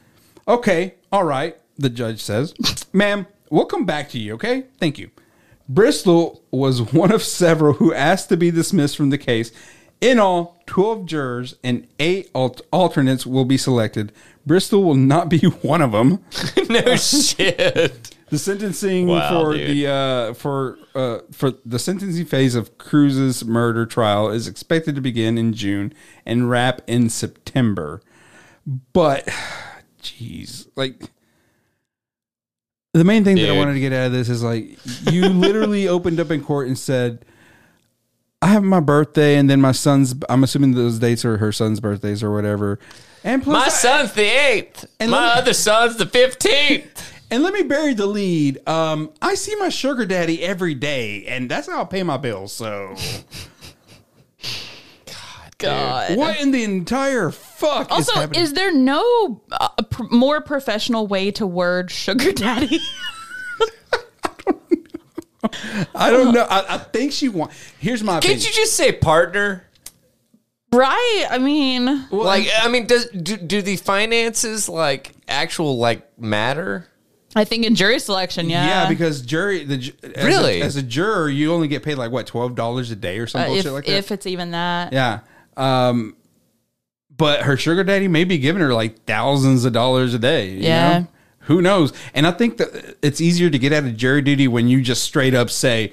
Okay, 0.49 0.95
all 1.13 1.25
right, 1.25 1.57
the 1.79 1.91
judge 1.91 2.21
says. 2.21 2.55
Ma'am, 2.93 3.27
we'll 3.51 3.67
come 3.67 3.85
back 3.87 4.09
to 4.11 4.19
you, 4.19 4.35
okay? 4.35 4.65
Thank 4.79 4.99
you. 4.99 5.11
Bristol 5.69 6.43
was 6.51 6.83
one 6.93 7.13
of 7.13 7.23
several 7.23 7.75
who 7.75 7.95
asked 7.95 8.29
to 8.31 8.37
be 8.37 8.51
dismissed 8.51 8.97
from 8.97 9.11
the 9.11 9.19
case. 9.19 9.53
In 10.01 10.19
all, 10.19 10.61
12 10.67 11.05
jurors 11.07 11.55
and 11.63 11.87
eight 11.99 12.31
al- 12.35 12.57
alternates 12.73 13.27
will 13.27 13.45
be 13.45 13.59
selected. 13.59 14.13
Bristol 14.47 14.83
will 14.83 14.95
not 14.95 15.29
be 15.29 15.39
one 15.63 15.83
of 15.83 15.93
them. 15.93 16.25
No 16.69 16.97
shit. 16.97 18.17
The 18.31 18.39
sentencing 18.39 19.09
Wow, 19.09 19.29
for 19.45 19.55
dude. 19.55 19.71
the 19.71 19.87
uh, 19.89 20.35
for 20.35 20.79
uh, 20.95 21.19
for 21.33 21.53
the 21.65 21.79
sentencing 21.79 22.25
phase 22.27 22.55
of 22.55 22.79
Cruz's 22.79 23.45
murder 23.45 23.87
trial 23.87 24.31
is 24.31 24.47
expected 24.47 24.95
to 24.95 25.01
begin 25.01 25.37
in 25.37 25.53
June 25.53 25.93
and 26.25 26.49
wrap 26.49 26.81
in 26.87 27.11
September. 27.11 28.01
But, 28.93 29.27
jeez, 30.03 30.69
like 30.77 31.03
the 32.95 33.05
main 33.05 33.25
thing 33.25 33.37
that 33.37 33.51
I 33.51 33.57
wanted 33.57 33.75
to 33.75 33.81
get 33.81 33.93
out 33.93 34.07
of 34.07 34.13
this 34.13 34.29
is 34.29 34.43
like 34.43 34.79
you 35.11 35.29
literally 35.29 35.89
opened 35.97 36.21
up 36.21 36.31
in 36.31 36.43
court 36.45 36.69
and 36.69 36.79
said, 36.79 37.25
"I 38.43 38.47
have 38.49 38.63
my 38.63 38.81
birthday 38.81 39.37
and 39.37 39.51
then 39.51 39.61
my 39.61 39.73
son's." 39.73 40.15
I'm 40.29 40.45
assuming 40.45 40.75
those 40.75 40.99
dates 41.01 41.25
are 41.25 41.39
her 41.39 41.51
son's 41.53 41.81
birthdays 41.81 42.23
or 42.23 42.33
whatever. 42.33 42.79
And 43.25 43.43
plus, 43.43 43.55
My 43.55 43.67
I- 43.67 43.69
son's 43.69 44.13
the 44.13 44.23
eighth. 44.23 44.85
And 45.01 45.11
My 45.11 45.35
me- 45.35 45.41
other 45.41 45.53
son's 45.53 45.97
the 45.97 46.07
fifteenth. 46.07 47.17
And 47.31 47.43
let 47.45 47.53
me 47.55 47.63
bury 47.63 47.95
the 47.95 48.07
lead. 48.07 48.67
Um, 48.69 49.13
I 49.23 49.35
see 49.35 49.55
my 49.57 49.69
sugar 49.69 50.05
daddy 50.05 50.43
every 50.43 50.75
day, 50.75 51.25
and 51.27 51.51
that's 51.51 51.69
how 51.69 51.83
I 51.83 51.85
pay 51.85 52.03
my 52.03 52.17
bills. 52.17 52.53
So, 52.53 52.95
God. 55.59 56.17
what 56.17 56.41
in 56.41 56.51
the 56.51 56.65
entire 56.65 57.31
fuck 57.31 57.87
is 57.91 58.09
Also, 58.09 58.21
happening? 58.21 58.43
is 58.43 58.55
there 58.55 58.73
no 58.75 59.43
uh, 59.53 59.69
pr- 59.91 60.05
more 60.11 60.41
professional 60.41 61.07
way 61.07 61.31
to 61.33 61.47
word 61.47 61.91
sugar 61.91 62.33
daddy? 62.33 62.81
I 65.95 66.11
don't 66.11 66.35
know. 66.35 66.47
I, 66.49 66.75
I 66.75 66.79
think 66.79 67.13
she 67.13 67.29
want. 67.29 67.53
Here's 67.79 68.03
my 68.03 68.15
Can't 68.15 68.25
opinion. 68.25 68.47
you 68.47 68.53
just 68.53 68.75
say 68.75 68.93
partner? 68.93 69.67
right? 70.73 71.27
I 71.29 71.39
mean, 71.39 72.07
like, 72.11 72.47
I 72.61 72.69
mean, 72.69 72.87
does 72.87 73.07
do, 73.07 73.37
do 73.37 73.61
the 73.63 73.77
finances 73.77 74.69
like 74.69 75.13
actual 75.29 75.79
like 75.79 76.19
matter? 76.19 76.87
I 77.37 77.45
think 77.45 77.65
in 77.65 77.75
jury 77.77 77.99
selection, 78.01 78.51
yeah. 78.51 78.67
yeah, 78.67 78.89
because 78.89 79.23
jury 79.23 79.65
the 79.65 79.93
as 80.17 80.25
Really? 80.25 80.61
a, 80.61 80.65
as 80.65 80.77
a 80.77 80.83
juror, 80.83 81.29
you 81.29 81.53
only 81.53 81.69
get 81.69 81.83
paid 81.83 81.95
like 81.97 82.11
what 82.11 82.27
twelve 82.27 82.55
dollars 82.57 82.91
a 82.91 82.97
day 82.97 83.19
or 83.19 83.27
some 83.27 83.43
Uh, 83.43 83.47
bullshit 83.47 83.67
if, 83.67 83.73
like 83.73 83.85
that. 83.87 83.93
if 83.93 84.11
it's 84.13 84.27
even 84.27 84.51
that. 84.51 84.93
yeah. 84.93 85.21
Um, 85.57 86.17
but 87.17 87.43
her 87.43 87.57
sugar 87.57 87.85
daddy 87.85 88.09
may 88.09 88.25
be 88.25 88.39
giving 88.39 88.63
her 88.63 88.73
like 88.75 89.05
thousands 89.05 89.65
of 89.65 89.73
dollars 89.73 90.15
a 90.15 90.19
day. 90.19 90.51
you 90.51 90.61
Yeah. 90.63 90.99
know? 91.01 91.07
Who 91.45 91.63
knows? 91.63 91.93
And 92.15 92.27
I 92.27 92.33
think 92.33 92.57
that 92.59 92.97
it's 93.03 93.21
easier 93.21 93.51
to 93.51 93.59
get 93.59 93.73
out 93.73 93.85
of 93.85 93.97
jury 93.97 94.23
duty 94.23 94.47
when 94.49 94.69
you 94.69 94.83
just 94.83 95.03
straight 95.05 95.35
up 95.35 95.51
say, 95.51 95.93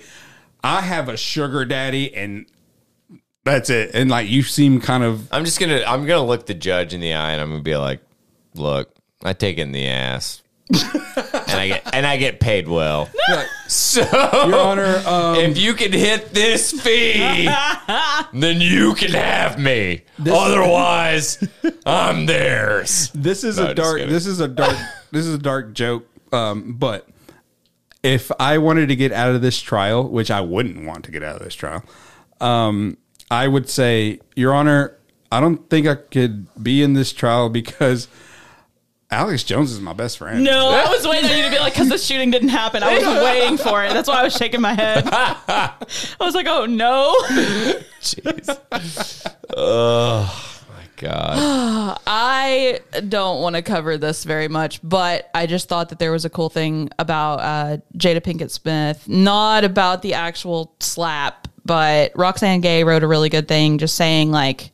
I 0.64 0.82
have 0.82 1.08
a 1.10 1.18
sugar 1.18 1.66
daddy 1.66 2.14
and 2.16 2.46
that's 3.44 3.70
it. 3.70 3.92
And 3.94 4.10
like 4.10 4.28
you 4.30 4.44
seem 4.44 4.82
kind 4.82 5.04
of 5.04 5.32
I'm 5.32 5.46
just 5.46 5.60
gonna 5.60 5.84
I'm 5.88 6.06
gonna 6.06 6.26
look 6.26 6.46
the 6.48 6.54
judge 6.54 6.94
in 6.94 7.00
the 7.00 7.14
eye 7.14 7.32
and 7.32 7.42
I'm 7.42 7.50
gonna 7.52 7.62
be 7.62 7.78
like, 7.78 8.02
look, 8.56 8.94
I 9.24 9.34
take 9.34 9.58
it 9.58 9.62
in 9.62 9.72
the 9.72 9.88
ass. 9.88 10.42
and 10.74 11.52
I 11.60 11.68
get 11.70 11.94
and 11.96 12.06
I 12.06 12.18
get 12.18 12.40
paid 12.40 12.68
well. 12.68 13.10
So 13.68 14.02
Your 14.46 14.60
Honor, 14.60 15.02
um, 15.06 15.36
if 15.38 15.58
you 15.58 15.74
can 15.74 15.92
hit 15.94 16.34
this 16.34 16.72
fee, 16.82 17.50
then 18.34 18.60
you 18.62 18.94
can 18.96 19.12
have 19.12 19.58
me. 19.60 20.04
Otherwise, 20.30 21.48
I'm 21.86 22.26
theirs. 22.26 23.12
this 23.14 23.44
is 23.44 23.58
No, 23.58 23.64
a 23.64 23.68
just 23.68 23.78
dark 23.78 23.98
kidding. 24.00 24.14
this 24.14 24.26
is 24.26 24.40
a 24.40 24.48
dark 24.48 24.76
this 25.12 25.26
is 25.26 25.34
a 25.36 25.40
dark 25.40 25.74
joke. 25.74 26.06
Um, 26.34 26.74
but 26.78 27.08
if 28.04 28.32
I 28.40 28.58
wanted 28.58 28.88
to 28.90 28.96
get 28.96 29.12
out 29.12 29.34
of 29.36 29.42
this 29.42 29.62
trial, 29.62 30.08
which 30.08 30.30
I 30.32 30.42
wouldn't 30.42 30.86
want 30.86 31.06
to 31.06 31.12
get 31.12 31.24
out 31.24 31.38
of 31.38 31.44
this 31.44 31.56
trial, 31.56 31.84
um, 32.42 32.98
I 33.32 33.48
would 33.48 33.70
say, 33.70 34.20
Your 34.36 34.54
Honor, 34.54 34.98
I 35.32 35.40
don't 35.40 35.70
think 35.70 35.88
I 35.88 35.96
could 35.96 36.48
be 36.62 36.84
in 36.84 36.94
this 36.94 37.12
trial 37.14 37.50
because 37.50 38.08
Alex 39.10 39.44
Jones 39.44 39.72
is 39.72 39.80
my 39.80 39.94
best 39.94 40.18
friend. 40.18 40.44
No, 40.44 40.70
I 40.70 40.86
was 40.90 41.08
waiting 41.08 41.30
on 41.32 41.38
you 41.38 41.44
to 41.46 41.50
be 41.50 41.60
like, 41.60 41.74
because 41.74 41.88
the 41.88 41.98
shooting 41.98 42.30
didn't 42.30 42.50
happen. 42.50 42.84
I 42.84 42.98
was 42.98 43.24
waiting 43.24 43.58
for 43.58 43.84
it. 43.86 43.94
That's 43.94 44.10
why 44.10 44.20
I 44.20 44.24
was 44.24 44.36
shaking 44.36 44.60
my 44.60 44.74
head. 44.74 45.08
I 45.12 45.76
was 46.20 46.36
like, 46.36 46.48
oh 46.48 46.66
no. 46.66 47.16
Jeez. 48.02 49.34
oh 49.56 50.60
my 50.70 50.84
god. 50.98 51.98
I 52.08 52.82
don't 53.08 53.42
want 53.42 53.56
to 53.56 53.62
cover 53.62 53.98
this 53.98 54.26
very 54.26 54.50
much, 54.50 54.82
but 54.84 55.30
I 55.34 55.46
just 55.46 55.70
thought 55.70 55.88
that 55.90 56.00
there 56.00 56.12
was 56.12 56.26
a 56.26 56.30
cool 56.30 56.50
thing 56.50 56.90
about 57.00 57.40
uh, 57.40 57.78
Jada 57.98 58.20
Pinkett 58.20 58.52
Smith, 58.52 59.08
not 59.08 59.64
about 59.64 60.02
the 60.02 60.16
actual 60.16 60.76
slap, 60.82 61.48
but 61.64 62.12
Roxane 62.14 62.60
Gay 62.60 62.84
wrote 62.84 63.04
a 63.04 63.08
really 63.08 63.30
good 63.30 63.48
thing 63.48 63.78
just 63.78 63.96
saying, 63.96 64.32
like, 64.32 64.72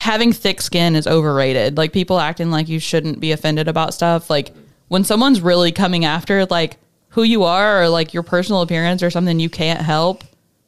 having 0.00 0.32
thick 0.32 0.60
skin 0.60 0.96
is 0.96 1.06
overrated. 1.06 1.76
Like, 1.76 1.92
people 1.92 2.18
acting 2.18 2.50
like 2.50 2.68
you 2.68 2.78
shouldn't 2.80 3.20
be 3.20 3.32
offended 3.32 3.68
about 3.68 3.94
stuff. 3.94 4.28
Like, 4.30 4.52
when 4.88 5.04
someone's 5.04 5.40
really 5.40 5.72
coming 5.72 6.04
after, 6.04 6.46
like, 6.46 6.78
who 7.10 7.22
you 7.22 7.42
are 7.44 7.82
or 7.82 7.88
like 7.88 8.14
your 8.14 8.22
personal 8.22 8.62
appearance 8.62 9.02
or 9.02 9.10
something 9.10 9.40
you 9.40 9.50
can't 9.50 9.80
help, 9.80 10.24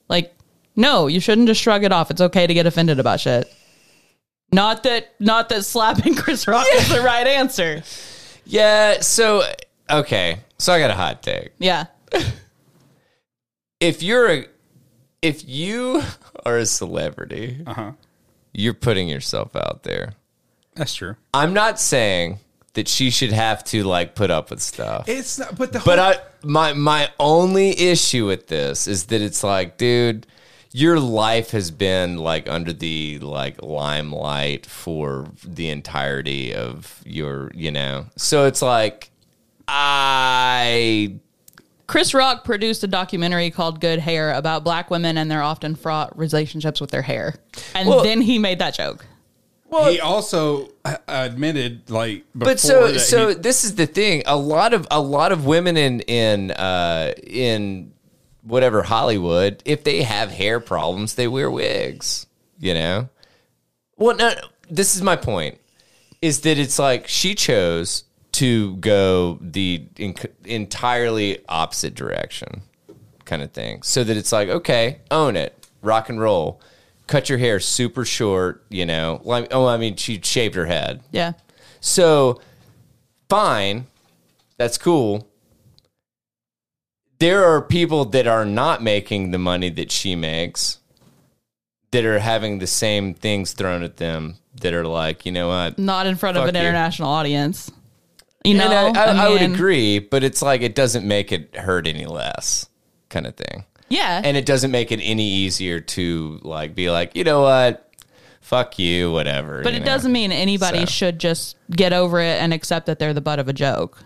like, 0.09 0.35
no, 0.75 1.07
you 1.07 1.21
shouldn't 1.21 1.47
just 1.49 1.61
shrug 1.61 1.85
it 1.85 1.93
off. 1.93 2.11
It's 2.11 2.21
okay 2.21 2.47
to 2.47 2.55
get 2.55 2.67
offended 2.67 2.99
about 2.99 3.21
shit. 3.21 3.53
Not 4.51 4.83
that 4.83 5.15
not 5.21 5.49
that 5.51 5.65
slapping 5.65 6.15
Chris 6.17 6.47
Rock 6.49 6.67
is 6.75 6.89
the 6.89 7.01
right 7.01 7.27
answer. 7.27 7.83
Yeah, 8.45 9.01
so 9.01 9.43
okay. 9.91 10.41
So 10.59 10.73
I 10.73 10.79
got 10.79 10.91
a 10.91 10.95
hot 10.95 11.23
take. 11.23 11.53
Yeah. 11.59 11.87
If 13.81 14.03
you're 14.03 14.31
a 14.31 14.47
if 15.23 15.49
you 15.49 16.03
are 16.47 16.59
a 16.59 16.67
celebrity, 16.67 17.63
Uh-huh. 17.67 17.93
You're 18.53 18.75
putting 18.75 19.09
yourself 19.09 19.57
out 19.57 19.83
there. 19.83 20.15
That's 20.75 20.95
true. 20.95 21.17
I'm 21.35 21.53
not 21.53 21.79
saying 21.79 22.39
that 22.75 22.89
she 22.89 23.11
should 23.11 23.33
have 23.33 23.63
to 23.65 23.85
like 23.85 24.15
put 24.15 24.31
up 24.31 24.51
with 24.51 24.61
stuff. 24.61 25.09
It's 25.09 25.39
not, 25.39 25.57
but 25.57 25.73
the 25.73 25.83
But 25.85 25.99
I 25.99 26.17
my 26.43 26.73
my 26.73 27.11
only 27.19 27.79
issue 27.79 28.27
with 28.27 28.49
this 28.49 28.87
is 28.87 29.07
that 29.07 29.21
it's 29.21 29.45
like, 29.45 29.77
dude, 29.77 30.27
your 30.73 30.99
life 30.99 31.51
has 31.51 31.71
been 31.71 32.17
like 32.17 32.49
under 32.49 32.73
the 32.73 33.19
like 33.19 33.63
limelight 33.63 34.67
for 34.67 35.29
the 35.45 35.69
entirety 35.69 36.55
of 36.55 37.03
your, 37.05 37.51
you 37.55 37.71
know. 37.71 38.07
So 38.17 38.47
it's 38.47 38.63
like 38.63 39.11
I 39.69 41.17
Chris 41.93 42.15
Rock 42.15 42.43
produced 42.43 42.83
a 42.85 42.87
documentary 42.87 43.51
called 43.51 43.79
Good 43.79 43.99
Hair 43.99 44.33
about 44.33 44.65
black 44.65 44.91
women 44.91 45.19
and 45.19 45.31
their 45.31 45.43
often 45.43 45.75
fraught 45.75 46.17
relationships 46.19 46.81
with 46.81 46.91
their 46.91 47.03
hair. 47.03 47.35
And 47.75 47.87
Well- 47.87 48.03
then 48.03 48.23
he 48.23 48.39
made 48.39 48.61
that 48.61 48.73
joke. 48.73 49.05
he 49.85 50.01
also 50.01 50.71
uh, 50.87 50.97
admitted 51.07 51.91
like 51.91 52.25
before 52.33 52.53
but 52.55 52.61
so 52.61 52.89
that 52.93 52.99
so 53.01 53.29
he- 53.29 53.35
this 53.35 53.63
is 53.65 53.75
the 53.75 53.87
thing 53.87 54.23
a 54.27 54.37
lot 54.37 54.73
of 54.73 54.87
a 54.91 55.01
lot 55.01 55.33
of 55.33 55.45
women 55.47 55.77
in 55.77 56.01
in 56.01 56.51
uh 56.53 57.13
in 57.27 57.91
whatever 58.43 58.83
hollywood 58.83 59.63
if 59.65 59.83
they 59.85 60.03
have 60.03 60.31
hair 60.31 60.61
problems 60.61 61.15
they 61.15 61.27
wear 61.27 61.51
wigs 61.51 62.27
you 62.61 62.75
know 62.75 63.09
well 63.97 64.15
no 64.15 64.31
this 64.71 64.95
is 64.95 65.01
my 65.01 65.17
point 65.17 65.59
is 66.21 66.41
that 66.43 66.59
it's 66.59 66.79
like 66.79 67.09
she 67.09 67.35
chose 67.35 68.05
to 68.33 68.77
go 68.77 69.39
the 69.41 69.85
in, 69.97 70.15
entirely 70.45 71.39
opposite 71.49 71.95
direction 71.95 72.63
kind 73.25 73.43
of 73.43 73.51
thing 73.53 73.83
so 73.83 74.03
that 74.03 74.17
it's 74.17 74.33
like 74.33 74.49
okay 74.49 74.99
own 75.11 75.37
it 75.37 75.67
rock 75.83 76.09
and 76.09 76.21
roll 76.21 76.61
cut 77.07 77.29
your 77.29 77.39
hair 77.39 77.61
super 77.61 78.05
short 78.05 78.65
you 78.69 78.85
know 78.87 79.21
like 79.25 79.49
oh 79.53 79.67
i 79.67 79.77
mean 79.77 79.95
she 79.97 80.21
shaved 80.23 80.55
her 80.55 80.67
head 80.67 81.03
Yeah. 81.13 81.33
so, 81.81 82.41
fine, 83.29 83.87
that's 84.59 84.79
cool. 84.79 85.27
There 87.19 87.45
are 87.45 87.63
people 87.63 88.05
that 88.07 88.27
are 88.27 88.45
not 88.45 88.83
making 88.83 89.31
the 89.31 89.39
money 89.39 89.69
that 89.71 89.91
she 89.93 90.15
makes 90.17 90.79
that 91.93 92.05
are 92.05 92.19
having 92.19 92.59
the 92.59 92.67
same 92.67 93.15
things 93.15 93.53
thrown 93.53 93.83
at 93.83 93.97
them 93.99 94.37
that 94.61 94.75
are 94.75 94.87
like, 94.87 95.25
you 95.25 95.33
know 95.33 95.49
what? 95.49 95.79
Not 95.79 96.07
in 96.07 96.17
front 96.17 96.37
of 96.37 96.47
an 96.49 96.55
you. 96.55 96.61
international 96.61 97.09
audience. 97.09 97.71
You 98.45 98.55
know, 98.55 98.89
and 98.89 98.97
I, 98.97 99.05
I, 99.05 99.27
I 99.27 99.29
would 99.29 99.43
agree, 99.43 99.99
but 99.99 100.25
it's 100.25 100.43
like 100.43 100.63
it 100.63 100.75
doesn't 100.75 101.07
make 101.07 101.31
it 101.33 101.55
hurt 101.57 101.87
any 101.87 102.07
less, 102.07 102.69
kind 103.09 103.27
of 103.27 103.37
thing. 103.37 103.65
Yeah. 103.89 104.21
And 104.25 104.37
it 104.37 104.47
doesn't 104.47 104.71
make 104.71 104.91
it 104.91 105.01
any 105.01 105.29
easier 105.29 105.79
to 105.81 106.41
like 106.43 106.75
be 106.75 106.91
like, 106.91 107.15
you 107.15 107.25
know 107.25 107.43
what? 107.43 107.89
Fuck 108.41 108.79
you, 108.79 109.13
whatever. 109.13 109.63
but 109.63 109.73
you 109.73 109.77
it 109.77 109.81
know? 109.81 109.87
doesn't 109.87 110.13
mean 110.13 110.33
anybody 110.33 110.81
So. 110.81 110.87
should 110.87 111.19
just 111.21 111.57
get 111.71 111.93
over 111.93 112.19
it 112.21 112.41
and 112.41 112.53
accept 112.53 112.87
that 112.87 112.99
they're 112.99 113.15
the 113.15 113.21
butt 113.21 113.39
of 113.39 113.49
a 113.49 113.53
joke. 113.53 114.03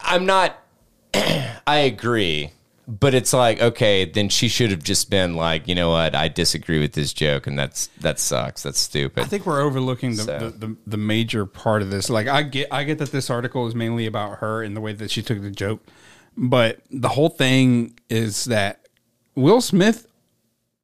I'm 0.00 0.26
not. 0.26 0.58
I 1.14 1.76
agree, 1.84 2.50
but 2.90 3.14
it's 3.14 3.32
like 3.32 3.62
okay, 3.62 4.04
then 4.04 4.28
she 4.28 4.48
should 4.48 4.70
have 4.70 4.82
just 4.82 5.10
been 5.10 5.36
like, 5.36 5.68
you 5.68 5.74
know 5.76 5.90
what? 5.90 6.14
I 6.16 6.26
disagree 6.26 6.80
with 6.80 6.92
this 6.92 7.12
joke, 7.12 7.46
and 7.46 7.56
that's 7.56 7.86
that 8.00 8.18
sucks. 8.18 8.64
That's 8.64 8.80
stupid. 8.80 9.22
I 9.22 9.26
think 9.26 9.46
we're 9.46 9.60
overlooking 9.60 10.16
the, 10.16 10.22
So. 10.22 10.38
the, 10.38 10.66
the, 10.66 10.76
the 10.86 10.96
major 10.96 11.46
part 11.46 11.82
of 11.82 11.90
this. 11.90 12.10
Like 12.10 12.26
I 12.26 12.42
get 12.42 12.68
I 12.72 12.82
get 12.84 12.98
that 12.98 13.12
this 13.12 13.30
article 13.30 13.66
is 13.68 13.74
mainly 13.74 14.06
about 14.06 14.38
her 14.38 14.62
and 14.62 14.76
the 14.76 14.80
way 14.80 14.92
that 14.92 15.10
she 15.10 15.22
took 15.22 15.40
the 15.40 15.50
joke, 15.50 15.82
but 16.36 16.80
the 16.90 17.10
whole 17.10 17.28
thing 17.28 17.98
is 18.08 18.46
that 18.46 18.88
Will 19.36 19.60
Smith 19.60 20.08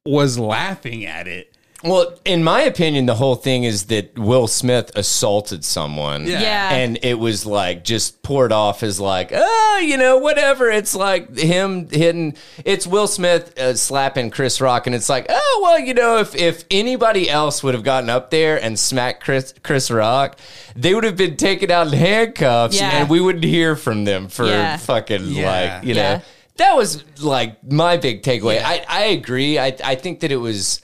was 0.05 0.39
laughing 0.39 1.05
at 1.05 1.27
it 1.27 1.56
Well, 1.89 2.13
in 2.25 2.43
my 2.43 2.61
opinion, 2.61 3.05
the 3.05 3.15
whole 3.15 3.35
thing 3.35 3.63
is 3.63 3.85
that 3.85 4.17
Will 4.17 4.47
Smith 4.47 4.91
assaulted 4.95 5.63
someone. 5.65 6.25
Yeah. 6.27 6.41
Yeah. 6.41 6.69
And 6.73 6.99
it 7.03 7.15
was 7.19 7.45
like 7.45 7.83
just 7.83 8.21
poured 8.23 8.51
off 8.51 8.83
as 8.83 8.99
like, 8.99 9.31
oh, 9.33 9.81
you 9.83 9.97
know, 9.97 10.17
whatever. 10.17 10.69
It's 10.69 10.95
like 10.95 11.37
him 11.37 11.89
hitting, 11.89 12.35
it's 12.65 12.85
Will 12.87 13.07
Smith 13.07 13.57
uh, 13.59 13.73
slapping 13.75 14.29
Chris 14.31 14.59
Rock. 14.61 14.87
And 14.87 14.95
it's 14.95 15.09
like, 15.09 15.25
oh, 15.29 15.59
well, 15.63 15.79
you 15.79 15.93
know, 15.93 16.17
if, 16.17 16.35
if 16.35 16.63
anybody 16.71 17.29
else 17.29 17.63
would 17.63 17.73
have 17.73 17.83
gotten 17.83 18.09
up 18.09 18.29
there 18.31 18.61
and 18.61 18.77
smacked 18.77 19.23
Chris, 19.23 19.53
Chris 19.63 19.89
Rock, 19.91 20.37
they 20.75 20.93
would 20.93 21.03
have 21.03 21.17
been 21.17 21.37
taken 21.37 21.71
out 21.71 21.87
in 21.87 21.93
handcuffs 21.93 22.79
Yeah. 22.79 22.89
and 22.91 23.09
we 23.09 23.19
wouldn't 23.21 23.43
hear 23.45 23.75
from 23.75 24.05
them 24.05 24.27
for 24.27 24.45
Yeah. 24.45 24.77
fucking 24.77 25.25
Yeah. 25.25 25.49
like, 25.75 25.83
you 25.85 25.93
know. 25.95 26.01
Yeah. 26.01 26.21
That 26.57 26.75
was 26.75 27.03
like 27.21 27.63
my 27.71 27.97
big 27.97 28.23
takeaway. 28.23 28.61
I, 28.63 28.83
I 28.89 29.03
agree. 29.05 29.59
I, 29.59 29.75
I 29.83 29.93
think 29.95 30.21
that 30.21 30.31
it 30.31 30.37
was, 30.37 30.81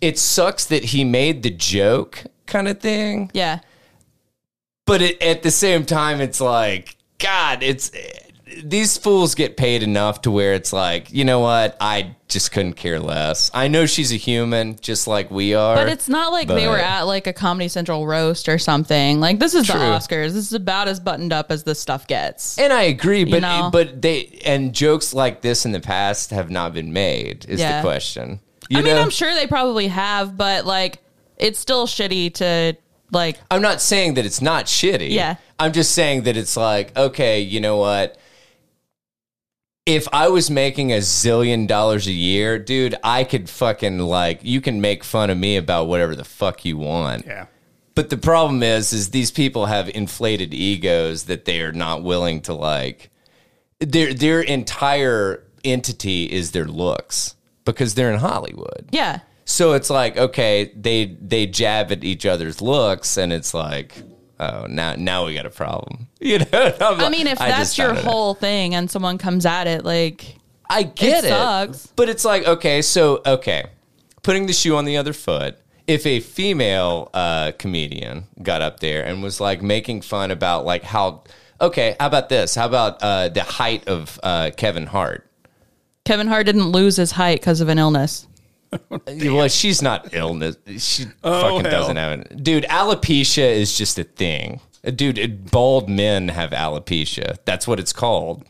it 0.00 0.18
sucks 0.18 0.66
that 0.66 0.84
he 0.84 1.04
made 1.04 1.42
the 1.42 1.50
joke 1.50 2.24
kind 2.46 2.68
of 2.68 2.80
thing, 2.80 3.30
Yeah. 3.34 3.60
but 4.86 5.02
it, 5.02 5.22
at 5.22 5.42
the 5.42 5.50
same 5.50 5.84
time, 5.84 6.20
it's 6.20 6.40
like, 6.40 6.96
God, 7.18 7.62
it's 7.62 7.90
these 8.64 8.96
fools 8.96 9.34
get 9.34 9.56
paid 9.58 9.82
enough 9.82 10.22
to 10.22 10.30
where 10.30 10.54
it's 10.54 10.72
like, 10.72 11.12
you 11.12 11.22
know 11.24 11.38
what? 11.40 11.76
I 11.80 12.16
just 12.28 12.50
couldn't 12.50 12.72
care 12.74 12.98
less. 12.98 13.50
I 13.52 13.68
know 13.68 13.84
she's 13.86 14.10
a 14.10 14.16
human, 14.16 14.76
just 14.80 15.06
like 15.06 15.30
we 15.30 15.54
are. 15.54 15.76
But 15.76 15.88
it's 15.90 16.08
not 16.08 16.32
like 16.32 16.48
they 16.48 16.66
were 16.66 16.78
at 16.78 17.02
like 17.02 17.26
a 17.26 17.32
Comedy 17.34 17.68
Central 17.68 18.06
roast 18.06 18.48
or 18.48 18.58
something. 18.58 19.20
Like 19.20 19.38
this 19.38 19.54
is 19.54 19.66
True. 19.66 19.78
the 19.78 19.84
Oscars. 19.84 20.32
This 20.32 20.46
is 20.46 20.54
about 20.54 20.88
as 20.88 20.98
buttoned 20.98 21.32
up 21.32 21.52
as 21.52 21.64
this 21.64 21.78
stuff 21.78 22.06
gets. 22.06 22.58
and 22.58 22.72
I 22.72 22.84
agree, 22.84 23.24
but 23.24 23.42
know? 23.42 23.68
but 23.70 24.00
they 24.00 24.40
and 24.44 24.74
jokes 24.74 25.12
like 25.12 25.42
this 25.42 25.66
in 25.66 25.72
the 25.72 25.80
past 25.80 26.30
have 26.30 26.50
not 26.50 26.72
been 26.72 26.92
made. 26.92 27.44
Is 27.48 27.60
Yeah. 27.60 27.82
the 27.82 27.86
question? 27.86 28.40
You 28.68 28.78
I 28.78 28.82
mean, 28.82 28.94
know? 28.94 29.02
I'm 29.02 29.10
sure 29.10 29.34
they 29.34 29.46
probably 29.46 29.88
have, 29.88 30.36
but 30.36 30.66
like 30.66 30.98
it's 31.36 31.58
still 31.58 31.86
shitty 31.86 32.34
to 32.34 32.76
like 33.10 33.38
I'm 33.50 33.62
not 33.62 33.80
saying 33.80 34.14
that 34.14 34.26
it's 34.26 34.42
not 34.42 34.66
shitty. 34.66 35.10
Yeah. 35.10 35.36
I'm 35.58 35.72
just 35.72 35.92
saying 35.92 36.22
that 36.22 36.36
it's 36.36 36.56
like, 36.56 36.96
okay, 36.96 37.40
you 37.40 37.60
know 37.60 37.78
what? 37.78 38.18
If 39.86 40.06
I 40.12 40.28
was 40.28 40.50
making 40.50 40.92
a 40.92 40.98
zillion 40.98 41.66
dollars 41.66 42.06
a 42.06 42.12
year, 42.12 42.58
dude, 42.58 42.94
I 43.02 43.24
could 43.24 43.48
fucking 43.48 43.98
like 43.98 44.40
you 44.42 44.60
can 44.60 44.80
make 44.80 45.02
fun 45.02 45.30
of 45.30 45.38
me 45.38 45.56
about 45.56 45.86
whatever 45.86 46.14
the 46.14 46.24
fuck 46.24 46.64
you 46.64 46.76
want. 46.76 47.24
Yeah. 47.26 47.46
But 47.94 48.10
the 48.10 48.18
problem 48.18 48.62
is 48.62 48.92
is 48.92 49.10
these 49.10 49.30
people 49.30 49.66
have 49.66 49.88
inflated 49.88 50.52
egos 50.52 51.24
that 51.24 51.46
they 51.46 51.62
are 51.62 51.72
not 51.72 52.02
willing 52.02 52.42
to 52.42 52.52
like 52.52 53.10
their 53.80 54.12
their 54.12 54.40
entire 54.40 55.42
entity 55.64 56.24
is 56.30 56.52
their 56.52 56.66
looks 56.66 57.34
because 57.72 57.94
they're 57.94 58.12
in 58.12 58.18
Hollywood. 58.18 58.88
yeah. 58.90 59.20
So 59.44 59.72
it's 59.72 59.88
like, 59.88 60.18
okay, 60.18 60.70
they 60.76 61.16
they 61.20 61.46
jab 61.46 61.90
at 61.90 62.04
each 62.04 62.26
other's 62.26 62.60
looks, 62.60 63.16
and 63.16 63.32
it's 63.32 63.54
like, 63.54 63.94
oh, 64.38 64.66
now 64.68 64.94
now 64.96 65.24
we 65.24 65.34
got 65.34 65.46
a 65.46 65.50
problem. 65.50 66.06
You 66.20 66.40
know? 66.40 66.74
I'm 66.80 66.98
like- 66.98 67.10
mean, 67.10 67.26
if 67.28 67.40
I 67.40 67.48
that's 67.48 67.78
your 67.78 67.88
found 67.94 67.98
it- 68.00 68.04
whole 68.04 68.34
thing 68.34 68.74
and 68.74 68.90
someone 68.90 69.16
comes 69.16 69.46
at 69.46 69.66
it, 69.66 69.84
like 69.84 70.36
I 70.68 70.82
get 70.82 71.24
it 71.24 71.28
it, 71.28 71.30
sucks. 71.30 71.86
but 71.96 72.08
it's 72.10 72.24
like, 72.26 72.46
okay, 72.46 72.82
so 72.82 73.22
okay, 73.24 73.64
putting 74.22 74.46
the 74.46 74.52
shoe 74.52 74.76
on 74.76 74.84
the 74.84 74.96
other 74.98 75.12
foot. 75.14 75.56
If 75.86 76.04
a 76.04 76.20
female 76.20 77.08
uh, 77.14 77.52
comedian 77.58 78.26
got 78.42 78.60
up 78.60 78.80
there 78.80 79.02
and 79.02 79.22
was 79.22 79.40
like 79.40 79.62
making 79.62 80.02
fun 80.02 80.30
about 80.30 80.66
like 80.66 80.82
how, 80.82 81.22
okay, 81.62 81.96
how 81.98 82.08
about 82.08 82.28
this? 82.28 82.54
How 82.54 82.66
about 82.66 83.02
uh, 83.02 83.30
the 83.30 83.42
height 83.42 83.88
of 83.88 84.20
uh, 84.22 84.50
Kevin 84.54 84.84
Hart? 84.86 85.24
Kevin 86.08 86.26
Hart 86.26 86.46
didn't 86.46 86.70
lose 86.72 86.96
his 86.96 87.12
height 87.12 87.38
because 87.38 87.60
of 87.60 87.68
an 87.68 87.78
illness. 87.78 88.26
Well, 89.06 89.48
she's 89.48 89.82
not 89.82 90.14
illness. 90.14 90.56
She 90.78 91.04
Oh, 91.22 91.40
fucking 91.42 91.70
hell. 91.70 91.80
doesn't 91.82 91.96
have 91.96 92.20
it. 92.20 92.42
Dude, 92.42 92.64
alopecia 92.64 93.50
is 93.50 93.76
just 93.76 93.98
a 93.98 94.04
thing. 94.04 94.60
Dude, 94.94 95.18
it- 95.18 95.50
bald 95.50 95.88
men 95.90 96.28
have 96.28 96.50
alopecia. 96.52 97.36
That's 97.44 97.66
what 97.68 97.78
it's 97.78 97.92
called. 97.92 98.44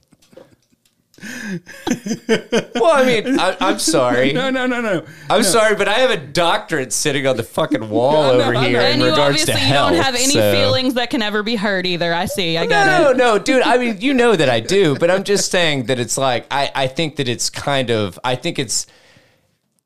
well, 2.75 2.93
I 2.93 3.05
mean, 3.05 3.39
I, 3.39 3.57
I'm 3.61 3.79
sorry. 3.79 4.33
No, 4.33 4.51
no, 4.51 4.67
no, 4.67 4.81
no. 4.81 5.05
I'm 5.29 5.43
sorry, 5.43 5.75
but 5.75 5.89
I 5.89 5.95
have 5.95 6.11
a 6.11 6.17
doctorate 6.17 6.93
sitting 6.93 7.27
on 7.27 7.37
the 7.37 7.43
fucking 7.43 7.89
wall 7.91 8.17
I 8.17 8.37
know, 8.39 8.45
over 8.45 8.55
I 8.57 8.69
here 8.69 8.79
know. 8.81 8.87
in 8.87 8.93
And 8.93 9.01
you 9.03 9.11
regards 9.11 9.41
obviously 9.43 9.55
to 9.55 9.61
you 9.61 9.67
health. 9.67 9.93
don't 9.93 10.03
have 10.03 10.15
any 10.15 10.27
so- 10.35 10.53
feelings 10.53 10.95
that 10.95 11.11
can 11.11 11.23
ever 11.23 11.43
be 11.43 11.57
hurt 11.57 11.87
either. 11.87 12.13
I 12.15 12.27
see. 12.27 12.57
I 12.59 12.67
get 12.67 12.87
No, 12.87 13.11
it. 13.11 13.17
no, 13.17 13.39
dude. 13.39 13.63
I 13.63 13.79
mean, 13.79 14.01
you 14.01 14.15
know 14.15 14.37
that 14.37 14.49
I 14.49 14.61
do, 14.61 14.97
but 15.01 15.11
I'm 15.11 15.25
just 15.25 15.51
saying 15.51 15.85
that 15.87 15.99
it's 15.99 16.17
like 16.19 16.47
I, 16.51 16.71
I 16.75 16.87
think 16.87 17.17
that 17.17 17.29
it's 17.29 17.51
kind 17.51 17.91
of 17.91 18.19
I 18.25 18.35
think 18.37 18.59
it's 18.59 18.87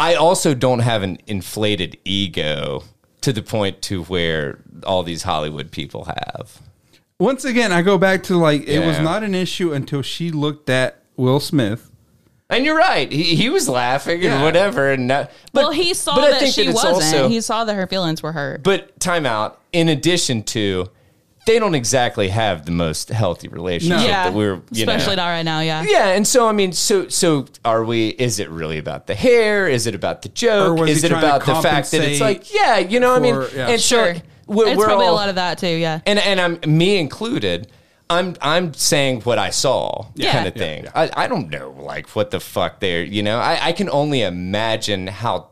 I 0.00 0.14
also 0.14 0.54
don't 0.54 0.80
have 0.80 1.02
an 1.02 1.18
inflated 1.26 1.96
ego 2.04 2.84
to 3.20 3.32
the 3.32 3.42
point 3.42 3.82
to 3.82 4.02
where 4.04 4.58
all 4.84 5.02
these 5.04 5.22
Hollywood 5.22 5.70
people 5.70 6.04
have. 6.06 6.60
Once 7.20 7.44
again, 7.44 7.70
I 7.70 7.82
go 7.82 7.98
back 7.98 8.24
to 8.24 8.36
like 8.36 8.62
it 8.66 8.84
was 8.84 8.98
not 8.98 9.22
an 9.22 9.32
issue 9.32 9.72
until 9.72 10.02
she 10.02 10.32
looked 10.32 10.68
at 10.68 11.01
Will 11.16 11.40
Smith. 11.40 11.90
And 12.50 12.64
you're 12.66 12.76
right. 12.76 13.10
He, 13.10 13.34
he 13.34 13.48
was 13.48 13.66
laughing 13.68 14.22
Yeah. 14.22 14.34
and 14.34 14.42
whatever. 14.42 14.90
And 14.92 15.08
not, 15.08 15.30
but, 15.52 15.62
well, 15.62 15.70
he 15.72 15.94
saw 15.94 16.14
but 16.16 16.24
I 16.24 16.30
that 16.32 16.40
think 16.40 16.54
she 16.54 16.62
it's 16.66 16.74
wasn't. 16.74 16.94
also- 17.14 17.28
he 17.28 17.40
saw 17.40 17.64
that 17.64 17.74
her 17.74 17.86
feelings 17.86 18.22
were 18.22 18.32
hurt. 18.32 18.62
but 18.62 18.98
time 19.00 19.24
out. 19.24 19.60
In 19.72 19.88
addition 19.88 20.42
to, 20.44 20.90
they 21.46 21.58
don't 21.58 21.74
exactly 21.74 22.28
have 22.28 22.66
the 22.66 22.72
most 22.72 23.08
healthy 23.08 23.48
relationship 23.48 23.98
No. 24.00 24.04
yeah, 24.06 24.24
that 24.24 24.34
we're 24.34 24.60
you 24.70 24.84
know. 24.84 24.92
especially 24.92 25.16
not 25.16 25.28
right 25.28 25.42
now. 25.44 25.60
Yeah. 25.60 25.82
Yeah, 25.82 26.08
and 26.08 26.26
so 26.26 26.46
I 26.46 26.52
mean, 26.52 26.72
so 26.72 27.08
so 27.08 27.46
are 27.64 27.82
we? 27.84 28.08
Is 28.10 28.38
it 28.38 28.50
really 28.50 28.76
about 28.78 29.06
the 29.06 29.14
hair? 29.14 29.66
Is 29.66 29.86
it 29.86 29.94
about 29.94 30.20
the 30.22 30.28
Or 30.28 30.32
joke? 30.34 30.78
was 30.80 30.90
Is 30.90 31.00
he 31.00 31.06
it 31.06 31.08
trying 31.10 31.22
to 31.22 31.26
about 31.36 31.40
the 31.46 31.54
fact 31.62 31.90
that 31.92 32.02
it's 32.02 32.18
compensate 32.18 32.20
like, 32.20 32.54
yeah, 32.54 32.78
you 32.78 33.00
know, 33.00 33.14
I 33.14 33.18
mean, 33.18 33.34
for- 33.34 33.56
yeah. 33.56 33.68
and 33.70 33.80
Sure. 33.80 34.14
so 34.14 34.20
we're, 34.46 34.68
it's 34.68 34.76
we're 34.76 34.84
probably 34.84 35.06
all, 35.06 35.14
a 35.14 35.16
lot 35.16 35.30
of 35.30 35.36
that 35.36 35.56
too. 35.58 35.66
Yeah. 35.68 36.00
and 36.06 36.18
and 36.18 36.38
I'm 36.38 36.58
me 36.66 36.98
included. 36.98 37.66
I'm 38.12 38.36
I'm 38.40 38.74
saying 38.74 39.22
what 39.22 39.38
I 39.38 39.50
saw, 39.50 40.06
Yeah. 40.14 40.32
kind 40.32 40.48
of 40.48 40.56
Yeah, 40.56 40.62
thing. 40.62 40.88
I, 40.94 41.10
I 41.24 41.26
don't 41.28 41.48
know, 41.50 41.74
like 41.78 42.08
what 42.10 42.30
the 42.30 42.40
fuck 42.40 42.80
they're, 42.80 43.02
you 43.04 43.22
know. 43.22 43.38
I, 43.38 43.68
I 43.68 43.72
can 43.72 43.88
only 43.90 44.22
imagine 44.22 45.06
how. 45.08 45.48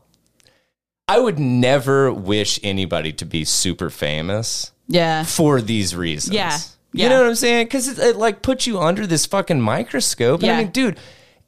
I 1.09 1.19
would 1.19 1.39
never 1.41 2.13
wish 2.13 2.61
anybody 2.63 3.13
to 3.15 3.25
be 3.25 3.45
super 3.45 3.91
famous 3.91 4.71
Yeah. 4.87 5.25
for 5.25 5.61
these 5.61 5.97
reasons. 5.97 6.35
Yeah. 6.37 6.57
You 6.93 7.09
know 7.09 7.19
what 7.19 7.27
I'm 7.29 7.35
saying? 7.35 7.67
Because 7.67 7.89
it, 7.89 7.99
it 7.99 8.17
like 8.17 8.43
puts 8.43 8.67
you 8.67 8.79
under 8.81 9.07
this 9.07 9.27
fucking 9.27 9.61
microscope. 9.61 10.41
And 10.41 10.47
Yeah. 10.49 10.57
I 10.59 10.63
mean, 10.63 10.71
dude, 10.73 10.99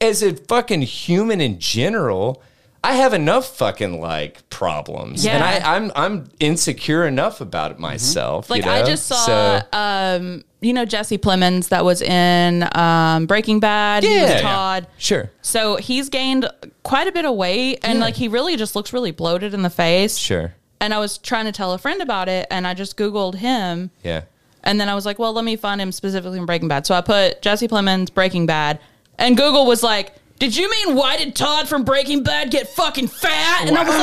as 0.01 0.23
a 0.23 0.35
fucking 0.35 0.83
human 0.83 1.41
in 1.41 1.61
general, 1.61 2.43
I 2.85 2.95
have 2.95 3.15
enough 3.15 3.57
fucking 3.57 4.01
like 4.01 4.49
problems, 4.51 5.25
Yeah. 5.25 5.35
and 5.37 5.45
I, 5.45 5.77
I'm 5.77 5.93
I'm 5.95 6.29
insecure 6.41 7.07
enough 7.07 7.41
about 7.41 7.71
it 7.71 7.79
myself. 7.79 8.51
Like 8.51 8.65
you 8.65 8.71
I 8.71 8.83
just 8.83 9.07
saw, 9.07 9.25
So- 9.25 9.63
um, 9.73 10.45
you 10.61 10.73
know, 10.73 10.85
Jesse 10.85 11.19
Plemons 11.19 11.69
that 11.69 11.85
was 11.85 12.03
in 12.03 12.69
um, 12.77 13.27
Breaking 13.27 13.61
Bad. 13.61 14.03
He 14.03 14.13
Yeah. 14.15 14.23
was 14.23 14.31
Yeah. 14.31 14.41
Todd. 14.41 14.87
sure, 14.99 15.31
So 15.43 15.77
he's 15.77 16.09
gained 16.09 16.49
quite 16.83 17.07
a 17.07 17.13
bit 17.13 17.25
of 17.25 17.35
weight, 17.37 17.79
and 17.83 17.99
Yeah. 17.99 18.05
like 18.05 18.15
he 18.17 18.27
really 18.29 18.57
just 18.57 18.75
looks 18.75 18.93
really 18.93 19.13
bloated 19.13 19.55
in 19.55 19.63
the 19.63 19.71
face. 19.71 20.17
sure, 20.19 20.55
And 20.81 20.93
I 20.93 20.99
was 20.99 21.19
trying 21.19 21.45
to 21.45 21.53
tell 21.53 21.73
a 21.73 21.79
friend 21.79 22.03
about 22.03 22.29
it, 22.29 22.49
and 22.51 22.67
I 22.67 22.75
just 22.75 22.97
Googled 22.97 23.37
him, 23.37 23.91
yeah. 24.03 24.23
and 24.65 24.81
then 24.81 24.89
I 24.89 24.95
was 24.97 25.07
like, 25.07 25.19
well, 25.21 25.33
let 25.33 25.45
me 25.45 25.55
find 25.55 25.81
him 25.81 25.93
specifically 25.93 26.39
in 26.39 26.47
Breaking 26.47 26.67
Bad. 26.69 26.85
So 26.87 26.95
I 26.97 27.01
put 27.01 27.43
Jesse 27.43 27.69
Plemons 27.69 28.13
Breaking 28.13 28.47
Bad, 28.47 28.81
and 29.19 29.37
Google 29.37 29.67
was 29.67 29.83
like, 29.85 30.15
"Did 30.43 30.57
you 30.57 30.69
mean 30.69 30.97
why 30.97 31.17
did 31.19 31.37
Todd 31.37 31.69
from 31.69 31.85
Breaking 31.85 32.25
Bad 32.25 32.51
get 32.51 32.69
fucking 32.71 33.07
fat?" 33.07 33.69
And 33.69 33.79
I 33.79 33.85
was 33.85 33.95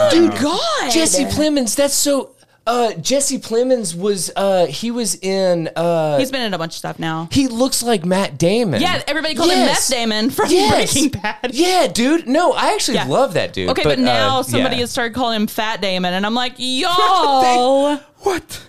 like, 0.00 0.32
"Good 0.32 0.40
God, 0.42 0.90
Jesse 0.90 1.24
Plemons, 1.26 1.76
that's 1.76 1.92
so. 1.92 2.30
Uh, 2.66 2.94
Jesse 2.94 3.38
Plemons 3.38 3.94
was 3.94 4.30
uh, 4.34 4.64
he 4.66 4.90
was 4.90 5.16
in 5.16 5.68
uh, 5.76 6.16
He's 6.16 6.30
been 6.30 6.40
in 6.40 6.54
a 6.54 6.58
bunch 6.58 6.72
of 6.72 6.76
stuff 6.78 6.98
now. 6.98 7.28
he 7.32 7.48
looks 7.48 7.82
like 7.82 8.04
Matt 8.06 8.38
Damon. 8.38 8.80
Yeah, 8.80 9.02
everybody 9.06 9.34
called 9.34 9.50
him 9.50 9.58
Yes. 9.58 9.90
Meth 9.90 9.98
Damon 9.98 10.30
from 10.30 10.48
Yes. 10.48 10.92
Breaking 10.94 11.20
Bad. 11.20 11.50
Yeah, 11.52 11.86
dude. 11.88 12.26
No, 12.28 12.52
I 12.52 12.72
actually 12.72 12.94
Yeah. 12.94 13.08
love 13.08 13.34
that 13.34 13.52
dude. 13.52 13.68
Okay, 13.70 13.82
but, 13.82 13.98
now 13.98 14.38
uh, 14.38 14.42
somebody 14.44 14.76
yeah. 14.76 14.82
has 14.82 14.90
started 14.92 15.12
calling 15.12 15.40
him 15.42 15.48
Fat 15.48 15.82
Damon, 15.82 16.14
and 16.14 16.24
I'm 16.24 16.34
like, 16.34 16.54
yo. 16.58 17.98
What? 18.18 18.62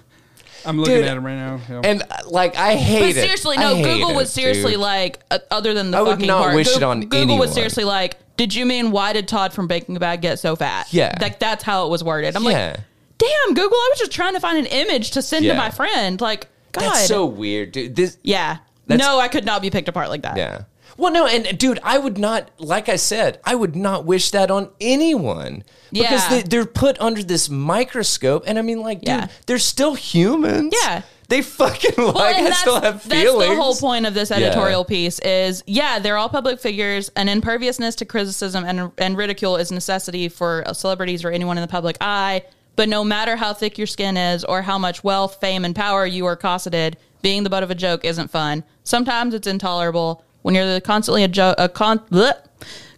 I'm 0.65 0.77
looking 0.79 0.95
Dude, 0.95 1.05
at 1.05 1.17
him 1.17 1.25
right 1.25 1.35
now. 1.35 1.59
Yeah. 1.69 1.81
And 1.83 2.01
uh, 2.03 2.17
like 2.27 2.55
I 2.55 2.75
hate 2.75 2.99
But 3.01 3.09
it. 3.09 3.15
seriously, 3.15 3.57
I 3.57 3.61
no. 3.73 3.83
Google 3.83 4.11
it, 4.11 4.15
was 4.15 4.31
seriously 4.31 4.71
dude. 4.71 4.79
like, 4.81 5.19
uh, 5.31 5.39
other 5.51 5.73
than 5.73 5.91
the 5.91 5.97
I 5.97 6.01
would 6.01 6.09
fucking 6.11 6.27
not 6.27 6.43
part, 6.43 6.55
wish 6.55 6.69
Goo- 6.69 6.75
it 6.77 6.83
on 6.83 7.01
Google 7.01 7.17
anyone. 7.19 7.39
was 7.39 7.53
seriously 7.53 7.83
like, 7.83 8.17
did 8.37 8.53
you 8.55 8.65
mean 8.65 8.91
why 8.91 9.13
did 9.13 9.27
Todd 9.27 9.53
from 9.53 9.67
Baking 9.67 9.95
Breaking 9.95 9.99
Bad 9.99 10.21
get 10.21 10.39
so 10.39 10.55
fat? 10.55 10.87
Yeah. 10.91 11.15
like 11.21 11.39
that's 11.39 11.63
how 11.63 11.85
it 11.85 11.89
was 11.89 12.03
worded. 12.03 12.35
I'm 12.35 12.43
Yeah. 12.43 12.49
like, 12.71 12.79
damn, 13.17 13.53
Google, 13.53 13.77
I 13.77 13.89
was 13.91 13.99
just 13.99 14.11
trying 14.11 14.33
to 14.33 14.39
find 14.39 14.57
an 14.57 14.65
image 14.67 15.11
to 15.11 15.21
send 15.21 15.45
Yeah. 15.45 15.53
to 15.53 15.57
my 15.57 15.69
friend. 15.69 16.19
Like, 16.19 16.47
God, 16.71 16.81
That's 16.83 17.07
so 17.07 17.25
weird, 17.25 17.71
dude. 17.71 17.95
This 17.95 18.17
yeah. 18.23 18.57
That's- 18.87 19.05
no, 19.05 19.19
I 19.19 19.27
could 19.27 19.45
not 19.45 19.61
be 19.61 19.69
picked 19.69 19.87
apart 19.87 20.09
like 20.09 20.23
that. 20.23 20.35
Yeah. 20.37 20.63
Well, 20.97 21.11
no, 21.11 21.25
and 21.25 21.57
dude, 21.57 21.79
I 21.83 21.97
would 21.97 22.17
not, 22.17 22.51
like 22.59 22.87
I 22.89 22.97
said, 22.97 23.39
I 23.43 23.55
would 23.55 23.75
not 23.75 24.05
wish 24.05 24.31
that 24.31 24.51
on 24.51 24.69
anyone 24.79 25.63
because 25.91 26.11
Yeah. 26.23 26.29
they, 26.29 26.41
they're 26.43 26.65
put 26.65 26.99
under 27.01 27.23
this 27.23 27.49
microscope. 27.49 28.43
And 28.45 28.59
I 28.59 28.61
mean, 28.61 28.79
like, 28.81 28.99
dude, 28.99 29.07
Yeah. 29.09 29.27
they're 29.47 29.57
still 29.59 29.95
humans. 29.95 30.73
Yeah. 30.83 31.01
They 31.29 31.41
fucking 31.41 31.93
like. 31.97 32.35
and 32.35 32.47
I 32.47 32.51
still 32.51 32.79
have 32.79 33.01
feelings. 33.01 33.39
That's 33.39 33.49
the 33.49 33.55
whole 33.55 33.75
point 33.75 34.05
of 34.05 34.13
this 34.13 34.29
editorial 34.29 34.85
piece 34.85 35.17
is 35.19 35.63
yeah, 35.65 35.97
they're 35.97 36.17
all 36.17 36.29
public 36.29 36.59
figures, 36.59 37.09
and 37.15 37.27
imperviousness 37.29 37.95
to 37.95 38.05
criticism 38.05 38.63
and, 38.65 38.91
and 38.99 39.17
ridicule 39.17 39.55
is 39.57 39.71
necessity 39.71 40.29
for 40.29 40.63
celebrities 40.73 41.23
or 41.23 41.31
anyone 41.31 41.57
in 41.57 41.61
the 41.61 41.67
public 41.67 41.97
eye. 42.01 42.43
But 42.75 42.89
no 42.89 43.03
matter 43.03 43.35
how 43.35 43.53
thick 43.53 43.77
your 43.77 43.87
skin 43.87 44.17
is 44.17 44.43
or 44.43 44.61
how 44.63 44.77
much 44.77 45.03
wealth, 45.03 45.37
fame, 45.39 45.63
and 45.65 45.75
power 45.75 46.05
you 46.05 46.25
are 46.25 46.35
cosseted, 46.35 46.97
being 47.21 47.43
the 47.43 47.49
butt 47.49 47.63
of 47.63 47.71
a 47.71 47.75
joke 47.75 48.03
isn't 48.03 48.29
fun. 48.29 48.63
Sometimes 48.83 49.33
it's 49.33 49.47
intolerable 49.47 50.23
when 50.43 50.53
you're 50.55 50.79
constantly 50.79 51.23
a 51.23 51.27
joke, 51.27 51.55
a 51.57 51.67
con- 51.67 51.99
bleh, 52.11 52.33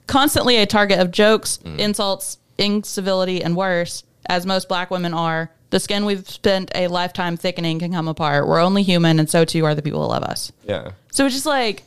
constantly 0.07 0.57
a 0.57 0.65
target 0.65 0.99
of 0.99 1.09
jokes, 1.11 1.57
Mm. 1.63 1.79
insults, 1.79 2.37
incivility, 2.57 3.41
and 3.43 3.55
worse. 3.55 4.03
As 4.27 4.45
most 4.45 4.67
black 4.67 4.91
women 4.91 5.13
are, 5.13 5.51
the 5.69 5.79
skin 5.79 6.05
we've 6.05 6.27
spent 6.29 6.71
a 6.75 6.87
lifetime 6.87 7.37
thickening 7.37 7.79
can 7.79 7.91
come 7.91 8.07
apart. 8.07 8.47
We're 8.47 8.59
only 8.59 8.83
human, 8.83 9.19
and 9.19 9.29
so 9.29 9.45
too 9.45 9.65
are 9.65 9.73
the 9.75 9.81
people 9.81 10.01
who 10.01 10.07
love 10.09 10.23
us. 10.23 10.51
Yeah. 10.67 10.91
So 11.11 11.25
it's 11.25 11.35
just 11.35 11.45
like, 11.45 11.83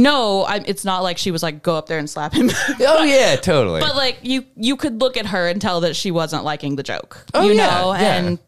no, 0.00 0.42
I, 0.44 0.62
it's 0.66 0.84
not 0.84 1.02
like 1.02 1.18
she 1.18 1.30
was 1.32 1.42
like 1.42 1.62
go 1.62 1.74
up 1.74 1.86
there 1.86 1.98
and 1.98 2.08
slap 2.08 2.32
him. 2.32 2.50
Oh 2.80 3.02
yeah, 3.02 3.34
totally. 3.36 3.80
but 3.80 3.96
like 3.96 4.18
you, 4.22 4.44
you 4.56 4.76
could 4.76 5.00
look 5.00 5.16
at 5.16 5.26
her 5.26 5.48
and 5.48 5.60
tell 5.60 5.80
that 5.80 5.96
she 5.96 6.10
wasn't 6.10 6.44
liking 6.44 6.76
the 6.76 6.82
joke. 6.84 7.24
Oh, 7.34 7.42
you 7.44 7.54
yeah, 7.54 7.66
know, 7.80 7.92
yeah. 7.94 8.14
and 8.16 8.38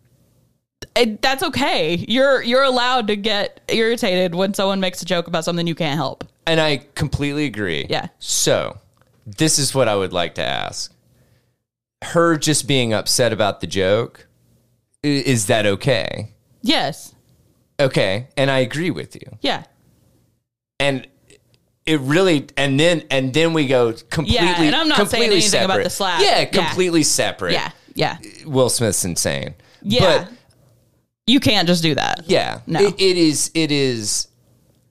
it, 0.96 1.22
that's 1.22 1.42
okay. 1.42 2.04
You're 2.08 2.42
you're 2.42 2.62
allowed 2.62 3.06
to 3.08 3.16
get 3.16 3.60
irritated 3.68 4.34
when 4.34 4.54
someone 4.54 4.80
makes 4.80 5.02
a 5.02 5.04
joke 5.04 5.28
about 5.28 5.44
something 5.44 5.66
you 5.66 5.74
can't 5.74 5.96
help. 5.96 6.24
And 6.46 6.60
I 6.60 6.78
completely 6.94 7.44
agree. 7.44 7.86
Yeah. 7.88 8.08
So, 8.18 8.78
this 9.24 9.58
is 9.58 9.74
what 9.74 9.88
I 9.88 9.94
would 9.96 10.12
like 10.12 10.34
to 10.36 10.42
ask. 10.42 10.92
Her 12.02 12.36
just 12.36 12.66
being 12.66 12.92
upset 12.94 13.32
about 13.32 13.60
the 13.60 13.66
joke, 13.66 14.26
is 15.02 15.46
that 15.46 15.66
okay? 15.66 16.32
Yes. 16.62 17.14
Okay. 17.78 18.28
And 18.36 18.50
I 18.50 18.58
agree 18.60 18.90
with 18.90 19.14
you. 19.14 19.38
Yeah. 19.42 19.64
And 20.78 21.06
it 21.86 22.00
really 22.00 22.46
and 22.56 22.78
then 22.80 23.04
and 23.10 23.32
then 23.34 23.52
we 23.52 23.66
go 23.66 23.92
completely 24.10 24.34
Yeah, 24.46 24.62
and 24.62 24.74
I'm 24.76 24.88
not 24.88 24.96
saying 24.96 25.08
completely 25.08 25.36
anything 25.36 25.64
about 25.64 25.82
the 25.84 25.90
slap. 25.90 26.22
Yeah, 26.22 26.40
Yeah. 26.40 26.44
completely 26.46 27.02
separate. 27.02 27.52
Yeah. 27.52 27.70
Yeah. 27.94 28.18
Will 28.46 28.68
Smith's 28.70 29.04
insane. 29.04 29.54
Yeah. 29.82 30.24
But 30.24 30.32
you 31.30 31.40
can't 31.40 31.68
just 31.68 31.82
do 31.82 31.94
that. 31.94 32.24
Yeah. 32.26 32.60
No. 32.66 32.80
It, 32.80 33.00
it 33.00 33.16
is. 33.16 33.50
It 33.54 33.70
is. 33.70 34.28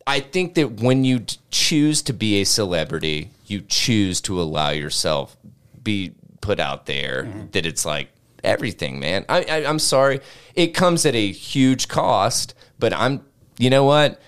I 0.08 0.20
think 0.20 0.56
that 0.56 0.82
when 0.82 1.04
you 1.04 1.26
choose 1.52 2.02
to 2.04 2.14
be 2.14 2.42
a 2.42 2.44
celebrity, 2.44 3.30
you 3.46 3.62
choose 3.62 4.22
to 4.22 4.42
allow 4.42 4.70
yourself 4.70 5.38
be 5.84 6.14
put 6.42 6.60
out 6.60 6.86
there. 6.86 7.24
Mm-hmm. 7.24 7.48
That 7.52 7.66
it's 7.66 7.86
like 7.86 8.10
everything, 8.44 9.00
man. 9.00 9.26
I, 9.30 9.44
I, 9.44 9.66
I'm 9.66 9.80
sorry. 9.80 10.22
It 10.56 10.68
comes 10.68 11.06
at 11.06 11.16
a 11.16 11.32
huge 11.32 11.88
cost, 11.88 12.56
but 12.80 12.94
I'm. 12.94 13.24
You 13.58 13.70
know 13.70 13.84
what? 13.84 14.22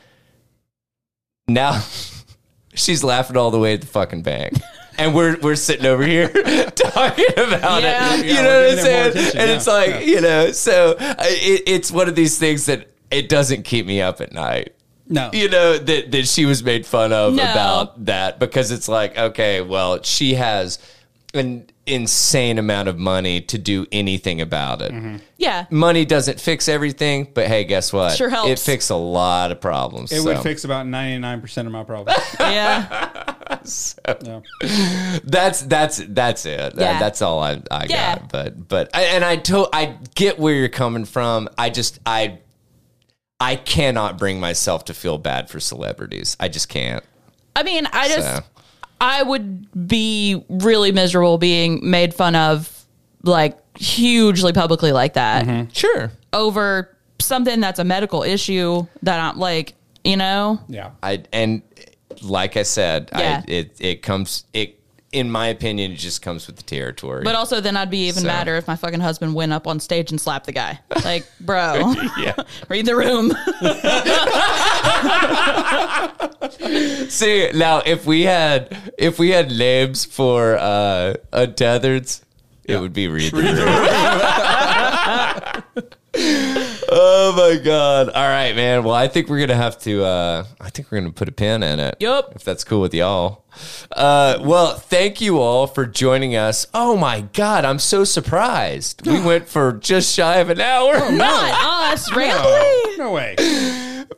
Now 1.48 1.82
she's 2.74 3.04
laughing 3.04 3.38
all 3.38 3.52
the 3.52 3.60
way 3.60 3.74
at 3.74 3.82
the 3.82 3.88
fucking 3.88 4.24
bank. 4.24 4.54
And 4.98 5.16
we're 5.16 5.38
we're 5.40 5.56
sitting 5.56 5.86
over 5.86 6.04
here 6.04 6.28
talking 6.76 7.26
about 7.38 7.82
Yeah. 7.82 8.16
it. 8.16 8.26
Yeah, 8.26 8.34
you 8.34 8.34
know 8.44 8.62
what 8.62 8.70
I'm 8.72 8.76
giving 8.76 8.92
it 8.94 9.04
more 9.04 9.12
saying? 9.14 9.38
And 9.38 9.50
yeah, 9.50 9.56
it's 9.56 9.68
like, 9.68 9.90
yeah. 9.90 10.00
you 10.00 10.22
know, 10.22 10.52
so 10.52 10.96
it, 11.00 11.64
it's 11.66 11.92
one 11.92 12.08
of 12.10 12.16
these 12.16 12.38
things 12.38 12.66
that 12.68 12.88
it 13.10 13.30
doesn't 13.30 13.64
keep 13.64 13.86
me 13.86 14.02
up 14.02 14.22
at 14.22 14.32
night. 14.34 14.74
No. 15.08 15.30
You 15.34 15.50
know, 15.50 15.78
that, 15.78 16.12
that 16.12 16.28
she 16.28 16.46
was 16.46 16.64
made 16.64 16.86
fun 16.86 17.12
of 17.12 17.34
No. 17.34 17.44
about 17.44 18.06
that 18.06 18.40
because 18.40 18.72
it's 18.72 18.88
like, 18.88 19.18
okay, 19.18 19.62
well, 19.62 20.02
she 20.04 20.36
has 20.36 20.80
an 21.34 21.68
insane 21.88 22.60
amount 22.60 22.88
of 22.88 22.98
money 22.98 23.42
to 23.42 23.58
do 23.58 23.86
anything 23.92 24.40
about 24.40 24.82
it. 24.82 24.92
Mm-hmm. 24.92 25.18
Yeah. 25.38 25.66
Money 25.72 26.06
doesn't 26.06 26.40
fix 26.40 26.70
everything, 26.70 27.28
but 27.34 27.48
hey, 27.48 27.64
guess 27.64 27.92
what? 27.92 28.16
Sure 28.16 28.30
helps. 28.30 28.50
It 28.52 28.60
fixes 28.60 28.92
a 28.92 28.96
lot 28.96 29.52
of 29.52 29.60
problems. 29.60 30.12
It 30.12 30.22
so. 30.22 30.26
would 30.26 30.40
fix 30.40 30.64
about 30.64 30.86
99% 30.86 31.66
of 31.66 31.72
my 31.72 31.84
problems. 31.84 32.20
Yeah. 32.40 33.26
Yeah. 34.24 34.40
that's 35.24 35.62
that's 35.62 35.98
that's 36.08 36.46
it. 36.46 36.76
That- 36.76 36.76
Yeah. 36.78 37.00
that's 37.00 37.22
all 37.22 37.40
I 37.42 37.62
I 37.70 37.86
Yeah. 37.90 38.18
got. 38.20 38.30
But 38.30 38.68
but 38.68 38.90
I, 38.94 39.04
and 39.04 39.26
I 39.26 39.36
to, 39.38 39.68
I 39.74 39.98
get 40.16 40.40
where 40.40 40.54
you're 40.54 40.70
coming 40.70 41.06
from. 41.06 41.50
I 41.58 41.70
just 41.70 42.00
I 42.06 42.40
I 43.40 43.56
cannot 43.58 44.18
bring 44.18 44.40
myself 44.40 44.86
to 44.86 44.94
feel 44.94 45.18
bad 45.18 45.50
for 45.50 45.60
celebrities. 45.60 46.38
I 46.40 46.48
just 46.48 46.70
can't. 46.70 47.04
I 47.56 47.64
mean, 47.64 47.86
I 47.92 48.08
just 48.08 48.28
So. 48.38 48.44
I 49.02 49.24
would 49.24 49.88
be 49.88 50.46
really 50.48 50.92
miserable 50.92 51.40
being 51.40 51.90
made 51.90 52.14
fun 52.14 52.36
of 52.36 52.86
like 53.24 53.58
hugely 53.78 54.54
publicly 54.54 54.92
like 54.92 55.14
that 55.14 55.46
mm-hmm. 55.46 55.70
Sure. 55.74 56.12
over 56.34 56.96
something 57.20 57.60
that's 57.60 57.80
a 57.80 57.84
medical 57.84 58.22
issue 58.22 58.86
that 59.02 59.20
I'm 59.20 59.40
like, 59.40 59.74
you 60.04 60.18
know? 60.18 60.62
Yeah. 60.68 60.92
I 61.02 61.24
and 61.34 61.64
like 62.22 62.58
I 62.58 62.64
said, 62.64 63.10
Yeah. 63.12 63.44
I, 63.46 63.52
it 63.52 63.76
it 63.80 64.02
comes 64.04 64.46
it 64.54 64.80
in 65.12 65.30
my 65.30 65.48
opinion 65.48 65.92
it 65.92 65.96
just 65.96 66.22
comes 66.22 66.48
with 66.48 66.56
the 66.56 66.64
territory. 66.64 67.24
But 67.24 67.36
also 67.36 67.60
then 67.60 67.76
I'd 67.76 67.90
be 67.90 68.08
even 68.08 68.22
So. 68.24 68.28
madder 68.28 68.56
if 68.56 68.68
my 68.68 68.76
fucking 68.76 69.02
husband 69.02 69.34
went 69.36 69.52
up 69.52 69.68
on 69.68 69.80
stage 69.80 70.12
and 70.12 70.20
slapped 70.22 70.46
the 70.46 70.52
guy. 70.54 70.80
Like, 71.04 71.26
bro, 71.40 71.94
yeah. 72.18 72.36
read 72.70 72.86
the 72.86 72.96
room. 72.96 73.32
See 77.10 77.50
now, 77.54 77.82
if 77.86 78.06
we 78.06 78.24
had 78.24 78.78
if 78.98 79.20
we 79.20 79.30
had 79.32 79.50
names 79.52 80.06
for 80.06 80.58
uh 80.58 81.16
untetheds, 81.34 82.22
it 82.64 82.80
would 82.80 82.94
be 82.94 83.08
read 83.08 83.32
the 83.34 83.38
room. 86.14 86.68
Oh 86.92 87.34
my 87.36 87.64
god! 87.64 88.10
All 88.10 88.28
right, 88.28 88.56
man. 88.56 88.84
Well, 88.84 88.94
I 88.94 89.08
think 89.08 89.30
we're 89.30 89.40
gonna 89.40 89.56
have 89.56 89.80
to. 89.80 90.04
uh 90.04 90.46
I 90.60 90.70
think 90.70 90.92
we're 90.92 91.00
gonna 91.00 91.12
put 91.14 91.28
a 91.30 91.32
pin 91.32 91.64
in 91.64 91.80
it. 91.80 91.96
Yep. 92.00 92.34
If 92.36 92.44
that's 92.44 92.64
cool 92.64 92.82
with 92.82 92.94
y'all. 92.94 93.44
Uh, 93.92 94.38
well, 94.42 94.76
thank 94.76 95.20
you 95.20 95.40
all 95.40 95.68
for 95.68 95.86
joining 95.86 96.36
us. 96.36 96.68
Oh 96.74 96.96
my 96.96 97.22
god, 97.34 97.66
I'm 97.66 97.80
so 97.80 98.04
surprised. 98.04 99.06
We 99.06 99.20
went 99.26 99.48
for 99.50 99.74
just 99.74 100.14
shy 100.14 100.38
of 100.38 100.50
an 100.50 100.62
hour. 100.62 100.94
Not 101.12 101.92
us, 101.94 102.12
really? 102.16 102.98
No 102.98 103.12
way. 103.12 103.36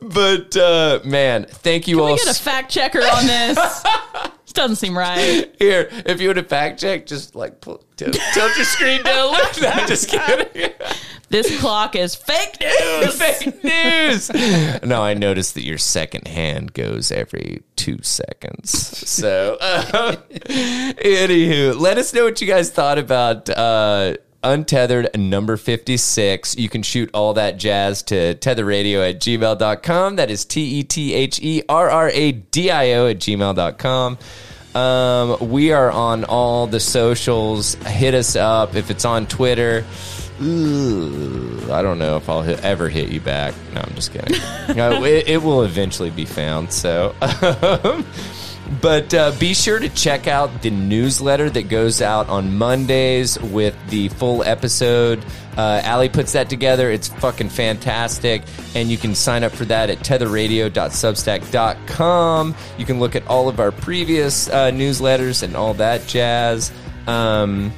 But 0.02 0.56
uh 0.56 1.00
man, 1.04 1.46
thank 1.48 1.88
you 1.88 2.00
all. 2.02 2.12
We 2.12 2.18
get 2.18 2.28
a 2.28 2.34
fact 2.40 2.70
checker 2.70 3.00
on 3.00 3.26
this. 3.26 3.58
doesn't 4.54 4.76
seem 4.76 4.96
right. 4.96 5.54
Here, 5.58 5.88
if 5.90 6.20
you 6.20 6.28
want 6.28 6.38
to 6.38 6.44
fact 6.44 6.80
check, 6.80 7.06
just 7.06 7.34
like 7.34 7.60
pull, 7.60 7.84
tilt, 7.96 8.18
tilt 8.32 8.56
your 8.56 8.64
screen 8.64 9.02
down. 9.02 9.32
Look, 9.32 9.52
no, 9.62 9.68
I'm 9.68 9.88
just 9.88 10.08
kidding. 10.08 10.72
This 11.30 11.58
clock 11.58 11.96
is 11.96 12.14
fake 12.14 12.60
news. 12.60 13.20
Fake 13.20 13.64
news. 13.64 14.30
No, 14.84 15.02
I 15.02 15.14
noticed 15.14 15.54
that 15.54 15.64
your 15.64 15.78
second 15.78 16.28
hand 16.28 16.74
goes 16.74 17.10
every 17.10 17.64
two 17.74 17.98
seconds. 18.02 18.70
So, 19.08 19.56
uh, 19.60 20.16
anywho, 20.28 21.76
let 21.80 21.98
us 21.98 22.14
know 22.14 22.22
what 22.24 22.40
you 22.40 22.46
guys 22.46 22.70
thought 22.70 22.98
about 22.98 23.50
uh, 23.50 24.14
Untethered 24.44 25.18
number 25.18 25.56
56. 25.56 26.56
You 26.58 26.68
can 26.68 26.82
shoot 26.82 27.10
all 27.14 27.34
that 27.34 27.56
jazz 27.56 28.02
to 28.04 28.34
tetherradio 28.34 29.08
at 29.08 29.18
gmail.com. 29.20 30.16
That 30.16 30.30
is 30.30 30.44
T 30.44 30.60
E 30.80 30.82
T 30.82 31.14
H 31.14 31.40
E 31.42 31.62
R 31.68 31.88
R 31.88 32.10
A 32.10 32.32
D 32.32 32.70
I 32.70 32.92
O 32.92 33.08
at 33.08 33.16
gmail.com. 33.18 34.18
Um, 34.74 35.50
we 35.50 35.72
are 35.72 35.90
on 35.90 36.24
all 36.24 36.66
the 36.66 36.80
socials. 36.80 37.74
Hit 37.74 38.14
us 38.14 38.36
up 38.36 38.74
if 38.74 38.90
it's 38.90 39.04
on 39.04 39.26
Twitter. 39.26 39.84
Ooh, 40.42 41.60
I 41.70 41.80
don't 41.80 41.98
know 41.98 42.16
if 42.16 42.28
I'll 42.28 42.42
hit, 42.42 42.62
ever 42.64 42.88
hit 42.88 43.08
you 43.10 43.20
back. 43.20 43.54
No, 43.72 43.80
I'm 43.80 43.94
just 43.94 44.12
kidding. 44.12 44.36
no, 44.76 45.04
it, 45.04 45.28
it 45.28 45.42
will 45.42 45.62
eventually 45.62 46.10
be 46.10 46.24
found. 46.24 46.72
So, 46.72 47.14
but 48.80 49.12
uh, 49.14 49.32
be 49.38 49.54
sure 49.54 49.78
to 49.78 49.88
check 49.90 50.26
out 50.26 50.62
the 50.62 50.70
newsletter 50.70 51.48
that 51.50 51.68
goes 51.68 52.00
out 52.02 52.28
on 52.28 52.56
Mondays 52.56 53.38
with 53.40 53.76
the 53.90 54.08
full 54.10 54.42
episode. 54.44 55.24
Uh, 55.56 55.80
Allie 55.84 56.08
puts 56.08 56.32
that 56.32 56.48
together. 56.50 56.90
It's 56.90 57.06
fucking 57.08 57.50
fantastic. 57.50 58.42
And 58.74 58.90
you 58.90 58.96
can 58.96 59.14
sign 59.14 59.44
up 59.44 59.52
for 59.52 59.64
that 59.66 59.90
at 59.90 59.98
tetherradio.substack.com. 59.98 62.54
You 62.78 62.86
can 62.86 62.98
look 63.00 63.14
at 63.16 63.26
all 63.26 63.48
of 63.48 63.60
our 63.60 63.70
previous 63.72 64.48
uh, 64.48 64.70
newsletters 64.70 65.42
and 65.42 65.56
all 65.56 65.74
that 65.74 66.06
jazz. 66.06 66.72
Um, 67.06 67.72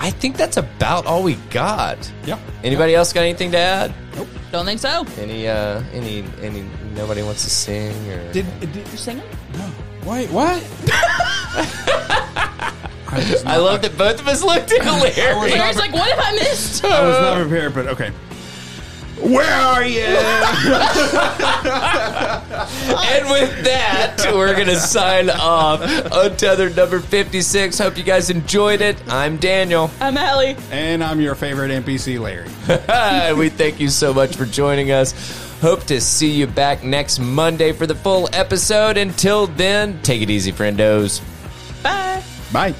I 0.00 0.10
think 0.10 0.36
that's 0.36 0.56
about 0.56 1.06
all 1.06 1.22
we 1.22 1.34
got. 1.50 2.10
Yeah. 2.24 2.38
Anybody 2.64 2.94
else 2.94 3.12
got 3.12 3.20
anything 3.20 3.50
to 3.52 3.58
add? 3.58 3.94
Nope. 4.16 4.28
Don't 4.50 4.64
think 4.64 4.80
so. 4.80 5.04
Any 5.18 5.46
uh 5.46 5.82
any 5.92 6.24
any 6.40 6.64
nobody 6.94 7.22
wants 7.22 7.44
to 7.44 7.50
sing 7.50 7.92
or 8.10 8.32
Did, 8.32 8.46
did 8.60 8.74
You 8.74 8.84
singing? 8.96 9.22
no. 9.52 9.70
Wait, 10.04 10.30
what? 10.30 10.62
I 13.12 13.42
I 13.44 13.56
love 13.56 13.82
that 13.82 13.98
both 13.98 14.20
of 14.20 14.28
us 14.28 14.42
looked 14.42 14.72
at 14.72 14.82
hilarious. 14.82 15.18
Aaron's 15.18 15.76
like, 15.78 15.92
what 15.92 16.08
have 16.10 16.20
I 16.20 16.32
missed? 16.32 16.84
I 16.84 17.06
was 17.06 17.18
not 17.20 17.36
prepared, 17.48 17.74
but 17.74 17.86
okay. 17.88 18.12
Where 19.20 19.52
are 19.52 19.84
you? 19.84 20.00
and 20.04 20.16
with 23.30 23.64
that, 23.64 24.16
we're 24.32 24.56
gonna 24.56 24.76
sign 24.76 25.28
off. 25.28 25.82
Untethered 25.82 26.74
number 26.74 27.00
fifty-six. 27.00 27.78
Hope 27.78 27.98
you 27.98 28.04
guys 28.04 28.30
enjoyed 28.30 28.80
it. 28.80 28.96
I'm 29.08 29.36
Daniel. 29.36 29.90
I'm 30.00 30.16
Allie. 30.16 30.56
And 30.70 31.04
I'm 31.04 31.20
your 31.20 31.34
favorite 31.34 31.70
NPC, 31.70 32.18
Larry. 32.18 32.48
we 33.34 33.50
thank 33.50 33.78
you 33.78 33.90
so 33.90 34.14
much 34.14 34.36
for 34.36 34.46
joining 34.46 34.90
us. 34.90 35.12
Hope 35.60 35.84
to 35.84 36.00
see 36.00 36.30
you 36.30 36.46
back 36.46 36.82
next 36.82 37.18
Monday 37.18 37.72
for 37.72 37.86
the 37.86 37.94
full 37.94 38.28
episode. 38.32 38.96
Until 38.96 39.46
then, 39.46 40.00
take 40.02 40.22
it 40.22 40.30
easy, 40.30 40.52
friendos. 40.52 41.20
Bye. 41.82 42.22
Bye. 42.52 42.74